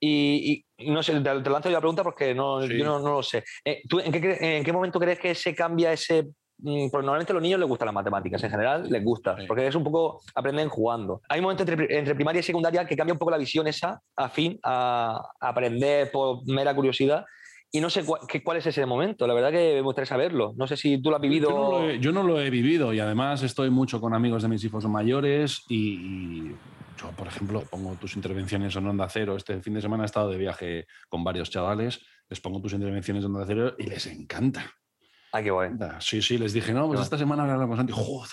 Y, 0.03 0.65
no 0.79 1.03
sé, 1.03 1.13
te, 1.21 1.49
lanzo 1.49 1.69
yo 1.69 1.73
la 1.73 1.79
pregunta 1.79 2.03
porque 2.03 2.33
no, 2.33 2.65
yo 2.65 2.83
no, 2.83 2.99
lo 2.99 3.21
sé. 3.21 3.43
Eh, 3.63 3.83
¿Tú 3.87 3.99
en 3.99 4.11
qué, 4.11 4.57
en 4.57 4.63
qué, 4.63 4.73
momento 4.73 4.99
crees 4.99 5.19
que 5.19 5.35
se 5.35 5.53
cambia 5.53 5.93
ese 5.93 6.23
mm, 6.57 6.89
porque 6.89 7.05
normalmente 7.05 7.31
a 7.31 7.35
los 7.35 7.43
niños 7.43 7.59
les 7.59 7.69
gustan 7.69 7.85
las 7.85 7.93
matemáticas, 7.93 8.43
en 8.43 8.49
general 8.49 8.89
les 8.89 9.03
gusta, 9.03 9.37
porque 9.47 9.67
es 9.67 9.75
un 9.75 9.83
poco, 9.83 10.21
aprenden 10.33 10.69
jugando. 10.69 11.21
Hay 11.29 11.39
un 11.39 11.43
momento 11.43 11.63
entre, 11.71 12.15
primaria 12.15 12.39
y 12.39 12.43
secundaria 12.43 12.83
que 12.85 12.97
cambia 12.97 13.13
un 13.13 13.19
poco 13.19 13.29
la 13.29 13.37
visión 13.37 13.67
esa, 13.67 14.01
a 14.15 14.29
fin, 14.29 14.59
a, 14.63 15.21
aprender 15.39 16.09
por 16.11 16.47
mera 16.47 16.73
curiosidad. 16.73 17.23
Y 17.73 17.79
no 17.79 17.89
sé 17.89 18.03
cuál, 18.03 18.57
es 18.57 18.65
ese 18.65 18.85
momento, 18.85 19.25
la 19.27 19.33
verdad 19.33 19.51
que 19.51 19.75
me 19.75 19.81
gustaría 19.81 20.07
saberlo. 20.07 20.53
No 20.57 20.67
sé 20.67 20.75
si 20.75 21.01
tú 21.01 21.09
lo 21.09 21.15
has 21.15 21.21
vivido. 21.21 21.47
Yo 21.99 22.11
no 22.11 22.23
lo 22.23 22.41
he, 22.41 22.49
vivido 22.49 22.91
y 22.91 22.99
además 22.99 23.43
estoy 23.43 23.69
mucho 23.69 24.01
con 24.01 24.13
amigos 24.13 24.41
de 24.41 24.49
mis 24.49 24.61
hijos 24.65 24.85
mayores 24.89 25.63
y, 25.69 26.51
yo, 27.01 27.11
por 27.11 27.27
ejemplo, 27.27 27.61
pongo 27.69 27.95
tus 27.95 28.15
intervenciones 28.15 28.75
en 28.75 28.87
Onda 28.87 29.07
Cero. 29.09 29.35
Este 29.35 29.59
fin 29.61 29.73
de 29.73 29.81
semana 29.81 30.03
he 30.03 30.05
estado 30.05 30.29
de 30.29 30.37
viaje 30.37 30.87
con 31.09 31.23
varios 31.23 31.49
chavales, 31.49 32.01
les 32.29 32.39
pongo 32.39 32.61
tus 32.61 32.73
intervenciones 32.73 33.23
en 33.23 33.33
Onda 33.33 33.45
Cero 33.47 33.75
y 33.77 33.83
les 33.85 34.05
encanta. 34.07 34.71
Ah, 35.33 35.41
qué 35.41 35.49
guay. 35.49 35.71
Sí, 35.99 36.21
sí, 36.21 36.37
les 36.37 36.51
dije, 36.51 36.73
no, 36.73 36.87
pues 36.87 36.99
esta 36.99 37.17
semana 37.17 37.43
hablar 37.43 37.65
con 37.65 37.77
Santi. 37.77 37.93
Joder, 37.95 38.31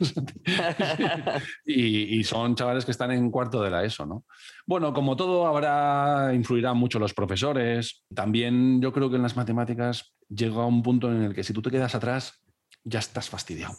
y, 1.64 2.18
y, 2.18 2.24
son 2.24 2.56
chavales 2.56 2.84
que 2.84 2.90
están 2.90 3.12
en 3.12 3.30
cuarto 3.30 3.62
de 3.62 3.70
la 3.70 3.84
ESO, 3.84 4.04
¿no? 4.04 4.24
Bueno, 4.66 4.92
como 4.92 5.14
todo, 5.14 5.46
habrá, 5.46 6.34
influirá 6.34 6.74
mucho 6.74 6.98
los 6.98 7.14
profesores. 7.14 8.04
También 8.12 8.82
yo 8.82 8.92
creo 8.92 9.10
que 9.10 9.16
en 9.16 9.22
las 9.22 9.36
matemáticas 9.36 10.16
llega 10.28 10.66
un 10.66 10.82
punto 10.82 11.08
en 11.12 11.22
el 11.22 11.34
que 11.34 11.44
si 11.44 11.52
tú 11.52 11.62
te 11.62 11.70
quedas 11.70 11.94
atrás, 11.94 12.42
ya 12.82 12.98
estás 12.98 13.30
fastidiado. 13.30 13.76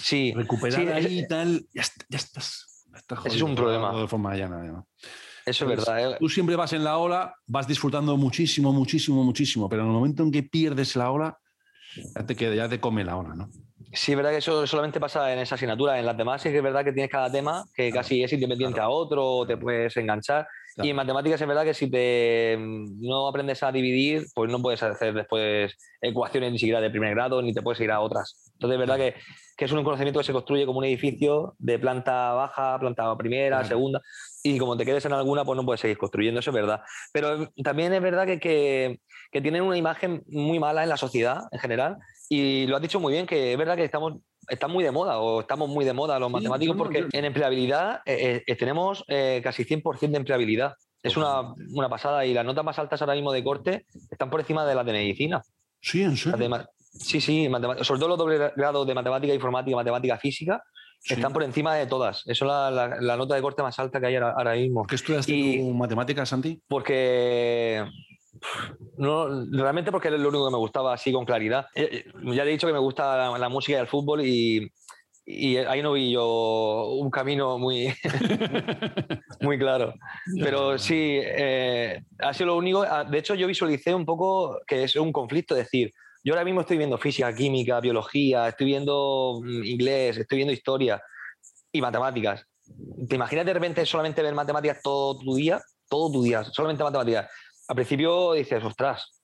Sí. 0.00 0.32
Recuperar 0.34 0.88
ahí 0.92 1.20
y 1.20 1.28
tal, 1.28 1.66
ya, 1.72 1.82
estás. 2.10 2.67
Ese 3.24 3.36
es 3.36 3.42
un 3.42 3.54
problema. 3.54 3.92
De 3.92 4.08
forma 4.08 4.34
llana, 4.34 4.84
Eso 5.44 5.64
es 5.64 5.76
verdad. 5.76 6.12
¿eh? 6.12 6.16
Tú 6.18 6.28
siempre 6.28 6.56
vas 6.56 6.72
en 6.72 6.84
la 6.84 6.98
ola, 6.98 7.34
vas 7.46 7.66
disfrutando 7.66 8.16
muchísimo, 8.16 8.72
muchísimo, 8.72 9.24
muchísimo, 9.24 9.68
pero 9.68 9.82
en 9.82 9.88
el 9.88 9.94
momento 9.94 10.22
en 10.22 10.30
que 10.30 10.42
pierdes 10.42 10.96
la 10.96 11.10
ola, 11.10 11.38
ya 12.14 12.26
te, 12.26 12.36
queda, 12.36 12.54
ya 12.54 12.68
te 12.68 12.80
come 12.80 13.04
la 13.04 13.16
hora, 13.16 13.34
¿no? 13.34 13.48
Sí, 13.92 14.12
es 14.12 14.16
verdad 14.16 14.32
que 14.32 14.38
eso 14.38 14.66
solamente 14.66 15.00
pasa 15.00 15.32
en 15.32 15.38
esa 15.38 15.54
asignatura. 15.54 15.98
En 15.98 16.04
las 16.04 16.16
demás 16.16 16.42
sí 16.42 16.50
que 16.50 16.58
es 16.58 16.62
verdad 16.62 16.84
que 16.84 16.92
tienes 16.92 17.10
cada 17.10 17.32
tema 17.32 17.64
que 17.74 17.90
casi 17.90 18.22
es 18.22 18.32
independiente 18.32 18.80
a 18.80 18.88
otro, 18.88 19.46
te 19.46 19.56
puedes 19.56 19.96
enganchar. 19.96 20.46
Y 20.82 20.90
en 20.90 20.96
matemáticas 20.96 21.40
es 21.40 21.46
verdad 21.46 21.64
que 21.64 21.74
si 21.74 21.90
te 21.90 22.56
no 22.58 23.28
aprendes 23.28 23.62
a 23.62 23.72
dividir, 23.72 24.24
pues 24.34 24.50
no 24.50 24.60
puedes 24.60 24.82
hacer 24.82 25.14
después 25.14 25.74
ecuaciones 26.00 26.52
ni 26.52 26.58
siquiera 26.58 26.80
de 26.80 26.90
primer 26.90 27.14
grado, 27.14 27.42
ni 27.42 27.52
te 27.52 27.62
puedes 27.62 27.80
ir 27.80 27.90
a 27.90 28.00
otras. 28.00 28.52
Entonces 28.54 28.74
es 28.74 28.80
verdad 28.80 28.96
que, 28.96 29.14
que 29.56 29.64
es 29.64 29.72
un 29.72 29.82
conocimiento 29.84 30.20
que 30.20 30.26
se 30.26 30.32
construye 30.32 30.66
como 30.66 30.78
un 30.78 30.84
edificio 30.84 31.54
de 31.58 31.78
planta 31.78 32.32
baja, 32.32 32.78
planta 32.78 33.16
primera, 33.16 33.64
segunda, 33.64 34.00
y 34.42 34.58
como 34.58 34.76
te 34.76 34.84
quedes 34.84 35.04
en 35.04 35.12
alguna, 35.12 35.44
pues 35.44 35.56
no 35.56 35.64
puedes 35.64 35.80
seguir 35.80 35.98
construyendo, 35.98 36.40
eso 36.40 36.50
es 36.50 36.54
verdad. 36.54 36.80
Pero 37.12 37.50
también 37.62 37.92
es 37.92 38.02
verdad 38.02 38.26
que, 38.26 38.38
que 38.38 39.00
que 39.30 39.40
tienen 39.40 39.62
una 39.62 39.76
imagen 39.76 40.22
muy 40.28 40.58
mala 40.58 40.82
en 40.82 40.88
la 40.88 40.96
sociedad 40.96 41.42
en 41.50 41.58
general. 41.58 41.98
Y 42.28 42.66
lo 42.66 42.76
has 42.76 42.82
dicho 42.82 43.00
muy 43.00 43.12
bien, 43.12 43.26
que 43.26 43.52
es 43.52 43.58
verdad 43.58 43.76
que 43.76 43.84
estamos, 43.84 44.14
están 44.48 44.70
muy 44.70 44.84
de 44.84 44.90
moda 44.90 45.18
o 45.18 45.40
estamos 45.40 45.68
muy 45.68 45.84
de 45.84 45.92
moda 45.92 46.18
los 46.18 46.30
matemáticos 46.30 46.76
porque 46.76 47.06
en 47.12 47.24
empleabilidad 47.24 48.00
eh, 48.06 48.42
eh, 48.46 48.56
tenemos 48.56 49.04
eh, 49.08 49.40
casi 49.42 49.64
100% 49.64 50.10
de 50.10 50.16
empleabilidad. 50.16 50.74
Es 51.02 51.16
una, 51.16 51.54
una, 51.72 51.88
pasada 51.88 52.26
y 52.26 52.34
las 52.34 52.44
notas 52.44 52.64
más 52.64 52.78
altas 52.78 53.00
ahora 53.00 53.14
mismo 53.14 53.32
de 53.32 53.44
corte 53.44 53.86
están 54.10 54.30
por 54.30 54.40
encima 54.40 54.66
de 54.66 54.74
las 54.74 54.84
de 54.84 54.92
medicina. 54.92 55.42
Sí, 55.80 56.02
en 56.02 56.16
serio. 56.16 56.66
Sí, 56.90 57.20
sí, 57.20 57.48
sobre 57.82 58.00
todo 58.00 58.08
los 58.08 58.18
doble 58.18 58.52
grados 58.56 58.86
de 58.86 58.94
matemática 58.94 59.32
informática, 59.32 59.76
matemática 59.76 60.18
física, 60.18 60.62
están 61.04 61.32
por 61.32 61.44
encima 61.44 61.74
de 61.76 61.86
todas. 61.86 62.22
Eso 62.26 62.44
es 62.44 62.48
la, 62.48 62.96
la, 63.00 63.16
nota 63.16 63.34
de 63.34 63.42
corte 63.42 63.62
más 63.62 63.78
alta 63.78 64.00
que 64.00 64.06
hay 64.06 64.16
ahora, 64.16 64.54
mismo. 64.54 64.84
¿Qué 64.84 64.96
estudiaste 64.96 65.32
y, 65.32 65.62
matemáticas, 65.72 66.28
Santi? 66.28 66.60
Porque 66.66 67.84
no, 68.96 69.44
realmente 69.50 69.90
porque 69.92 70.08
es 70.08 70.14
lo 70.14 70.28
único 70.28 70.46
que 70.46 70.52
me 70.52 70.58
gustaba 70.58 70.94
así 70.94 71.12
con 71.12 71.24
claridad. 71.24 71.66
Eh, 71.74 72.04
eh, 72.06 72.34
ya 72.34 72.44
he 72.44 72.48
dicho 72.48 72.66
que 72.66 72.72
me 72.72 72.78
gusta 72.78 73.38
la, 73.38 73.48
música 73.48 73.78
y 73.78 73.80
el 73.80 73.86
fútbol 73.86 74.22
y, 74.24 74.70
ahí 75.68 75.82
no 75.82 75.92
vi 75.92 76.12
yo 76.12 76.88
un 76.98 77.10
camino 77.10 77.58
muy, 77.58 77.94
muy 79.40 79.58
claro. 79.58 79.94
Pero 80.40 80.78
sí, 80.78 81.20
eh, 81.22 82.00
ha 82.18 82.32
sido 82.32 82.46
lo 82.46 82.56
único. 82.56 82.82
Ah, 82.82 83.04
de 83.04 83.18
hecho, 83.18 83.34
yo 83.34 83.46
visualicé 83.46 83.94
un 83.94 84.06
poco 84.06 84.58
que 84.66 84.84
es 84.84 84.96
un 84.96 85.12
conflicto, 85.12 85.54
es 85.54 85.64
decir, 85.64 85.92
yo 86.24 86.32
ahora 86.32 86.44
mismo 86.44 86.62
estoy 86.62 86.78
viendo 86.78 86.98
física, 86.98 87.34
química, 87.34 87.80
biología, 87.80 88.48
estoy 88.48 88.66
viendo 88.66 89.40
mm, 89.42 89.64
inglés, 89.64 90.16
estoy 90.16 90.36
viendo 90.36 90.52
historia 90.52 91.00
y 91.70 91.80
matemáticas. 91.80 92.44
¿Te 93.08 93.14
imaginas 93.14 93.46
de 93.46 93.54
repente 93.54 93.86
solamente 93.86 94.22
ver 94.22 94.34
matemáticas 94.34 94.80
todo 94.82 95.18
tu 95.18 95.34
día? 95.34 95.60
Todo 95.88 96.12
tu 96.12 96.22
día, 96.22 96.44
solamente 96.44 96.84
matemáticas 96.84 97.30
al 97.68 97.74
principio 97.74 98.32
dices, 98.32 98.64
ostras, 98.64 99.22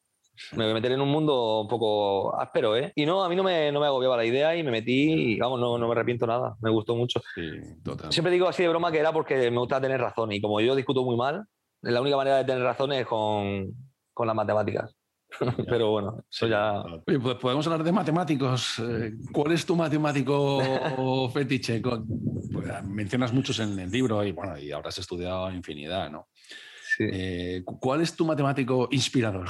me 0.53 0.65
voy 0.65 0.73
a 0.73 0.75
meter 0.75 0.93
en 0.93 1.01
un 1.01 1.09
mundo 1.09 1.61
un 1.61 1.69
poco 1.69 2.39
áspero, 2.39 2.77
¿eh? 2.77 2.93
Y 2.95 3.07
no, 3.07 3.25
a 3.25 3.29
mí 3.29 3.37
no 3.37 3.43
me, 3.43 3.71
no 3.73 3.81
me 3.81 3.87
agobiaba 3.87 4.17
la 4.17 4.25
idea 4.25 4.57
y 4.57 4.63
me 4.63 4.71
metí 4.71 5.33
y, 5.35 5.39
vamos, 5.39 5.61
no, 5.61 5.79
no 5.79 5.87
me 5.87 5.93
arrepiento 5.93 6.27
nada, 6.27 6.57
me 6.61 6.71
gustó 6.71 6.95
mucho. 6.95 7.21
Siempre 8.11 8.33
digo 8.33 8.49
así 8.49 8.63
de 8.63 8.69
broma 8.69 8.93
que 8.93 8.99
era 8.99 9.13
porque 9.13 9.51
me 9.51 9.59
gusta 9.59 9.81
tener 9.81 10.01
razón 10.01 10.33
y 10.33 10.41
como 10.41 10.61
yo 10.61 10.75
discuto 10.75 11.05
muy 11.05 11.17
mal, 11.17 11.45
la 11.83 12.01
única 12.01 12.17
manera 12.17 12.39
de 12.39 12.45
tener 12.45 12.63
razón 12.63 12.93
es 12.93 13.07
con, 13.07 13.73
con 14.13 14.27
las 14.27 14.37
matemáticas. 14.37 14.95
Pero 15.69 15.91
bueno, 15.91 16.25
eso 16.31 16.47
ya. 16.47 16.83
pues 17.05 17.37
podemos 17.37 17.67
hablar 17.67 17.83
de 17.83 17.93
matemáticos. 17.93 18.79
Eh, 18.79 19.13
¿Cuál 19.33 19.53
es 19.53 19.67
tu 19.67 19.77
matemático 19.77 21.29
fetiche? 21.33 21.81
Pues, 21.81 22.85
mencionas 22.85 23.33
muchos 23.33 23.59
en 23.59 23.79
el 23.79 23.91
libro 23.91 24.25
y 24.25 24.33
bueno, 24.33 24.59
y 24.59 24.71
habrás 24.71 24.99
estudiado 24.99 25.51
infinidad, 25.51 26.11
¿no? 26.11 26.29
Eh, 26.99 27.63
¿Cuál 27.65 28.01
es 28.01 28.15
tu 28.15 28.25
matemático 28.25 28.89
inspirador? 28.91 29.49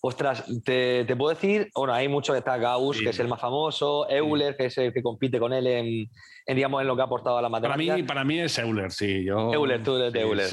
Ostras, 0.00 0.44
te, 0.64 1.04
puedo 1.16 1.34
decir, 1.34 1.70
bueno, 1.74 1.92
hay 1.92 2.06
mucho 2.06 2.32
que 2.32 2.38
está 2.38 2.56
Gauss, 2.56 3.00
que 3.00 3.08
es 3.08 3.18
el 3.18 3.26
más 3.26 3.40
famoso, 3.40 4.08
Euler, 4.08 4.56
que 4.56 4.66
es 4.66 4.78
el 4.78 4.92
que 4.92 5.02
compite 5.02 5.40
con 5.40 5.52
él 5.52 5.66
en, 5.66 6.08
digamos, 6.54 6.82
en 6.82 6.86
lo 6.86 6.94
que 6.94 7.02
ha 7.02 7.06
aportado 7.06 7.36
a 7.36 7.42
la 7.42 7.48
matemática. 7.48 7.94
Para 7.94 8.02
mí, 8.02 8.06
para 8.06 8.24
mí 8.24 8.38
es 8.38 8.56
Euler, 8.58 8.92
sí. 8.92 9.24
Yo, 9.24 9.52
Euler, 9.52 9.82
tú 9.82 9.96
eres 9.96 10.12
de 10.12 10.20
Euler. 10.20 10.48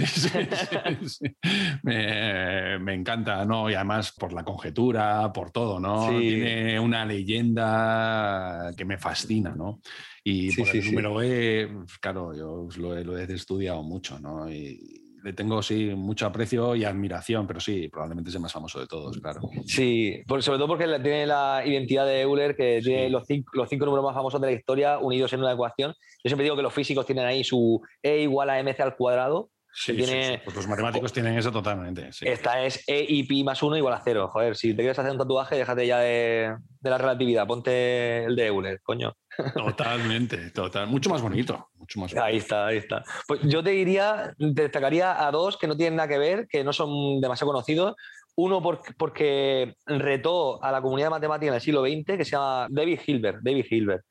me, 2.81 2.93
encanta, 2.95 3.45
¿no? 3.45 3.69
Y 3.69 3.75
además 3.75 4.13
por 4.17 4.33
la 4.33 4.43
conjetura, 4.43 5.31
por 5.31 5.51
todo, 5.51 5.79
¿no? 5.79 6.09
Tiene 6.09 6.79
una 6.79 7.05
leyenda 7.05 8.71
que 8.75 8.83
me 8.83 8.97
fascina, 8.97 9.53
¿no? 9.55 9.79
Y 10.23 10.55
por 10.55 10.75
el 10.75 10.85
número 10.85 11.21
E, 11.21 11.69
claro, 12.01 12.35
yo 12.35 12.67
lo, 12.77 12.95
lo, 13.03 13.15
he 13.15 13.31
estudiado 13.31 13.83
mucho, 13.83 14.19
¿no? 14.19 14.51
Y, 14.51 15.04
le 15.25 15.33
tengo 15.33 15.63
sí 15.63 15.91
mucho 15.95 16.27
aprecio 16.27 16.75
y 16.75 16.85
admiración, 16.85 17.47
pero 17.47 17.59
sí, 17.59 17.89
probablemente 17.89 18.29
es 18.29 18.35
el 18.35 18.41
más 18.41 18.53
famoso 18.53 18.79
de 18.79 18.85
todos, 18.85 19.17
claro. 19.17 19.41
Sí, 19.65 20.21
sobre 20.27 20.59
todo 20.59 20.67
porque 20.67 20.85
tiene 20.99 21.25
la 21.25 21.63
identidad 21.65 22.05
de 22.05 22.21
Euler, 22.21 22.55
que 22.55 22.79
tiene 22.83 23.09
los 23.09 23.25
cinco, 23.25 23.49
los 23.55 23.67
cinco 23.67 23.85
números 23.85 24.05
más 24.05 24.13
famosos 24.13 24.39
de 24.39 24.47
la 24.47 24.53
historia 24.53 24.99
unidos 24.99 25.33
en 25.33 25.39
una 25.39 25.53
ecuación. 25.53 25.93
Yo 26.23 26.29
siempre 26.29 26.43
digo 26.43 26.55
que 26.55 26.61
los 26.61 26.71
físicos 26.71 27.07
tienen 27.07 27.25
ahí 27.25 27.43
su 27.43 27.81
E 28.03 28.19
igual 28.19 28.51
a 28.51 28.61
mc 28.61 28.79
al 28.79 28.95
cuadrado, 28.95 29.49
Sí, 29.77 29.93
tiene, 29.93 30.41
Pues 30.41 30.55
los 30.55 30.67
matemáticos 30.69 31.11
tienen 31.11 31.37
eso 31.37 31.51
totalmente. 31.51 32.09
Esta 32.21 32.63
es 32.63 32.81
E 32.87 33.05
y 33.09 33.23
pi 33.23 33.43
más 33.43 33.61
1 33.61 33.75
igual 33.75 33.93
a 33.93 34.01
0. 34.01 34.29
Joder, 34.31 34.55
si 34.55 34.69
te 34.69 34.77
quieres 34.77 34.97
hacer 34.97 35.11
un 35.11 35.17
tatuaje, 35.17 35.57
déjate 35.57 35.85
ya 35.85 35.99
de, 35.99 36.55
la 36.81 36.97
relatividad. 36.97 37.45
Ponte 37.45 38.23
el 38.23 38.37
de 38.37 38.45
Euler, 38.47 38.79
coño. 38.81 39.17
Totalmente, 39.53 40.51
total. 40.51 40.87
Mucho 40.87 41.09
más 41.09 41.21
bonito. 41.21 41.71
Mucho 41.85 41.99
más 41.99 42.15
Ahí 42.15 42.37
está, 42.37 42.65
ahí 42.65 42.77
está. 42.77 43.03
Pues 43.27 43.41
yo 43.43 43.63
te 43.63 43.69
diría, 43.69 44.33
te 44.37 44.63
destacaría 44.63 45.25
a 45.25 45.29
dos 45.29 45.55
que 45.55 45.67
no 45.67 45.77
tienen 45.77 45.97
nada 45.97 46.09
que 46.09 46.17
ver, 46.17 46.47
que 46.47 46.63
no 46.63 46.73
son 46.73 47.21
demasiado 47.21 47.51
conocidos. 47.51 47.95
Uno 48.35 48.61
porque, 48.97 49.75
retó 49.85 50.61
a 50.63 50.71
la 50.71 50.81
comunidad 50.81 51.11
matemática 51.11 51.49
en 51.49 51.55
el 51.55 51.61
siglo 51.61 51.85
XX, 51.85 52.17
que 52.17 52.25
se 52.25 52.31
llama 52.31 52.67
David 52.71 52.99
Hilbert. 53.05 53.39
David 53.41 53.65
Hilbert. 53.69 54.03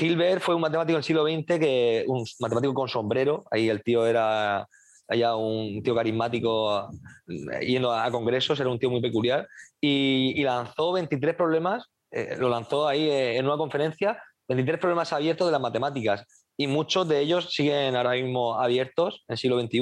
Hilbert 0.00 0.42
fue 0.42 0.54
un 0.54 0.62
matemático 0.62 0.96
del 0.96 1.04
siglo 1.04 1.24
XX, 1.24 1.58
que, 1.58 2.04
un 2.08 2.24
matemático 2.40 2.72
con 2.72 2.88
sombrero, 2.88 3.44
ahí 3.50 3.68
el 3.68 3.82
tío 3.82 4.06
era 4.06 4.66
allá 5.06 5.36
un 5.36 5.82
tío 5.82 5.94
carismático 5.94 6.88
yendo 7.60 7.92
a 7.92 8.10
congresos, 8.10 8.58
era 8.58 8.70
un 8.70 8.78
tío 8.78 8.90
muy 8.90 9.02
peculiar, 9.02 9.46
y, 9.80 10.42
lanzó 10.42 10.92
23 10.92 11.36
problemas, 11.36 11.84
eh, 12.10 12.36
lo 12.38 12.48
lanzó 12.48 12.88
ahí 12.88 13.08
eh, 13.08 13.36
en 13.36 13.46
una 13.46 13.56
conferencia, 13.56 14.20
23 14.48 14.80
problemas 14.80 15.12
abiertos 15.12 15.46
de 15.46 15.52
las 15.52 15.60
matemáticas, 15.60 16.24
y 16.60 16.66
muchos 16.66 17.08
de 17.08 17.20
ellos 17.20 17.54
siguen 17.54 17.96
ahora 17.96 18.12
mismo 18.12 18.60
abiertos 18.60 19.24
en 19.28 19.32
el 19.32 19.38
siglo 19.38 19.58
XXI, 19.58 19.80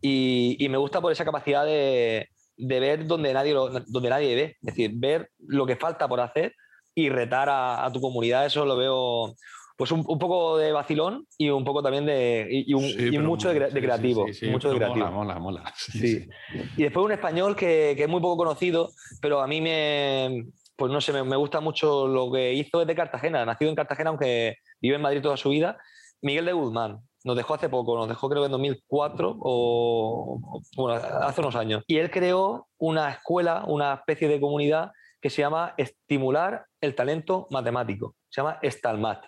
y, 0.00 0.66
me 0.68 0.76
gusta 0.76 1.00
por 1.00 1.12
esa 1.12 1.24
capacidad 1.24 1.64
de, 1.64 2.28
ver 2.56 3.06
donde 3.06 3.32
nadie, 3.32 3.54
donde 3.54 4.10
nadie 4.10 4.34
ve, 4.34 4.56
es 4.60 4.60
decir, 4.60 4.90
ver 4.92 5.30
lo 5.38 5.66
que 5.66 5.76
falta 5.76 6.08
por 6.08 6.20
hacer 6.20 6.52
y 6.96 7.10
retar 7.10 7.48
a, 7.48 7.88
tu 7.92 8.00
comunidad, 8.00 8.44
eso 8.44 8.64
lo 8.64 8.76
veo 8.76 9.36
pues 9.76 9.92
un, 9.92 10.02
poco 10.04 10.58
de 10.58 10.72
vacilón 10.72 11.28
y 11.38 11.48
un 11.48 11.64
poco 11.64 11.80
también 11.80 12.04
de. 12.04 12.48
y, 12.50 12.74
mucho 13.20 13.50
de, 13.50 13.70
creativo. 13.70 14.26
mucho 14.50 14.70
de 14.70 14.78
creativo. 14.78 15.12
Mola, 15.12 15.38
mola, 15.38 15.72
Y 15.94 16.82
después 16.82 17.06
un 17.06 17.12
español 17.12 17.54
que, 17.54 17.92
es 17.92 18.08
muy 18.08 18.20
poco 18.20 18.36
conocido, 18.36 18.90
pero 19.22 19.40
a 19.40 19.46
mí 19.46 19.60
me. 19.60 20.44
Pues 20.74 20.90
no 20.90 21.00
sé, 21.00 21.12
me, 21.22 21.36
gusta 21.36 21.60
mucho 21.60 22.08
lo 22.08 22.32
que 22.32 22.52
hizo 22.52 22.80
desde 22.80 22.96
Cartagena, 22.96 23.44
nacido 23.44 23.70
en 23.70 23.76
Cartagena, 23.76 24.10
aunque 24.10 24.56
vive 24.80 24.96
en 24.96 25.02
Madrid 25.02 25.22
toda 25.22 25.36
su 25.36 25.50
vida. 25.50 25.78
Miguel 26.22 26.44
de 26.46 26.52
Guzmán, 26.52 27.00
nos 27.24 27.36
dejó 27.36 27.54
hace 27.54 27.68
poco, 27.68 27.96
nos 27.96 28.08
dejó 28.08 28.28
creo 28.28 28.42
que 28.42 28.46
en 28.46 28.52
2004 28.52 29.36
o, 29.40 30.62
bueno, 30.76 30.94
hace 30.94 31.40
unos 31.40 31.56
años. 31.56 31.84
Y 31.86 31.98
él 31.98 32.10
creó 32.10 32.68
una 32.78 33.10
escuela, 33.10 33.64
una 33.66 33.94
especie 33.94 34.28
de 34.28 34.40
comunidad 34.40 34.92
que 35.20 35.30
se 35.30 35.42
llama 35.42 35.74
Estimular 35.76 36.64
el 36.80 36.94
Talento 36.94 37.46
Matemático. 37.50 38.16
Se 38.30 38.40
llama 38.40 38.58
Stalmat. 38.64 39.24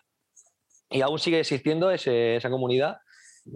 Y 0.91 1.03
aún 1.03 1.19
sigue 1.19 1.41
existiendo 1.41 1.91
esa 1.91 2.51
comunidad. 2.51 2.99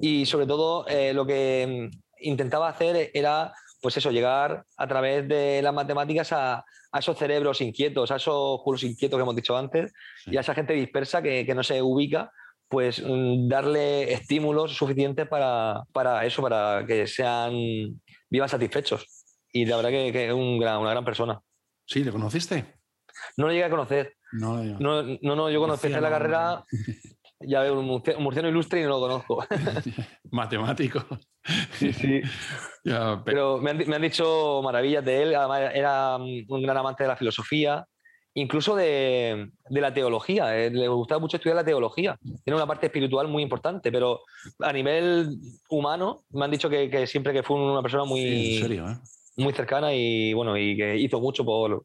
Y 0.03 0.26
sobre 0.26 0.47
todo 0.47 0.87
eh, 0.89 1.14
lo 1.14 1.26
que 1.26 1.91
mm, 1.91 1.99
intentaba 2.20 2.68
hacer 2.68 3.11
era, 3.14 3.55
pues 3.80 3.97
eso, 3.97 4.11
llegar 4.11 4.64
a 4.76 4.87
través 4.87 5.26
de 5.28 5.62
las 5.62 5.72
matemáticas 5.72 6.32
a, 6.32 6.64
esos 6.99 7.18
cerebros 7.18 7.61
inquietos, 7.61 8.11
a 8.11 8.16
esos 8.16 8.62
culos 8.62 8.82
inquietos 8.82 9.18
que 9.18 9.22
hemos 9.22 9.37
dicho 9.37 9.55
antes, 9.55 9.93
y 10.24 10.39
a 10.39 10.41
esa 10.41 10.55
gente 10.55 10.72
dispersa 10.72 11.20
que, 11.20 11.45
que 11.45 11.55
no 11.55 11.62
se 11.62 11.82
ubica 11.82 12.32
pues 12.68 13.02
mm, 13.04 13.48
darle 13.48 14.12
estímulos 14.12 14.76
suficientes 14.76 15.28
para, 15.28 15.84
para, 15.92 16.24
eso, 16.24 16.42
para 16.42 16.84
que 16.86 17.06
sean 17.06 17.54
vivan 18.28 18.48
satisfechos. 18.48 19.06
Y 19.52 19.64
la 19.66 19.76
verdad 19.76 19.90
que, 19.90 20.26
es 20.26 20.32
un 20.32 20.58
gran, 20.58 20.78
una 20.78 20.90
gran 20.90 21.04
persona. 21.04 21.40
¿Sí? 21.86 22.04
¿Le 22.04 22.10
conociste? 22.10 22.76
No 23.36 23.46
lo 23.46 23.52
llegué 23.52 23.64
a 23.64 23.70
conocer. 23.70 24.14
No, 24.32 24.62
no, 24.62 25.02
no, 25.02 25.36
no 25.36 25.50
yo 25.50 25.64
empecé 25.64 26.00
la 26.00 26.10
carrera, 26.10 26.64
ya 27.40 27.62
veo 27.62 27.78
un 27.78 28.02
murciano 28.18 28.48
ilustre 28.48 28.80
y 28.80 28.82
no 28.82 28.90
lo 28.90 29.00
conozco. 29.00 29.46
Matemático. 30.30 31.06
Sí, 31.72 31.92
sí. 31.92 32.20
pero, 33.24 33.58
me, 33.58 33.70
han, 33.70 33.78
me 33.86 33.96
han, 33.96 34.02
dicho 34.02 34.60
maravillas 34.64 35.04
de 35.04 35.22
él. 35.22 35.34
Además, 35.34 35.70
era 35.72 36.16
un 36.16 36.62
gran 36.62 36.76
amante 36.76 37.04
de 37.04 37.08
la 37.08 37.16
filosofía 37.16 37.86
incluso 38.37 38.76
de, 38.76 39.51
la 39.70 39.93
teología. 39.93 40.57
Eh, 40.57 40.70
le 40.70 40.89
gustaba 40.89 41.18
mucho 41.18 41.39
estudiar 41.39 41.57
la 41.57 41.64
teología. 41.64 42.18
Tiene 42.45 42.57
una 42.57 42.66
parte 42.66 42.87
espiritual 42.87 43.28
muy 43.28 43.43
importante, 43.43 43.91
pero 43.91 44.20
a 44.61 44.72
nivel 44.72 45.39
humano 45.70 46.22
me 46.30 46.45
han 46.45 46.51
dicho 46.51 46.68
que, 46.68 47.07
siempre 47.07 47.32
que 47.32 47.43
fue 47.43 47.57
una 47.57 47.82
persona 47.82 48.05
muy, 48.05 48.59
¿eh? 48.59 48.97
muy 49.37 49.53
cercana 49.53 49.93
y 49.95 50.32
bueno 50.34 50.57
y 50.57 50.76
que 50.76 50.97
hizo 50.97 51.18
mucho 51.20 51.45
por, 51.45 51.82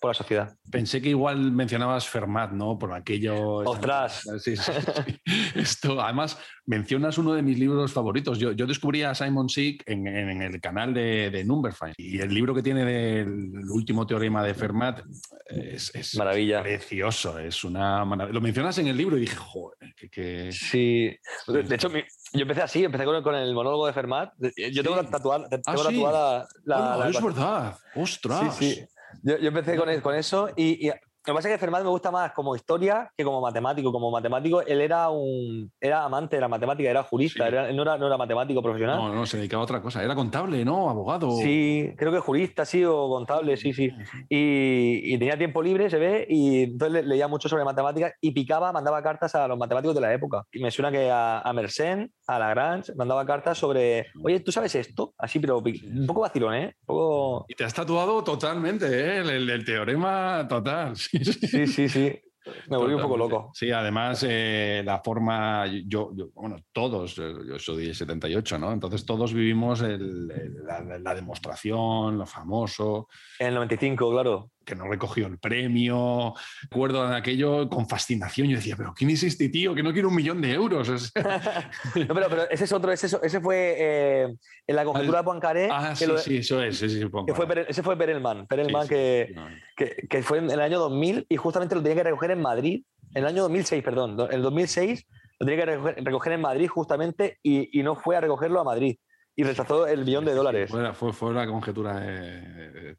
por 0.00 0.10
la 0.10 0.14
sociedad. 0.14 0.56
Pensé 0.70 1.02
que 1.02 1.10
igual 1.10 1.52
mencionabas 1.52 2.08
Fermat, 2.08 2.52
¿no? 2.52 2.78
Por 2.78 2.92
aquello. 2.92 3.56
¡Ostras! 3.58 4.22
Sí, 4.38 4.56
sí, 4.56 4.72
Esto, 5.54 6.00
además, 6.00 6.38
mencionas 6.66 7.18
uno 7.18 7.34
de 7.34 7.42
mis 7.42 7.58
libros 7.58 7.92
favoritos. 7.92 8.38
Yo, 8.38 8.52
yo 8.52 8.66
descubrí 8.66 9.02
a 9.02 9.14
Simon 9.14 9.48
Sick 9.48 9.82
en, 9.86 10.06
en, 10.06 10.42
el 10.42 10.60
canal 10.60 10.94
de, 10.94 11.30
de 11.30 11.44
Numberphine 11.44 11.94
y 11.98 12.18
el 12.18 12.32
libro 12.32 12.54
que 12.54 12.62
tiene 12.62 12.84
del 12.84 13.52
último 13.70 14.06
teorema 14.06 14.42
de 14.42 14.54
Fermat 14.54 15.02
es, 15.46 15.94
es 15.94 16.16
Maravilla. 16.16 16.62
precioso. 16.62 17.38
Es 17.38 17.62
una 17.62 18.04
Lo 18.04 18.40
mencionas 18.40 18.78
en 18.78 18.88
el 18.88 18.96
libro 18.96 19.16
y 19.18 19.20
dije, 19.20 19.36
joder, 19.36 19.94
que. 20.10 20.50
Sí. 20.52 21.14
De 21.46 21.74
hecho, 21.74 21.90
yo 22.32 22.42
empecé 22.42 22.62
así, 22.62 22.84
empecé 22.84 23.04
con, 23.04 23.34
el 23.34 23.54
monólogo 23.54 23.86
de 23.86 23.92
Fermat. 23.92 24.32
Yo 24.72 24.82
tengo, 24.82 25.02
tatuada, 25.04 25.48
tengo 25.48 25.62
ah, 25.66 25.74
tatuada 25.74 26.48
la, 26.64 26.96
la, 26.96 27.08
Es 27.08 27.22
verdad. 27.22 27.76
¡Ostras! 27.94 28.56
Sí, 28.56 28.74
sí. 28.74 28.86
Yo, 29.22 29.36
empecé 29.36 29.76
con, 29.76 30.00
con 30.00 30.14
eso 30.14 30.50
y, 30.56 30.90
lo 31.26 31.34
que 31.34 31.36
pasa 31.36 31.48
es 31.48 31.54
que 31.54 31.58
Fermat 31.58 31.82
me 31.82 31.90
gusta 31.90 32.10
más 32.10 32.32
como 32.32 32.56
historia 32.56 33.12
que 33.14 33.24
como 33.24 33.42
matemático. 33.42 33.92
Como 33.92 34.10
matemático, 34.10 34.62
él 34.62 34.80
era 34.80 35.10
un 35.10 35.70
era 35.78 36.02
amante 36.02 36.36
de 36.36 36.40
la 36.40 36.48
matemática, 36.48 36.88
era 36.88 37.02
jurista, 37.02 37.44
no, 37.50 37.82
era, 37.82 37.98
no, 37.98 38.06
era, 38.06 38.16
matemático 38.16 38.62
profesional. 38.62 38.96
No, 38.96 39.14
no, 39.14 39.26
se 39.26 39.36
dedicaba 39.36 39.60
a 39.60 39.64
otra 39.64 39.82
cosa. 39.82 40.02
Era 40.02 40.14
contable, 40.14 40.64
¿no? 40.64 40.88
Abogado. 40.88 41.30
Sí, 41.32 41.92
creo 41.98 42.10
que 42.10 42.20
jurista, 42.20 42.64
sí, 42.64 42.86
o 42.86 43.06
contable, 43.10 43.58
sí, 43.58 43.74
sí. 43.74 43.90
Y, 44.30 45.18
tenía 45.18 45.36
tiempo 45.36 45.62
libre, 45.62 45.90
se 45.90 45.98
ve, 45.98 46.26
y 46.26 46.62
entonces 46.62 47.04
leía 47.04 47.28
mucho 47.28 47.50
sobre 47.50 47.64
matemáticas 47.64 48.14
y 48.22 48.30
picaba, 48.30 48.72
mandaba 48.72 49.02
cartas 49.02 49.34
a 49.34 49.46
los 49.46 49.58
matemáticos 49.58 49.94
de 49.94 50.00
la 50.00 50.14
época. 50.14 50.44
Y 50.50 50.62
me 50.62 50.70
suena 50.70 50.90
que 50.90 51.10
a, 51.10 51.40
a 51.40 51.52
Mersenne, 51.52 52.12
a 52.34 52.38
Lagrange, 52.38 52.94
mandaba 52.94 53.24
cartas 53.26 53.58
sobre, 53.58 54.06
oye, 54.22 54.40
¿tú 54.40 54.52
sabes 54.52 54.74
esto? 54.74 55.14
Así, 55.18 55.38
pero 55.38 55.58
un 55.58 56.06
poco 56.06 56.20
vacilón, 56.20 56.54
¿eh? 56.54 56.76
Un 56.80 56.86
poco... 56.86 57.46
Y 57.48 57.54
te 57.54 57.64
has 57.64 57.74
tatuado 57.74 58.22
totalmente, 58.22 58.86
¿eh? 58.86 59.18
el 59.18 59.64
teorema 59.64 60.46
total. 60.48 60.94
Sí, 61.00 61.66
sí, 61.66 61.88
sí. 61.88 62.20
Me 62.68 62.76
volví 62.76 62.94
un 62.94 63.02
poco 63.02 63.16
loco. 63.16 63.50
Sí, 63.54 63.70
además 63.70 64.24
eh, 64.26 64.82
la 64.84 65.00
forma, 65.00 65.66
yo, 65.86 66.10
bueno, 66.34 66.56
todos, 66.72 67.18
eh, 67.18 67.34
yo 67.46 67.58
soy 67.58 67.88
de 67.88 67.94
78, 67.94 68.58
¿no? 68.58 68.72
Entonces 68.72 69.04
todos 69.04 69.34
vivimos 69.34 69.82
la, 69.82 71.14
demostración, 71.14 72.18
lo 72.18 72.26
famoso. 72.26 73.08
En 73.38 73.48
el 73.48 73.54
95, 73.54 74.10
claro. 74.10 74.50
Que 74.70 74.76
no 74.76 74.88
recogió 74.88 75.26
el 75.26 75.38
premio. 75.38 76.32
Recuerdo 76.62 77.08
de 77.08 77.16
aquello 77.16 77.68
con 77.68 77.88
fascinación. 77.88 78.48
Yo 78.48 78.56
decía, 78.56 78.76
pero 78.76 78.94
¿quién 78.94 79.10
es 79.10 79.24
este 79.24 79.48
tío 79.48 79.74
que 79.74 79.82
no 79.82 79.92
quiere 79.92 80.06
un 80.06 80.14
millón 80.14 80.40
de 80.40 80.52
euros? 80.52 80.88
no, 81.16 82.14
pero, 82.14 82.28
pero, 82.28 82.50
ese 82.50 82.64
es 82.64 82.72
otro, 82.72 82.92
ese, 82.92 83.08
ese 83.20 83.40
fue 83.40 83.74
eh, 83.76 84.28
en 84.68 84.76
la 84.76 84.84
conjetura 84.84 85.18
de 85.18 85.24
Poincaré. 85.24 85.68
Ah, 85.72 85.96
sí, 85.96 86.06
sí, 86.18 86.36
eso 86.36 86.62
es. 86.62 86.80
Ese, 86.80 87.08
fue, 87.08 87.66
ese 87.68 87.82
fue 87.82 87.96
Perelman. 87.96 88.46
Perelman 88.46 88.86
que, 88.86 89.34
que, 89.76 90.06
que, 90.08 90.22
fue 90.22 90.38
en 90.38 90.50
el 90.50 90.60
año 90.60 90.78
2000 90.78 91.26
y 91.28 91.36
justamente 91.36 91.74
lo 91.74 91.82
tenía 91.82 91.96
que 91.96 92.04
recoger 92.04 92.30
en 92.30 92.40
Madrid, 92.40 92.84
en 93.14 93.24
el 93.24 93.26
año 93.26 93.42
2006, 93.42 93.82
perdón, 93.82 94.20
en 94.20 94.32
el 94.32 94.42
2006 94.42 95.04
lo 95.40 95.46
tenía 95.46 95.64
que 95.64 95.94
recoger, 96.02 96.32
en 96.34 96.40
Madrid 96.42 96.68
justamente 96.68 97.38
y, 97.42 97.82
no 97.82 97.96
fue 97.96 98.16
a 98.16 98.20
recogerlo 98.20 98.60
a 98.60 98.64
Madrid 98.64 98.98
y 99.36 99.42
rechazó 99.42 99.86
el 99.86 100.04
millón 100.04 100.24
de 100.24 100.34
dólares. 100.34 100.70
Fue, 100.94 101.12
fue, 101.12 101.32
la 101.32 101.46
conjetura 101.46 102.00
de, 102.00 102.96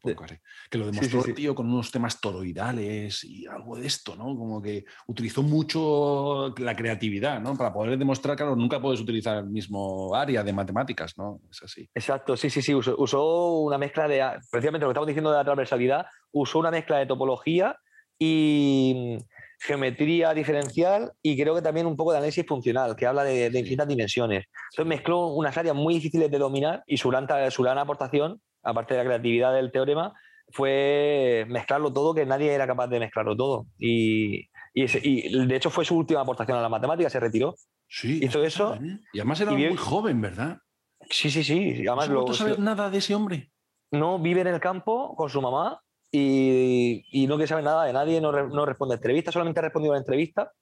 que 0.70 0.78
lo 0.78 0.86
demostró 0.86 1.24
el 1.24 1.34
tío 1.34 1.54
con 1.54 1.70
unos 1.70 1.90
temas 1.90 2.20
toroidales 2.20 3.22
y 3.24 3.46
algo 3.46 3.76
de 3.76 3.86
esto, 3.86 4.16
¿no? 4.16 4.24
Como 4.36 4.60
que 4.60 4.84
utilizó 5.06 5.42
mucho 5.42 6.54
la 6.58 6.74
creatividad, 6.74 7.40
¿no? 7.40 7.56
Para 7.56 7.72
poder 7.72 7.98
demostrar, 7.98 8.36
claro, 8.36 8.56
nunca 8.56 8.80
puedes 8.80 9.00
utilizar 9.00 9.38
el 9.38 9.50
mismo 9.50 10.14
área 10.14 10.42
de 10.42 10.52
matemáticas, 10.52 11.16
¿no? 11.16 11.40
Es 11.50 11.62
así. 11.62 11.88
Exacto, 11.94 12.36
sí, 12.36 12.50
sí, 12.50 12.62
sí. 12.62 12.74
Usó, 12.74 12.96
usó 12.98 13.60
una 13.60 13.78
mezcla 13.78 14.08
de, 14.08 14.18
precisamente 14.50 14.84
lo 14.84 14.88
que 14.88 14.92
estamos 14.92 15.06
diciendo 15.06 15.30
de 15.30 15.36
la 15.36 15.44
transversalidad, 15.44 16.06
usó 16.32 16.58
una 16.58 16.70
mezcla 16.70 16.98
de 16.98 17.06
topología 17.06 17.76
y 18.18 19.18
geometría 19.62 20.34
diferencial 20.34 21.12
y 21.22 21.40
creo 21.40 21.54
que 21.54 21.62
también 21.62 21.86
un 21.86 21.96
poco 21.96 22.10
de 22.10 22.18
análisis 22.18 22.44
funcional, 22.44 22.96
que 22.96 23.06
habla 23.06 23.22
de, 23.22 23.46
infinitas 23.46 23.86
dimensiones. 23.86 24.46
Entonces 24.72 24.88
mezcló 24.88 25.28
unas 25.28 25.56
áreas 25.56 25.76
muy 25.76 25.94
difíciles 25.94 26.30
de 26.30 26.38
dominar 26.38 26.82
y 26.86 26.96
su 26.96 27.08
gran, 27.10 27.28
su 27.50 27.62
gran 27.62 27.78
aportación, 27.78 28.40
aparte 28.64 28.94
de 28.94 28.98
la 28.98 29.04
creatividad 29.04 29.54
del 29.54 29.70
teorema, 29.70 30.12
fue 30.50 31.46
mezclarlo 31.48 31.92
todo, 31.92 32.12
que 32.12 32.26
nadie 32.26 32.52
era 32.52 32.66
capaz 32.66 32.88
de 32.88 32.98
mezclarlo 32.98 33.36
todo. 33.36 33.66
Y, 33.78 34.48
y, 34.74 35.46
de 35.46 35.56
hecho 35.56 35.70
fue 35.70 35.84
su 35.84 35.96
última 35.96 36.22
aportación 36.22 36.58
a 36.58 36.62
la 36.62 36.68
matemática, 36.68 37.08
se 37.08 37.20
retiró. 37.20 37.54
Sí. 37.88 38.18
Hizo 38.20 38.42
eso. 38.42 38.76
Y 39.12 39.20
además 39.20 39.40
era 39.40 39.52
muy 39.52 39.76
joven, 39.76 40.20
¿verdad? 40.20 40.58
Sí, 41.08 41.30
sí, 41.30 41.44
sí. 41.44 41.86
Además, 41.86 42.10
¿No 42.10 42.34
sabes 42.34 42.58
nada 42.58 42.90
de 42.90 42.98
ese 42.98 43.14
hombre? 43.14 43.52
No, 43.92 44.18
vive 44.18 44.40
en 44.40 44.48
el 44.48 44.58
campo 44.58 45.14
con 45.14 45.30
su 45.30 45.40
mamá 45.40 45.80
y, 46.14 47.26
no 47.26 47.36
quiere 47.36 47.48
saber 47.48 47.64
nada 47.64 47.84
de 47.84 47.92
nadie, 47.92 48.20
no, 48.20 48.30
no 48.32 48.66
responde 48.66 48.94
a 48.94 48.96
entrevistas, 48.96 49.32
solamente 49.32 49.60
ha 49.60 49.62
respondido 49.62 49.94
a 49.94 49.96
la 49.96 50.00
entrevista, 50.00 50.52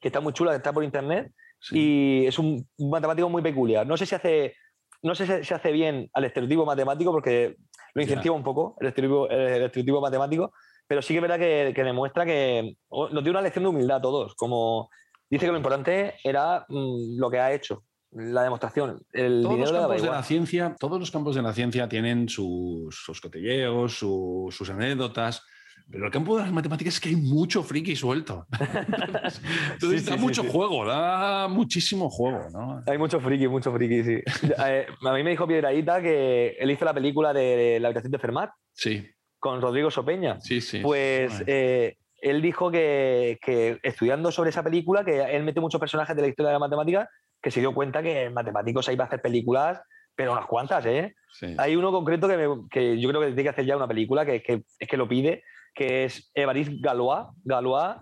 que 0.00 0.08
está 0.08 0.20
muy 0.20 0.32
chula, 0.32 0.52
que 0.52 0.58
está 0.58 0.72
por 0.72 0.84
internet, 0.84 1.32
y 1.72 2.26
es 2.26 2.38
un, 2.38 2.66
matemático 2.78 3.28
muy 3.28 3.42
peculiar. 3.42 3.86
No 3.86 3.96
sé 3.96 4.06
si 4.06 4.14
hace, 4.14 4.54
no 5.02 5.14
sé 5.14 5.44
si 5.44 5.52
hace 5.52 5.72
bien 5.72 6.08
al 6.14 6.24
estereotipo 6.24 6.64
matemático, 6.64 7.10
porque 7.10 7.56
lo 7.92 8.02
incentiva 8.02 8.34
un 8.34 8.44
poco, 8.44 8.76
el 8.80 8.88
estereotipo, 8.88 9.28
el 9.28 9.64
estereotipo 9.64 10.00
matemático, 10.00 10.52
pero 10.86 11.02
sí 11.02 11.12
que 11.12 11.18
es 11.18 11.22
verdad 11.22 11.38
que, 11.38 11.72
que 11.74 11.84
demuestra 11.84 12.24
que 12.24 12.76
nos 12.90 13.22
dio 13.22 13.32
una 13.32 13.42
lección 13.42 13.64
de 13.64 13.70
humildad 13.70 13.98
a 13.98 14.02
todos, 14.02 14.34
como 14.36 14.90
dice 15.28 15.46
que 15.46 15.52
lo 15.52 15.58
importante 15.58 16.14
era 16.22 16.64
mm, 16.68 17.18
lo 17.18 17.30
que 17.30 17.40
ha 17.40 17.52
hecho, 17.52 17.84
la 18.12 18.42
demostración. 18.42 19.00
El 19.12 19.42
todos 19.42 19.58
los 19.58 19.72
campos 19.72 20.02
de 20.02 20.10
la 20.10 20.22
ciencia, 20.22 20.76
todos 20.78 21.00
los 21.00 21.10
campos 21.10 21.36
de 21.36 21.42
la 21.42 21.52
ciencia 21.52 21.88
tienen 21.88 22.28
sus, 22.28 22.94
sus 22.94 23.20
cotilleos, 23.20 23.98
sus 23.98 24.70
anécdotas. 24.70 25.42
Pero 25.90 26.06
el 26.06 26.12
campo 26.12 26.36
de 26.36 26.44
las 26.44 26.52
matemáticas 26.52 26.94
es 26.94 27.00
que 27.00 27.08
hay 27.08 27.16
mucho 27.16 27.64
friki 27.64 27.96
suelto. 27.96 28.46
Entonces, 29.72 30.04
da 30.06 30.16
mucho 30.16 30.44
juego, 30.44 30.86
da 30.86 31.48
muchísimo 31.48 32.08
juego, 32.08 32.48
¿no? 32.52 32.82
Hay 32.86 32.96
mucho 32.96 33.18
friki, 33.20 33.48
mucho 33.48 33.72
friki, 33.72 34.04
sí. 34.04 34.22
Eh, 34.64 34.86
a 35.04 35.12
mí 35.12 35.22
me 35.24 35.30
dijo 35.30 35.48
Piedradita 35.48 36.00
que 36.00 36.56
él 36.60 36.70
hizo 36.70 36.84
la 36.84 36.94
película 36.94 37.32
de 37.32 37.78
La 37.80 37.88
habitación 37.88 38.12
de 38.12 38.18
Fermat. 38.18 38.50
Sí. 38.72 39.04
Con 39.40 39.60
Rodrigo 39.60 39.90
Sopeña. 39.90 40.40
Sí, 40.40 40.60
sí. 40.60 40.78
Pues 40.80 41.42
eh, 41.46 41.96
él 42.18 42.40
dijo 42.40 42.70
que, 42.70 43.38
que, 43.42 43.78
estudiando 43.82 44.30
sobre 44.30 44.50
esa 44.50 44.62
película, 44.62 45.04
que 45.04 45.20
él 45.20 45.42
mete 45.42 45.60
muchos 45.60 45.80
personajes 45.80 46.14
de 46.14 46.22
la 46.22 46.28
historia 46.28 46.50
de 46.50 46.54
la 46.54 46.60
matemática 46.60 47.08
que 47.42 47.50
se 47.50 47.60
dio 47.60 47.74
cuenta 47.74 48.02
que 48.02 48.24
en 48.24 48.34
matemáticos 48.34 48.88
ahí 48.88 48.96
va 48.96 49.04
a 49.04 49.06
hacer 49.06 49.22
películas, 49.22 49.80
pero 50.14 50.32
unas 50.32 50.46
cuantas, 50.46 50.84
¿eh? 50.86 51.14
Hay 51.58 51.76
uno 51.76 51.92
concreto 51.92 52.28
que, 52.28 52.48
que, 52.70 53.00
yo 53.00 53.08
creo 53.08 53.20
que 53.20 53.28
tiene 53.28 53.42
que 53.44 53.48
hacer 53.48 53.64
ya 53.64 53.76
una 53.76 53.88
película, 53.88 54.26
que, 54.26 54.42
que, 54.42 54.64
es 54.78 54.88
que 54.88 54.96
lo 54.96 55.08
pide, 55.08 55.42
que 55.74 56.04
es 56.04 56.30
Évariste 56.34 56.76
Galois. 56.80 57.28
Galois 57.44 57.96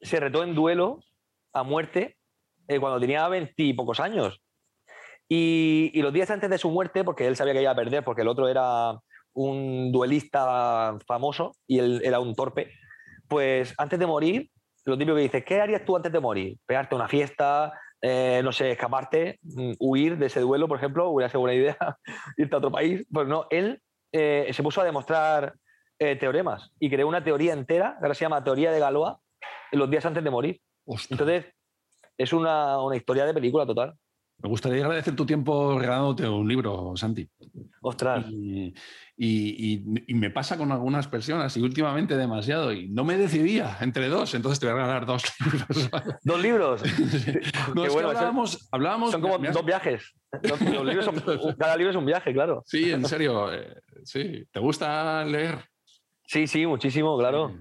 se 0.00 0.20
retó 0.20 0.42
en 0.42 0.54
duelo 0.54 1.00
a 1.52 1.62
muerte 1.62 2.18
eh, 2.68 2.80
cuando 2.80 3.00
tenía 3.00 3.26
veintipocos 3.28 4.00
años. 4.00 4.42
Y, 5.28 5.90
y, 5.94 6.02
los 6.02 6.12
días 6.12 6.30
antes 6.30 6.50
de 6.50 6.58
su 6.58 6.70
muerte, 6.70 7.04
porque 7.04 7.26
él 7.26 7.36
sabía 7.36 7.54
que 7.54 7.62
iba 7.62 7.70
a 7.70 7.76
perder, 7.76 8.04
porque 8.04 8.22
el 8.22 8.28
otro 8.28 8.48
era 8.48 8.98
un 9.32 9.92
duelista 9.92 10.98
famoso 11.06 11.52
y 11.66 11.78
él 11.78 12.02
era 12.04 12.20
un 12.20 12.34
torpe, 12.34 12.70
pues 13.28 13.74
antes 13.78 13.98
de 13.98 14.06
morir, 14.06 14.50
lo 14.84 14.98
típico 14.98 15.16
que 15.16 15.22
dice, 15.22 15.44
¿qué 15.44 15.60
harías 15.60 15.84
tú 15.84 15.96
antes 15.96 16.12
de 16.12 16.20
morir? 16.20 16.58
Pegarte 16.66 16.94
una 16.94 17.08
fiesta, 17.08 17.72
eh, 18.02 18.40
no 18.42 18.50
sé, 18.50 18.72
escaparte, 18.72 19.38
mm, 19.42 19.74
huir 19.78 20.18
de 20.18 20.26
ese 20.26 20.40
duelo, 20.40 20.66
por 20.66 20.76
ejemplo, 20.76 21.08
hubiera 21.08 21.30
sido 21.30 21.40
buena 21.40 21.54
idea, 21.54 21.76
irte 22.36 22.54
a 22.54 22.58
otro 22.58 22.72
país. 22.72 23.06
Pues 23.10 23.28
no, 23.28 23.46
él 23.50 23.80
eh, 24.10 24.50
se 24.52 24.62
puso 24.62 24.80
a 24.80 24.84
demostrar 24.84 25.54
eh, 25.98 26.16
teoremas 26.16 26.72
y 26.80 26.90
creó 26.90 27.06
una 27.06 27.22
teoría 27.22 27.52
entera, 27.52 27.96
que 27.98 28.04
ahora 28.04 28.14
se 28.14 28.24
llama 28.24 28.42
teoría 28.42 28.72
de 28.72 28.80
Galois, 28.80 29.14
los 29.70 29.88
días 29.88 30.04
antes 30.04 30.24
de 30.24 30.30
morir. 30.30 30.60
Entonces, 31.10 31.46
es 32.18 32.32
una, 32.32 32.82
una 32.82 32.96
historia 32.96 33.24
de 33.24 33.34
película 33.34 33.64
total. 33.64 33.94
Me 34.42 34.48
gustaría 34.48 34.84
agradecer 34.84 35.14
tu 35.14 35.24
tiempo 35.24 35.78
regalándote 35.78 36.28
un 36.28 36.48
libro, 36.48 36.94
Santi. 36.96 37.28
Ostras. 37.80 38.26
Y, 38.28 38.74
me 40.08 40.30
pasa 40.30 40.58
con 40.58 40.72
algunas 40.72 41.06
personas 41.06 41.56
y 41.56 41.60
últimamente 41.60 42.16
demasiado 42.16 42.72
y 42.72 42.88
no 42.88 43.04
me 43.04 43.16
decidía 43.16 43.76
entre 43.80 44.08
dos, 44.08 44.34
entonces 44.34 44.58
te 44.58 44.66
voy 44.66 44.72
a 44.72 44.76
regalar 44.78 45.06
dos 45.06 45.22
libros. 45.52 45.90
¿Dos 46.24 46.42
libros? 46.42 46.82
no, 47.74 47.86
bueno, 47.92 48.08
hablábamos, 48.08 48.68
hablábamos, 48.72 49.10
Son 49.12 49.20
como 49.20 49.38
dos 49.38 49.64
viajes. 49.64 50.12
cada 51.56 51.76
libro 51.76 51.90
es 51.90 51.96
un 51.96 52.06
viaje, 52.06 52.32
claro. 52.32 52.64
Sí, 52.66 52.90
en 52.90 53.04
serio. 53.04 53.52
Eh, 53.52 53.80
sí. 54.02 54.44
¿Te 54.50 54.58
gusta 54.58 55.24
leer? 55.24 55.58
Sí, 56.26 56.48
sí, 56.48 56.66
muchísimo, 56.66 57.16
claro. 57.16 57.54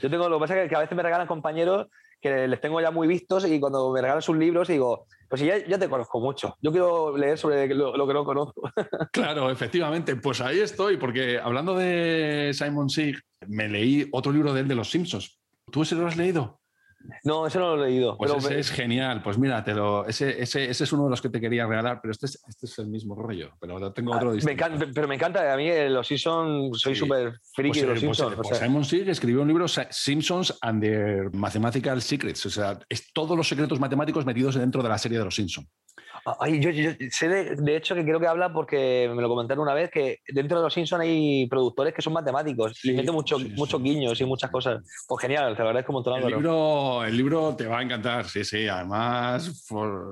Yo 0.00 0.10
tengo, 0.10 0.28
lo 0.28 0.36
que 0.36 0.40
pasa 0.42 0.62
es 0.62 0.68
que 0.68 0.76
a 0.76 0.80
veces 0.80 0.96
me 0.96 1.02
regalan 1.02 1.26
compañeros 1.26 1.88
que 2.24 2.48
les 2.48 2.58
tengo 2.58 2.80
ya 2.80 2.90
muy 2.90 3.06
vistos 3.06 3.46
y 3.46 3.60
cuando 3.60 3.92
me 3.92 4.00
regalan 4.00 4.22
sus 4.22 4.34
libros 4.34 4.68
digo, 4.68 5.06
pues 5.28 5.42
ya, 5.42 5.58
ya 5.66 5.78
te 5.78 5.90
conozco 5.90 6.20
mucho, 6.20 6.56
yo 6.62 6.70
quiero 6.70 7.14
leer 7.18 7.36
sobre 7.36 7.68
lo, 7.74 8.06
que 8.06 8.14
no 8.14 8.24
conozco. 8.24 8.62
Claro, 9.12 9.50
efectivamente, 9.50 10.16
pues 10.16 10.40
ahí 10.40 10.60
estoy, 10.60 10.96
porque 10.96 11.38
hablando 11.38 11.76
de 11.76 12.52
Simon 12.54 12.88
Sieg, 12.88 13.20
me 13.46 13.68
leí 13.68 14.08
otro 14.10 14.32
libro 14.32 14.54
de 14.54 14.62
él 14.62 14.68
de 14.68 14.74
Los 14.74 14.90
Simpsons. 14.90 15.38
¿Tú 15.70 15.82
ese 15.82 15.96
lo 15.96 16.06
has 16.06 16.16
leído? 16.16 16.62
No, 17.24 17.46
ese 17.46 17.58
no 17.58 17.76
lo 17.76 17.84
he 17.84 17.88
leído. 17.88 18.16
Pues 18.16 18.32
ese 18.32 18.58
es 18.58 18.70
genial. 18.70 19.22
Pues 19.22 19.38
mira, 19.38 19.64
ese, 20.06 20.42
ese, 20.42 20.70
ese, 20.70 20.84
es 20.84 20.92
uno 20.92 21.04
de 21.04 21.10
los 21.10 21.20
que 21.20 21.28
te 21.28 21.40
quería 21.40 21.66
regalar, 21.66 22.00
pero 22.00 22.12
este 22.12 22.26
es, 22.26 22.42
este 22.48 22.66
es 22.66 22.78
el 22.78 22.88
mismo 22.88 23.14
rollo. 23.14 23.50
Pero 23.60 23.92
tengo 23.92 24.14
otro 24.14 24.32
ah, 24.32 24.34
me 24.44 24.86
pero 24.92 25.08
me 25.08 25.14
encanta, 25.14 25.52
a 25.52 25.56
mí 25.56 25.68
eh, 25.68 25.88
los 25.90 26.06
Simpsons, 26.06 26.80
soy 26.80 26.94
súper 26.94 27.40
friki 27.54 27.80
de 27.80 27.86
los 27.86 27.92
pues, 27.94 28.16
Simpsons. 28.16 28.36
Pues, 28.36 28.58
Simon 28.58 28.84
Sieg 28.84 29.08
escribió 29.08 29.42
un 29.42 29.48
libro, 29.48 29.66
Simpsons 29.68 30.58
and 30.60 30.82
their 30.82 31.30
Mathematical 31.34 32.00
Secrets. 32.00 32.46
O 32.46 32.50
sea, 32.50 32.78
es 32.88 33.12
todos 33.12 33.36
los 33.36 33.48
secretos 33.48 33.78
matemáticos 33.80 34.24
metidos 34.24 34.54
dentro 34.54 34.82
de 34.82 34.88
la 34.88 34.98
serie 34.98 35.18
de 35.18 35.24
los 35.24 35.34
Simpsons. 35.34 35.68
Ay, 36.40 36.60
yo, 36.60 36.70
sé 37.10 37.28
de, 37.28 37.76
hecho 37.76 37.94
que 37.94 38.04
creo 38.04 38.18
que 38.18 38.26
habla 38.26 38.52
porque 38.52 39.10
me 39.14 39.20
lo 39.20 39.28
comentaron 39.28 39.62
una 39.62 39.74
vez 39.74 39.90
que 39.90 40.20
dentro 40.28 40.58
de 40.58 40.64
los 40.64 40.72
Simpsons 40.72 41.02
hay 41.02 41.46
productores 41.48 41.92
que 41.92 42.00
son 42.00 42.14
matemáticos 42.14 42.82
y 42.84 42.92
meten 42.92 43.14
muchos 43.14 43.44
muchos 43.50 43.82
guiños 43.82 44.18
y 44.20 44.24
muchas 44.24 44.50
cosas. 44.50 44.82
Pues 45.06 45.20
genial, 45.20 45.54
te 45.54 45.62
agradezco 45.62 45.92
un 45.92 45.96
montón. 45.96 46.22
El 46.22 46.28
libro, 46.28 47.04
el 47.04 47.16
libro 47.16 47.54
te 47.54 47.66
va 47.66 47.80
a 47.80 47.82
encantar, 47.82 48.26
sí, 48.26 48.42
sí. 48.44 48.66
Además, 48.66 49.66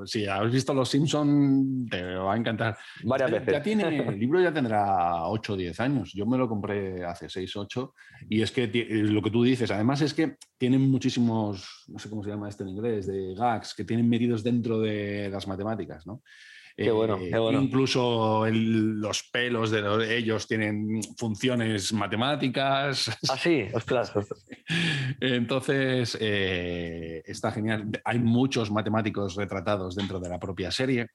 si 0.05 0.27
has 0.27 0.51
visto 0.51 0.75
los 0.75 0.89
Simpsons, 0.89 1.89
te 1.91 2.03
va 2.03 2.35
a 2.35 2.37
encantar. 2.37 2.77
Varias 3.05 3.31
veces. 3.31 3.53
Ya 3.53 3.63
tiene, 3.63 3.99
el 4.09 4.19
libro 4.19 4.41
ya 4.41 4.53
tendrá 4.53 5.27
8 5.27 5.53
o 5.53 5.57
10 5.57 5.81
años. 5.81 6.13
Yo 6.13 6.27
me 6.27 6.37
lo 6.37 6.49
compré 6.49 7.05
hace 7.05 7.29
6 7.29 7.57
8 7.57 7.95
y 8.29 8.43
es 8.43 8.53
que 8.53 8.67
lo 8.67 9.23
que 9.23 9.31
tú 9.31 9.43
dices, 9.43 9.71
además 9.71 10.03
es 10.03 10.13
que 10.13 10.37
tienen 10.59 10.91
muchísimos, 10.91 11.87
no 11.89 11.99
sé 11.99 12.09
cómo 12.09 12.23
se 12.23 12.31
llama 12.31 12.49
esto 12.49 12.63
en 12.63 12.71
inglés, 12.71 13.07
de 13.07 13.35
gags 13.35 13.75
que 13.75 13.85
tienen 13.85 14.09
medidos 14.09 14.45
dentro 14.45 14.79
de 14.79 15.29
las 15.31 15.49
matemáticas. 15.49 16.02
¿No? 16.07 16.23
Qué 16.77 16.91
bueno, 16.91 17.19
qué 17.19 17.39
bueno. 17.39 17.61
Incluso 17.61 18.47
los 18.51 19.23
pelos 19.31 19.71
de 19.71 20.17
ellos 20.17 20.47
tienen 20.47 21.01
funciones 21.17 21.93
matemáticas. 21.93 23.11
Ah, 23.29 23.37
sí, 23.37 23.67
ostras. 23.73 24.13
Entonces, 25.21 26.17
eh, 26.21 27.23
está 27.27 27.53
genial. 27.53 27.91
Hay 28.05 28.19
muchos 28.19 28.71
matemáticos 28.71 29.37
retratados 29.37 29.95
dentro 29.95 30.19
de 30.19 30.29
la 30.29 30.39
propia 30.39 30.71
serie. 30.71 31.09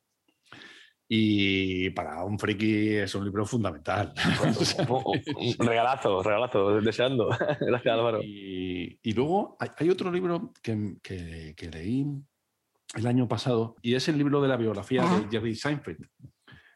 Y 1.10 1.90
para 1.92 2.24
un 2.26 2.38
friki 2.38 2.96
es 2.98 3.16
un 3.16 3.24
libro 3.24 3.46
fundamental. 3.46 4.14
regalazo, 5.60 6.22
regalazo, 6.22 6.82
deseando. 6.82 7.30
Gracias, 7.62 7.94
Álvaro. 7.94 8.20
Y, 8.22 9.00
luego 9.14 9.58
hay, 9.60 9.90
otro 9.90 10.12
libro 10.12 10.52
que, 10.62 10.98
que 11.02 11.70
leí 11.72 12.06
el 12.96 13.08
año 13.08 13.28
pasado 13.28 13.76
y 13.82 13.96
es 13.96 14.08
el 14.08 14.18
libro 14.18 14.42
de 14.42 14.48
la 14.48 14.58
biografía 14.58 15.04
de 15.04 15.28
Jerry 15.30 15.56
Seinfeld. 15.56 16.06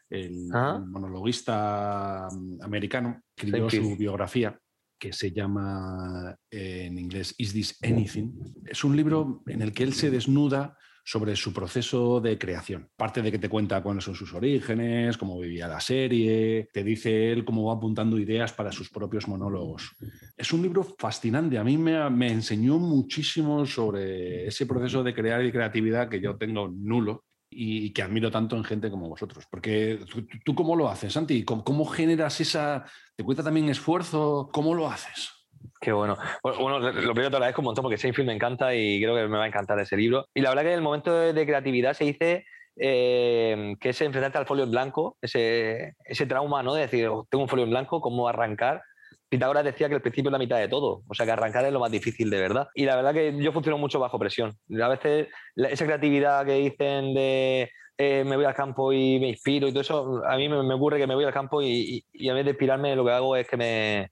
El, 0.09 0.49
monologuista 0.88 2.28
mm, 2.32 2.62
americano 2.62 3.22
escribió 3.36 3.70
su 3.70 3.95
biografía 3.95 4.59
que 4.99 5.14
se 5.14 5.32
llama 5.32 6.38
en 6.51 6.97
inglés 6.99 7.34
Is 7.38 7.53
This 7.53 7.78
Anything? 7.82 8.32
Es 8.66 8.84
un 8.84 8.95
libro 8.95 9.41
en 9.47 9.62
el 9.62 9.74
que 9.74 9.84
él 9.84 9.93
se 9.93 10.12
desnuda 10.12 10.78
sobre 11.03 11.35
su 11.35 11.53
proceso 11.53 12.21
de 12.21 12.37
creación. 12.37 12.89
Parte 12.95 13.21
de 13.21 13.31
que 13.31 13.39
te 13.39 13.49
cuenta 13.49 13.81
cuáles 13.81 14.03
son 14.03 14.15
sus 14.15 14.33
orígenes, 14.33 15.17
cómo 15.17 15.39
vivía 15.39 15.67
la 15.67 15.79
serie, 15.79 16.69
te 16.71 16.83
dice 16.83 17.31
él 17.31 17.43
cómo 17.43 17.65
va 17.65 17.73
apuntando 17.73 18.17
ideas 18.19 18.53
para 18.53 18.71
sus 18.71 18.89
propios 18.89 19.27
monólogos. 19.27 19.91
Es 20.37 20.53
un 20.53 20.61
libro 20.61 20.83
fascinante, 20.83 21.57
a 21.57 21.63
mí 21.63 21.77
me, 21.77 22.09
me 22.09 22.31
enseñó 22.31 22.77
muchísimo 22.77 23.65
sobre 23.65 24.47
ese 24.47 24.65
proceso 24.65 25.03
de 25.03 25.13
crear 25.13 25.43
y 25.43 25.51
creatividad 25.51 26.09
que 26.09 26.21
yo 26.21 26.37
tengo 26.37 26.67
nulo 26.67 27.25
y 27.53 27.91
que 27.91 28.01
admiro 28.01 28.31
tanto 28.31 28.55
en 28.55 28.63
gente 28.63 28.89
como 28.89 29.09
vosotros. 29.09 29.45
Porque 29.51 29.99
tú, 30.45 30.55
cómo 30.55 30.75
lo 30.75 30.89
haces, 30.89 31.11
Santi? 31.11 31.43
¿Cómo, 31.43 31.63
¿Cómo, 31.63 31.85
generas 31.85 32.39
esa... 32.39 32.85
¿Te 33.15 33.23
cuesta 33.23 33.43
también 33.43 33.69
esfuerzo? 33.69 34.49
¿Cómo 34.53 34.73
lo 34.73 34.89
haces? 34.89 35.40
Qué 35.80 35.91
bueno. 35.91 36.18
Bueno, 36.43 36.80
lo 36.80 37.14
primero 37.14 37.30
te 37.30 37.36
agradezco 37.38 37.62
un 37.62 37.66
montón 37.66 37.84
porque 37.84 37.97
Seinfeld 37.97 38.28
me 38.28 38.34
encanta 38.34 38.74
y 38.76 39.01
creo 39.01 39.16
que 39.16 39.28
me 39.28 39.38
va 39.38 39.45
a 39.45 39.47
encantar 39.47 39.80
ese 39.80 39.97
libro. 39.97 40.28
Y 40.34 40.41
la 40.41 40.49
verdad 40.49 40.64
que 40.64 40.74
el 40.74 40.82
momento 40.82 41.14
de, 41.14 41.45
creatividad 41.45 41.93
se 41.93 42.05
dice 42.05 42.45
eh, 42.78 43.76
que 43.80 43.89
es 43.89 44.01
enfrentarte 44.01 44.38
al 44.38 44.45
folio 44.45 44.64
en 44.64 44.72
blanco, 44.72 45.18
ese, 45.22 45.95
ese 46.05 46.26
trauma, 46.26 46.62
¿no? 46.64 46.74
De 46.74 46.82
decir, 46.82 47.07
oh, 47.07 47.28
tengo 47.30 47.43
un 47.43 47.49
folio 47.49 47.66
en 47.66 47.72
blanco, 47.72 47.99
¿cómo 47.99 48.28
arrancar? 48.28 48.82
Pitágoras 49.30 49.64
decía 49.64 49.88
que 49.88 49.95
el 49.95 50.01
principio 50.01 50.30
es 50.30 50.34
la 50.34 50.39
mitad 50.39 50.57
de 50.57 50.68
todo, 50.68 51.03
o 51.07 51.14
sea 51.14 51.26
que 51.26 51.32
arrancar 51.32 51.66
es 51.66 51.72
lo 51.72 51.80
más 51.80 51.91
difícil 51.91 52.30
de 52.30 52.39
verdad. 52.39 52.68
Y 52.76 52.86
la 52.86 52.95
verdad 52.95 53.14
que 53.14 53.34
yo 53.38 53.53
funciono 53.53 53.78
mucho 53.78 53.99
bajo 53.99 54.20
presión. 54.20 54.57
A 54.82 54.88
veces 54.89 55.30
esa 55.55 55.86
creatividad 55.86 56.45
que 56.45 56.55
dicen 56.55 57.14
de 57.14 57.72
eh, 57.97 58.24
me 58.26 58.36
voy 58.36 58.45
al 58.45 58.53
campo 58.53 58.91
y 58.91 59.20
me 59.20 59.30
inspiro 59.30 59.68
y 59.68 59.72
todo 59.72 59.82
eso, 59.82 60.22
a 60.26 60.36
mí 60.36 60.49
me, 60.49 60.74
ocurre 60.74 60.97
que 60.97 61.07
me 61.07 61.16
voy 61.16 61.24
al 61.24 61.34
campo 61.34 61.62
y, 61.62 62.03
y, 62.12 62.30
a 62.30 62.34
vez 62.34 62.43
de 62.43 62.51
inspirarme 62.51 62.95
lo 62.95 63.05
que 63.05 63.12
hago 63.12 63.36
es 63.36 63.47
que 63.47 63.57
me, 63.57 64.09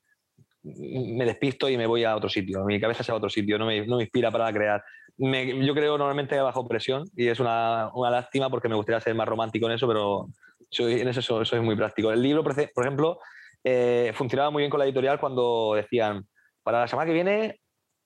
me 0.64 1.26
despisto 1.26 1.70
y 1.70 1.78
me 1.78 1.88
voy 1.88 2.04
a 2.04 2.16
otro 2.16 2.30
sitio. 2.30 2.64
Mi 2.66 2.80
cabeza 2.80 3.04
se 3.04 3.12
va 3.12 3.16
a 3.16 3.20
otro 3.20 3.30
sitio, 3.30 3.58
no 3.58 3.66
me, 3.66 3.86
no 3.86 3.98
me 3.98 4.04
inspira 4.04 4.32
para 4.32 4.52
crear. 4.52 4.84
yo 5.18 5.74
creo 5.74 5.98
normalmente 5.98 6.40
bajo 6.40 6.68
presión 6.68 7.06
y 7.16 7.28
es 7.28 7.40
una, 7.40 7.90
una, 7.94 8.12
lástima 8.12 8.50
porque 8.50 8.70
me 8.70 8.76
gustaría 8.76 9.00
ser 9.00 9.16
más 9.16 9.28
romántico 9.28 9.68
en 9.68 9.74
eso, 9.74 9.88
pero 9.88 10.28
soy, 10.70 11.02
en 11.02 11.08
eso 11.08 11.46
soy, 11.46 11.60
muy 11.62 11.76
práctico. 11.76 12.12
El 12.12 12.22
libro, 12.22 12.44
por 12.44 12.84
ejemplo, 12.86 13.20
eh, 13.64 14.12
funcionaba 14.16 14.50
muy 14.50 14.62
bien 14.62 14.70
con 14.70 14.80
la 14.80 14.86
editorial 14.86 15.20
cuando 15.20 15.74
decían, 15.76 16.28
para 16.64 16.82
la 16.82 16.88
semana 16.88 17.08
que 17.08 17.14
viene, 17.14 17.60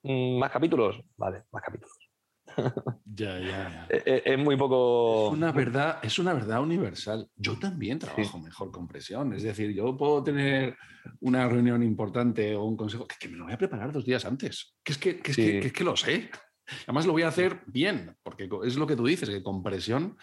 mm, 0.03 0.37
más 0.37 0.51
capítulos. 0.51 0.99
Vale, 1.17 1.43
más 1.51 1.63
capítulos. 1.63 2.02
Ya, 3.05 3.39
ya, 3.39 3.87
eh, 3.89 4.03
eh, 4.05 4.21
Es, 4.25 4.39
muy 4.39 4.57
poco. 4.57 5.27
Es 5.27 5.33
una 5.33 5.51
verdad, 5.51 5.99
es 6.01 6.19
una 6.19 6.33
verdad 6.33 6.61
universal. 6.61 7.29
Yo 7.35 7.57
también 7.57 7.99
trabajo 7.99 8.39
mejor 8.39 8.71
con 8.71 8.87
presión. 8.87 9.33
Es 9.33 9.43
decir, 9.43 9.71
yo 9.71 9.95
puedo 9.95 10.23
tener 10.23 10.75
una 11.19 11.47
reunión 11.47 11.83
importante 11.83 12.55
o 12.55 12.63
un 12.63 12.77
consejo 12.77 13.07
que, 13.07 13.29
me 13.29 13.37
lo 13.37 13.45
voy 13.45 13.53
a 13.53 13.57
preparar 13.57 13.91
dos 13.91 14.05
días 14.05 14.25
antes. 14.25 14.75
Que 14.83 14.93
es 14.93 14.97
que, 14.97 15.19
que, 15.19 15.59
es 15.59 15.73
que, 15.73 15.83
lo 15.83 15.95
sé. 15.95 16.29
Además 16.83 17.05
lo 17.05 17.11
voy 17.11 17.23
a 17.23 17.27
hacer 17.27 17.61
bien, 17.67 18.15
porque 18.23 18.49
es 18.65 18.77
lo 18.77 18.87
que 18.87 18.95
tú 18.95 19.05
dices, 19.05 19.29
que 19.29 19.43
con 19.43 19.61
presión 19.61 20.17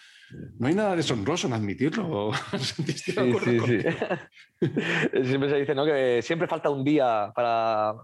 no 0.58 0.68
hay 0.68 0.74
nada 0.74 0.96
deshonroso 0.96 1.46
en 1.46 1.52
admitirlo. 1.52 2.32
Sí, 2.58 2.92
sí, 2.92 3.12
siempre 5.24 5.50
se 5.50 5.60
dice 5.60 5.74
¿no? 5.74 5.84
que 5.84 6.22
siempre 6.22 6.48
falta 6.48 6.70
un 6.70 6.84
día 6.84 7.30
para, 7.34 7.94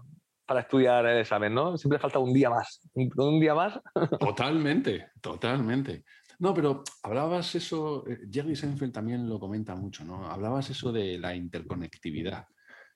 para 0.47 0.61
estudiar 0.61 1.05
el 1.05 1.19
examen, 1.19 1.53
¿no? 1.53 1.77
Siempre 1.77 1.99
falta 1.99 2.19
un 2.19 2.33
día 2.33 2.49
más. 2.49 2.79
Un 2.95 3.39
día 3.39 3.53
más. 3.53 3.79
Totalmente, 4.19 5.09
totalmente. 5.21 6.05
No, 6.39 6.53
pero 6.53 6.83
hablabas 7.03 7.53
eso, 7.55 8.07
eh, 8.07 8.19
Jerry 8.31 8.55
Seinfeld 8.55 8.93
también 8.93 9.27
lo 9.27 9.39
comenta 9.39 9.75
mucho, 9.75 10.05
¿no? 10.05 10.25
Hablabas 10.25 10.69
eso 10.69 10.91
de 10.91 11.17
la 11.19 11.35
interconectividad, 11.35 12.47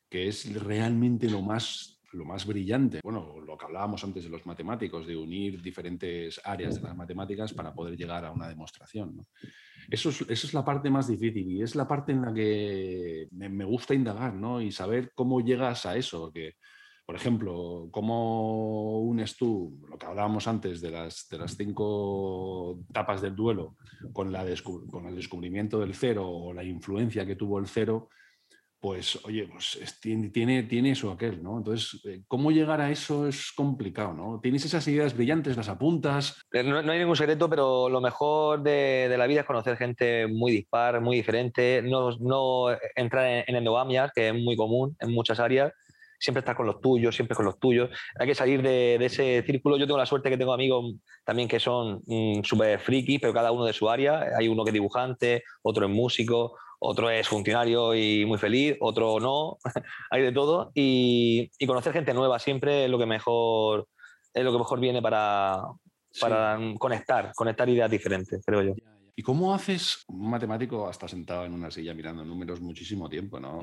que 0.10 0.28
es 0.28 0.54
realmente 0.64 1.30
lo 1.30 1.42
más, 1.42 2.00
lo 2.14 2.24
más 2.24 2.46
brillante. 2.46 3.02
Bueno, 3.04 3.42
lo 3.46 3.58
que 3.58 3.66
hablábamos 3.66 4.04
antes 4.04 4.24
de 4.24 4.30
los 4.30 4.46
matemáticos, 4.46 5.06
de 5.06 5.18
unir 5.18 5.62
diferentes 5.62 6.40
áreas 6.46 6.76
de 6.76 6.82
las 6.82 6.96
matemáticas 6.96 7.52
para 7.52 7.74
poder 7.74 7.98
llegar 7.98 8.24
a 8.24 8.32
una 8.32 8.48
demostración. 8.48 9.26
Eso, 9.90 10.10
es, 10.10 10.22
eso 10.22 10.48
es 10.48 10.54
la 10.54 10.64
parte 10.64 10.90
más 10.90 11.08
difícil 11.08 11.50
y 11.52 11.62
es 11.64 11.76
la 11.76 11.88
parte 11.88 12.14
en 12.14 12.22
la 12.22 12.34
que 12.34 13.28
me, 13.32 13.50
me 13.50 13.66
gusta 13.66 13.94
indagar, 13.94 14.36
¿no? 14.36 14.62
Y 14.62 14.72
saber 14.72 15.12
cómo 15.16 15.42
llegas 15.42 15.86
a 15.86 15.98
eso, 15.98 16.22
porque 16.22 16.56
por 17.12 17.20
ejemplo, 17.20 17.90
¿cómo 17.92 19.02
unes 19.02 19.36
tú 19.36 19.82
lo 19.90 19.98
que 19.98 20.06
hablábamos 20.06 20.48
antes 20.48 20.80
de 20.80 20.92
las, 20.92 21.28
de 21.28 21.40
las 21.40 21.58
cinco 21.58 22.80
etapas 22.90 23.22
del 23.22 23.36
duelo 23.36 23.76
con, 24.14 24.32
la 24.32 24.46
con 24.90 25.08
el 25.08 25.16
descubrimiento 25.18 25.82
del 25.82 25.94
cero 25.94 26.26
o 26.30 26.54
la 26.54 26.64
influencia 26.64 27.26
que 27.26 27.36
tuvo 27.36 27.60
el 27.60 27.68
cero? 27.68 28.08
Pues, 28.80 29.20
oye, 29.26 29.46
pues 29.52 29.78
tiene, 30.00 30.64
tiene 30.64 30.92
eso 30.92 31.12
aquel, 31.12 31.44
¿no? 31.44 31.58
Entonces, 31.58 32.00
eh, 32.06 32.22
¿cómo 32.30 32.50
llegar 32.50 32.80
a 32.80 32.90
eso 32.90 33.28
es 33.28 33.52
complicado, 33.52 34.14
¿no? 34.14 34.40
Tienes 34.42 34.64
esas 34.64 34.88
ideas 34.88 35.14
brillantes, 35.14 35.58
las 35.58 35.68
apuntas. 35.68 36.42
Eh, 36.54 36.64
no, 36.64 36.78
hay 36.78 37.00
ningún 37.00 37.18
secreto, 37.18 37.50
pero 37.50 37.90
lo 37.90 38.00
mejor 38.00 38.64
de, 38.64 39.14
la 39.18 39.28
vida 39.28 39.42
es 39.42 39.46
conocer 39.46 39.76
gente 39.76 40.28
muy 40.28 40.54
dispar, 40.54 41.02
muy 41.02 41.18
diferente, 41.18 41.82
no, 41.84 42.18
no 42.20 42.68
entrar 42.96 43.44
en, 43.46 43.54
en 43.54 44.12
que 44.16 44.30
es 44.30 44.34
muy 44.34 44.56
común 44.56 44.96
en 45.02 45.12
muchas 45.12 45.42
áreas, 45.42 45.74
siempre 46.22 46.40
estar 46.40 46.56
con 46.56 46.68
los 46.68 46.80
tuyos, 46.80 47.16
siempre 47.16 47.36
con 47.36 47.46
los 47.46 47.60
tuyos. 47.60 47.90
Hay 48.20 48.28
que 48.28 48.36
salir 48.36 48.62
de, 48.62 48.96
ese 49.04 49.44
círculo. 49.44 49.78
Yo 49.78 49.88
tengo 49.88 49.98
la 49.98 50.06
suerte 50.06 50.30
que 50.30 50.38
tengo 50.38 50.54
amigos 50.54 50.94
también 51.26 51.48
que 51.50 51.60
son 51.60 52.02
mm, 52.06 52.44
súper 52.44 52.80
frikis, 52.80 53.20
pero 53.20 53.34
cada 53.34 53.52
uno 53.52 53.66
de 53.66 53.74
su 53.74 53.90
área. 53.90 54.28
Hay 54.38 54.48
uno 54.48 54.64
que 54.64 54.70
es 54.70 54.74
dibujante, 54.76 55.44
otro 55.64 55.86
es 55.86 55.92
músico, 55.92 56.56
otro 56.80 57.10
es 57.10 57.28
funcionario 57.28 57.96
y 57.96 58.24
muy 58.26 58.38
feliz, 58.38 58.78
otro 58.80 59.20
no. 59.20 59.58
Hay 60.12 60.22
de 60.22 60.32
todo. 60.32 60.72
Y, 60.76 61.50
conocer 61.66 61.92
gente 61.92 62.14
nueva 62.14 62.38
siempre 62.38 62.86
es 62.86 62.92
lo 62.92 63.00
que 63.00 63.08
mejor, 63.08 63.88
es 64.34 64.44
lo 64.44 64.52
que 64.52 64.60
mejor 64.60 64.80
viene 64.80 65.02
para, 65.02 65.64
para 66.20 66.60
conectar, 66.78 67.32
conectar 67.36 67.68
ideas 67.68 67.90
diferentes, 67.90 68.44
creo 68.46 68.62
yo. 68.62 68.74
¿Y 69.22 69.24
cómo 69.24 69.54
haces 69.54 70.04
un 70.08 70.32
matemático 70.32 70.88
hasta 70.88 71.08
sentado 71.08 71.46
en 71.46 71.54
una 71.54 71.70
silla 71.70 71.94
mirando 71.94 72.26
números 72.26 72.60
muchísimo 72.60 73.08
tiempo, 73.08 73.40
¿no? 73.40 73.60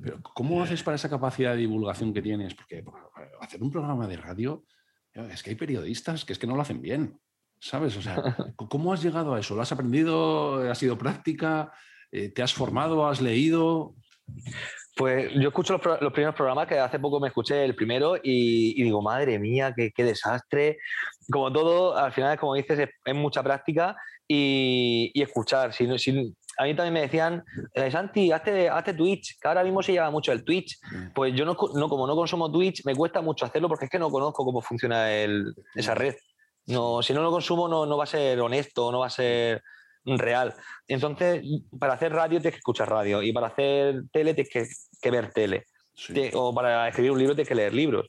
pero 0.00 0.22
¿cómo 0.22 0.62
haces 0.62 0.84
para 0.84 0.94
esa 0.94 1.10
capacidad 1.10 1.50
de 1.50 1.62
divulgación 1.62 2.14
que 2.14 2.22
tienes? 2.22 2.54
Porque 2.54 2.84
hacer 3.40 3.60
un 3.60 3.72
programa 3.72 4.06
de 4.06 4.16
radio, 4.16 4.64
es 5.12 5.42
que 5.42 5.50
hay 5.50 5.56
periodistas 5.56 6.24
que 6.24 6.32
es 6.32 6.38
que 6.38 6.46
no 6.46 6.54
lo 6.54 6.62
hacen 6.62 6.80
bien, 6.80 7.18
¿sabes? 7.58 7.96
O 7.96 8.02
sea, 8.02 8.22
¿cómo 8.70 8.92
has 8.92 9.02
llegado 9.02 9.34
a 9.34 9.40
eso? 9.40 9.56
¿Lo 9.56 9.62
has 9.62 9.72
aprendido? 9.72 10.70
¿Ha 10.70 10.76
sido 10.76 10.96
práctica? 10.96 11.72
Eh, 12.12 12.28
¿Te 12.28 12.44
has 12.44 12.54
formado? 12.54 13.08
¿Has 13.08 13.20
leído? 13.20 13.96
Pues 14.98 15.32
yo 15.32 15.50
escucho 15.50 15.80
los, 16.00 16.12
primeros 16.12 16.34
programas, 16.34 16.66
que 16.66 16.76
hace 16.76 16.98
poco 16.98 17.20
me 17.20 17.28
escuché 17.28 17.64
el 17.64 17.76
primero 17.76 18.16
y, 18.20 18.82
digo, 18.82 19.00
madre 19.00 19.38
mía, 19.38 19.72
qué, 19.72 19.92
desastre. 20.04 20.78
Como 21.30 21.52
todo, 21.52 21.96
al 21.96 22.12
final, 22.12 22.36
como 22.36 22.56
dices, 22.56 22.90
es, 23.04 23.14
mucha 23.14 23.40
práctica 23.44 23.96
y, 24.26 25.12
escuchar. 25.14 25.72
Si, 25.72 25.86
a 25.86 26.64
mí 26.64 26.74
también 26.74 26.94
me 26.94 27.02
decían, 27.02 27.44
eh, 27.74 27.92
Santi, 27.92 28.32
hazte, 28.32 28.94
Twitch, 28.96 29.38
que 29.40 29.46
ahora 29.46 29.62
mismo 29.62 29.84
se 29.84 29.92
lleva 29.92 30.10
mucho 30.10 30.32
el 30.32 30.42
Twitch. 30.42 30.80
Mm. 30.90 31.12
Pues 31.14 31.32
yo 31.32 31.44
no, 31.44 31.56
como 31.56 32.04
no 32.04 32.16
consumo 32.16 32.50
Twitch, 32.50 32.84
me 32.84 32.96
cuesta 32.96 33.20
mucho 33.20 33.44
hacerlo 33.46 33.68
porque 33.68 33.84
es 33.84 33.90
que 33.92 34.00
no 34.00 34.10
conozco 34.10 34.44
cómo 34.44 34.60
funciona 34.60 35.12
esa 35.76 35.94
red. 35.94 36.16
No, 36.66 37.02
si 37.02 37.14
no 37.14 37.22
lo 37.22 37.30
consumo, 37.30 37.68
no, 37.68 37.86
no 37.86 37.96
va 37.96 38.02
a 38.02 38.08
ser 38.08 38.40
honesto, 38.40 38.90
no 38.90 38.98
va 38.98 39.06
a 39.06 39.10
ser 39.10 39.62
real. 40.04 40.54
Entonces, 40.86 41.42
para 41.78 41.94
hacer 41.94 42.12
radio 42.12 42.40
tienes 42.40 42.54
que 42.54 42.58
escuchar 42.58 42.88
radio 42.88 43.22
y 43.22 43.32
para 43.32 43.48
hacer 43.48 44.04
tele 44.12 44.34
tienes 44.34 44.52
que, 44.52 44.66
ver 45.02 45.32
tele. 45.32 45.64
O 46.34 46.54
para 46.54 46.88
escribir 46.88 47.10
un 47.10 47.18
libro 47.18 47.34
tienes 47.34 47.48
que 47.48 47.54
leer 47.54 47.74
libros. 47.74 48.06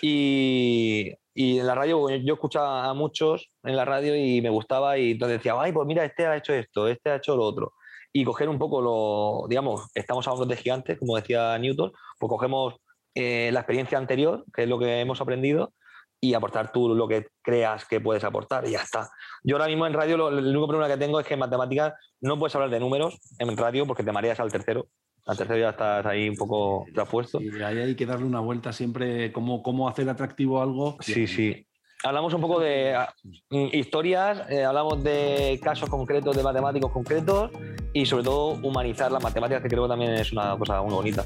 Y, 0.00 1.12
y, 1.34 1.58
en 1.58 1.66
la 1.66 1.74
radio, 1.74 2.08
yo 2.10 2.34
escuchaba 2.34 2.86
a 2.86 2.94
muchos 2.94 3.50
en 3.62 3.76
la 3.76 3.84
radio 3.84 4.14
y 4.14 4.40
me 4.40 4.50
gustaba 4.50 4.98
y 4.98 5.12
entonces 5.12 5.38
decía, 5.38 5.54
ay, 5.58 5.72
pues 5.72 5.86
mira, 5.86 6.04
este 6.04 6.26
ha 6.26 6.36
hecho 6.36 6.52
esto, 6.52 6.88
este 6.88 7.10
ha 7.10 7.16
hecho 7.16 7.36
lo 7.36 7.44
otro. 7.44 7.72
Y 8.12 8.24
coger 8.24 8.48
un 8.48 8.58
poco 8.58 8.80
lo, 8.80 9.48
digamos, 9.48 9.90
estamos 9.94 10.26
hablando 10.26 10.54
de 10.54 10.60
gigantes, 10.60 10.98
como 10.98 11.16
decía 11.16 11.58
Newton, 11.58 11.92
pues 12.18 12.30
cogemos 12.30 12.74
eh, 13.14 13.50
la 13.52 13.60
experiencia 13.60 13.98
anterior, 13.98 14.44
que 14.54 14.62
es 14.62 14.68
lo 14.68 14.78
que 14.78 15.00
hemos 15.00 15.20
aprendido, 15.20 15.72
y 16.20 16.34
aportar 16.34 16.72
tú 16.72 16.94
lo 16.94 17.06
que 17.08 17.28
creas 17.42 17.84
que 17.86 18.00
puedes 18.00 18.24
aportar 18.24 18.66
y 18.66 18.72
ya 18.72 18.80
está. 18.80 19.10
Yo 19.42 19.56
ahora 19.56 19.68
mismo 19.68 19.86
en 19.86 19.92
radio 19.92 20.16
lo, 20.16 20.28
el 20.28 20.46
único 20.46 20.68
problema 20.68 20.92
que 20.92 20.98
tengo 20.98 21.20
es 21.20 21.26
que 21.26 21.34
en 21.34 21.40
matemáticas 21.40 21.94
no 22.20 22.38
puedes 22.38 22.54
hablar 22.54 22.70
de 22.70 22.80
números 22.80 23.18
en 23.38 23.56
radio 23.56 23.86
porque 23.86 24.02
te 24.02 24.12
mareas 24.12 24.40
al 24.40 24.50
tercero. 24.50 24.88
Al 25.26 25.36
tercero 25.36 25.58
ya 25.58 25.70
estás 25.70 26.06
ahí 26.06 26.28
un 26.28 26.36
poco 26.36 26.86
traspuesto. 26.94 27.40
Y 27.42 27.60
ahí 27.60 27.78
hay 27.78 27.94
que 27.96 28.06
darle 28.06 28.26
una 28.26 28.40
vuelta 28.40 28.72
siempre, 28.72 29.32
cómo, 29.32 29.62
cómo 29.62 29.88
hacer 29.88 30.08
atractivo 30.08 30.62
algo. 30.62 30.96
Sí, 31.00 31.26
sí. 31.26 31.66
Hablamos 32.04 32.32
un 32.34 32.40
poco 32.40 32.60
de 32.60 32.94
ah, 32.94 33.12
historias, 33.50 34.48
eh, 34.50 34.64
hablamos 34.64 35.02
de 35.02 35.58
casos 35.62 35.88
concretos, 35.88 36.36
de 36.36 36.42
matemáticos 36.42 36.92
concretos 36.92 37.50
y 37.92 38.06
sobre 38.06 38.22
todo 38.22 38.50
humanizar 38.62 39.10
las 39.10 39.22
matemáticas, 39.22 39.62
que 39.62 39.68
creo 39.68 39.84
que 39.84 39.88
también 39.88 40.12
es 40.12 40.30
una 40.30 40.56
cosa 40.56 40.80
muy 40.82 40.94
bonita. 40.94 41.24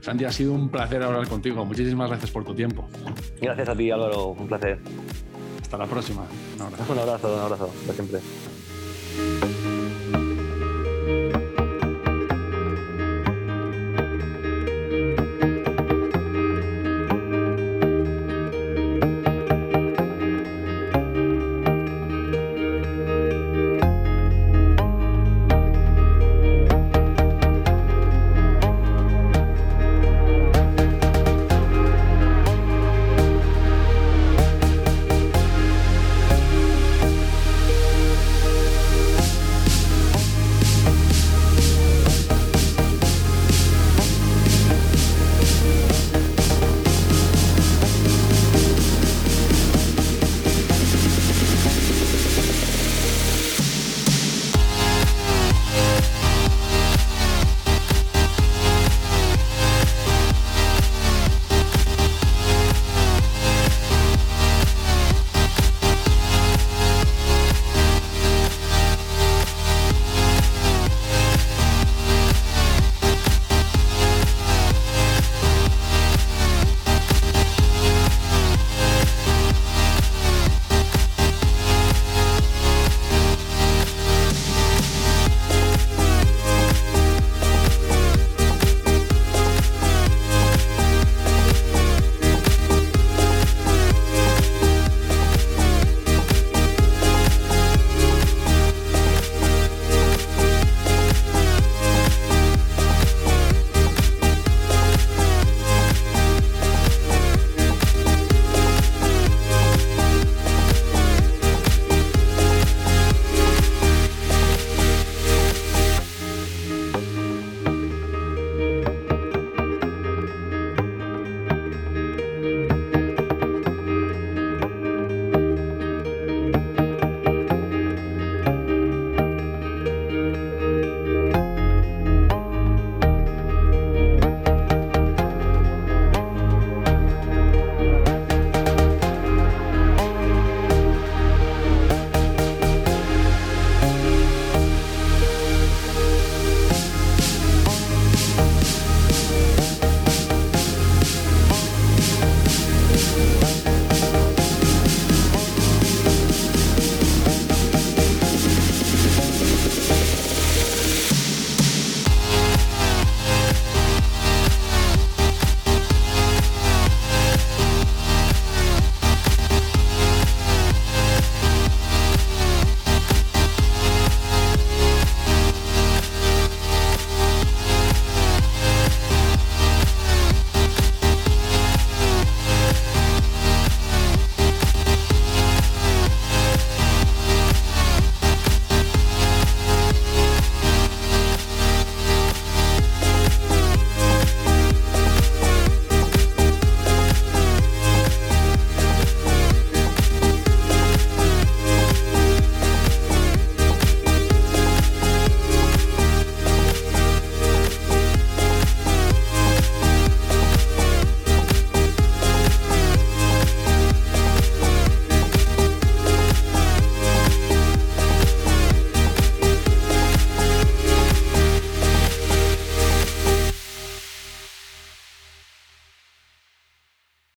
Santi, 0.00 0.24
ha 0.24 0.32
sido 0.32 0.52
un 0.52 0.68
placer 0.68 1.02
hablar 1.02 1.28
contigo. 1.28 1.64
Muchísimas 1.64 2.08
gracias 2.08 2.30
por 2.30 2.44
tu 2.44 2.54
tiempo. 2.54 2.88
Gracias 3.40 3.68
a 3.68 3.76
ti, 3.76 3.90
Álvaro. 3.90 4.28
Un 4.28 4.48
placer. 4.48 4.80
Hasta 5.62 5.78
la 5.78 5.86
próxima. 5.86 6.26
Un 6.56 6.62
abrazo. 6.62 6.92
Un 6.92 6.98
abrazo, 6.98 7.34
un 7.34 7.40
abrazo. 7.40 7.70
siempre. 7.94 8.20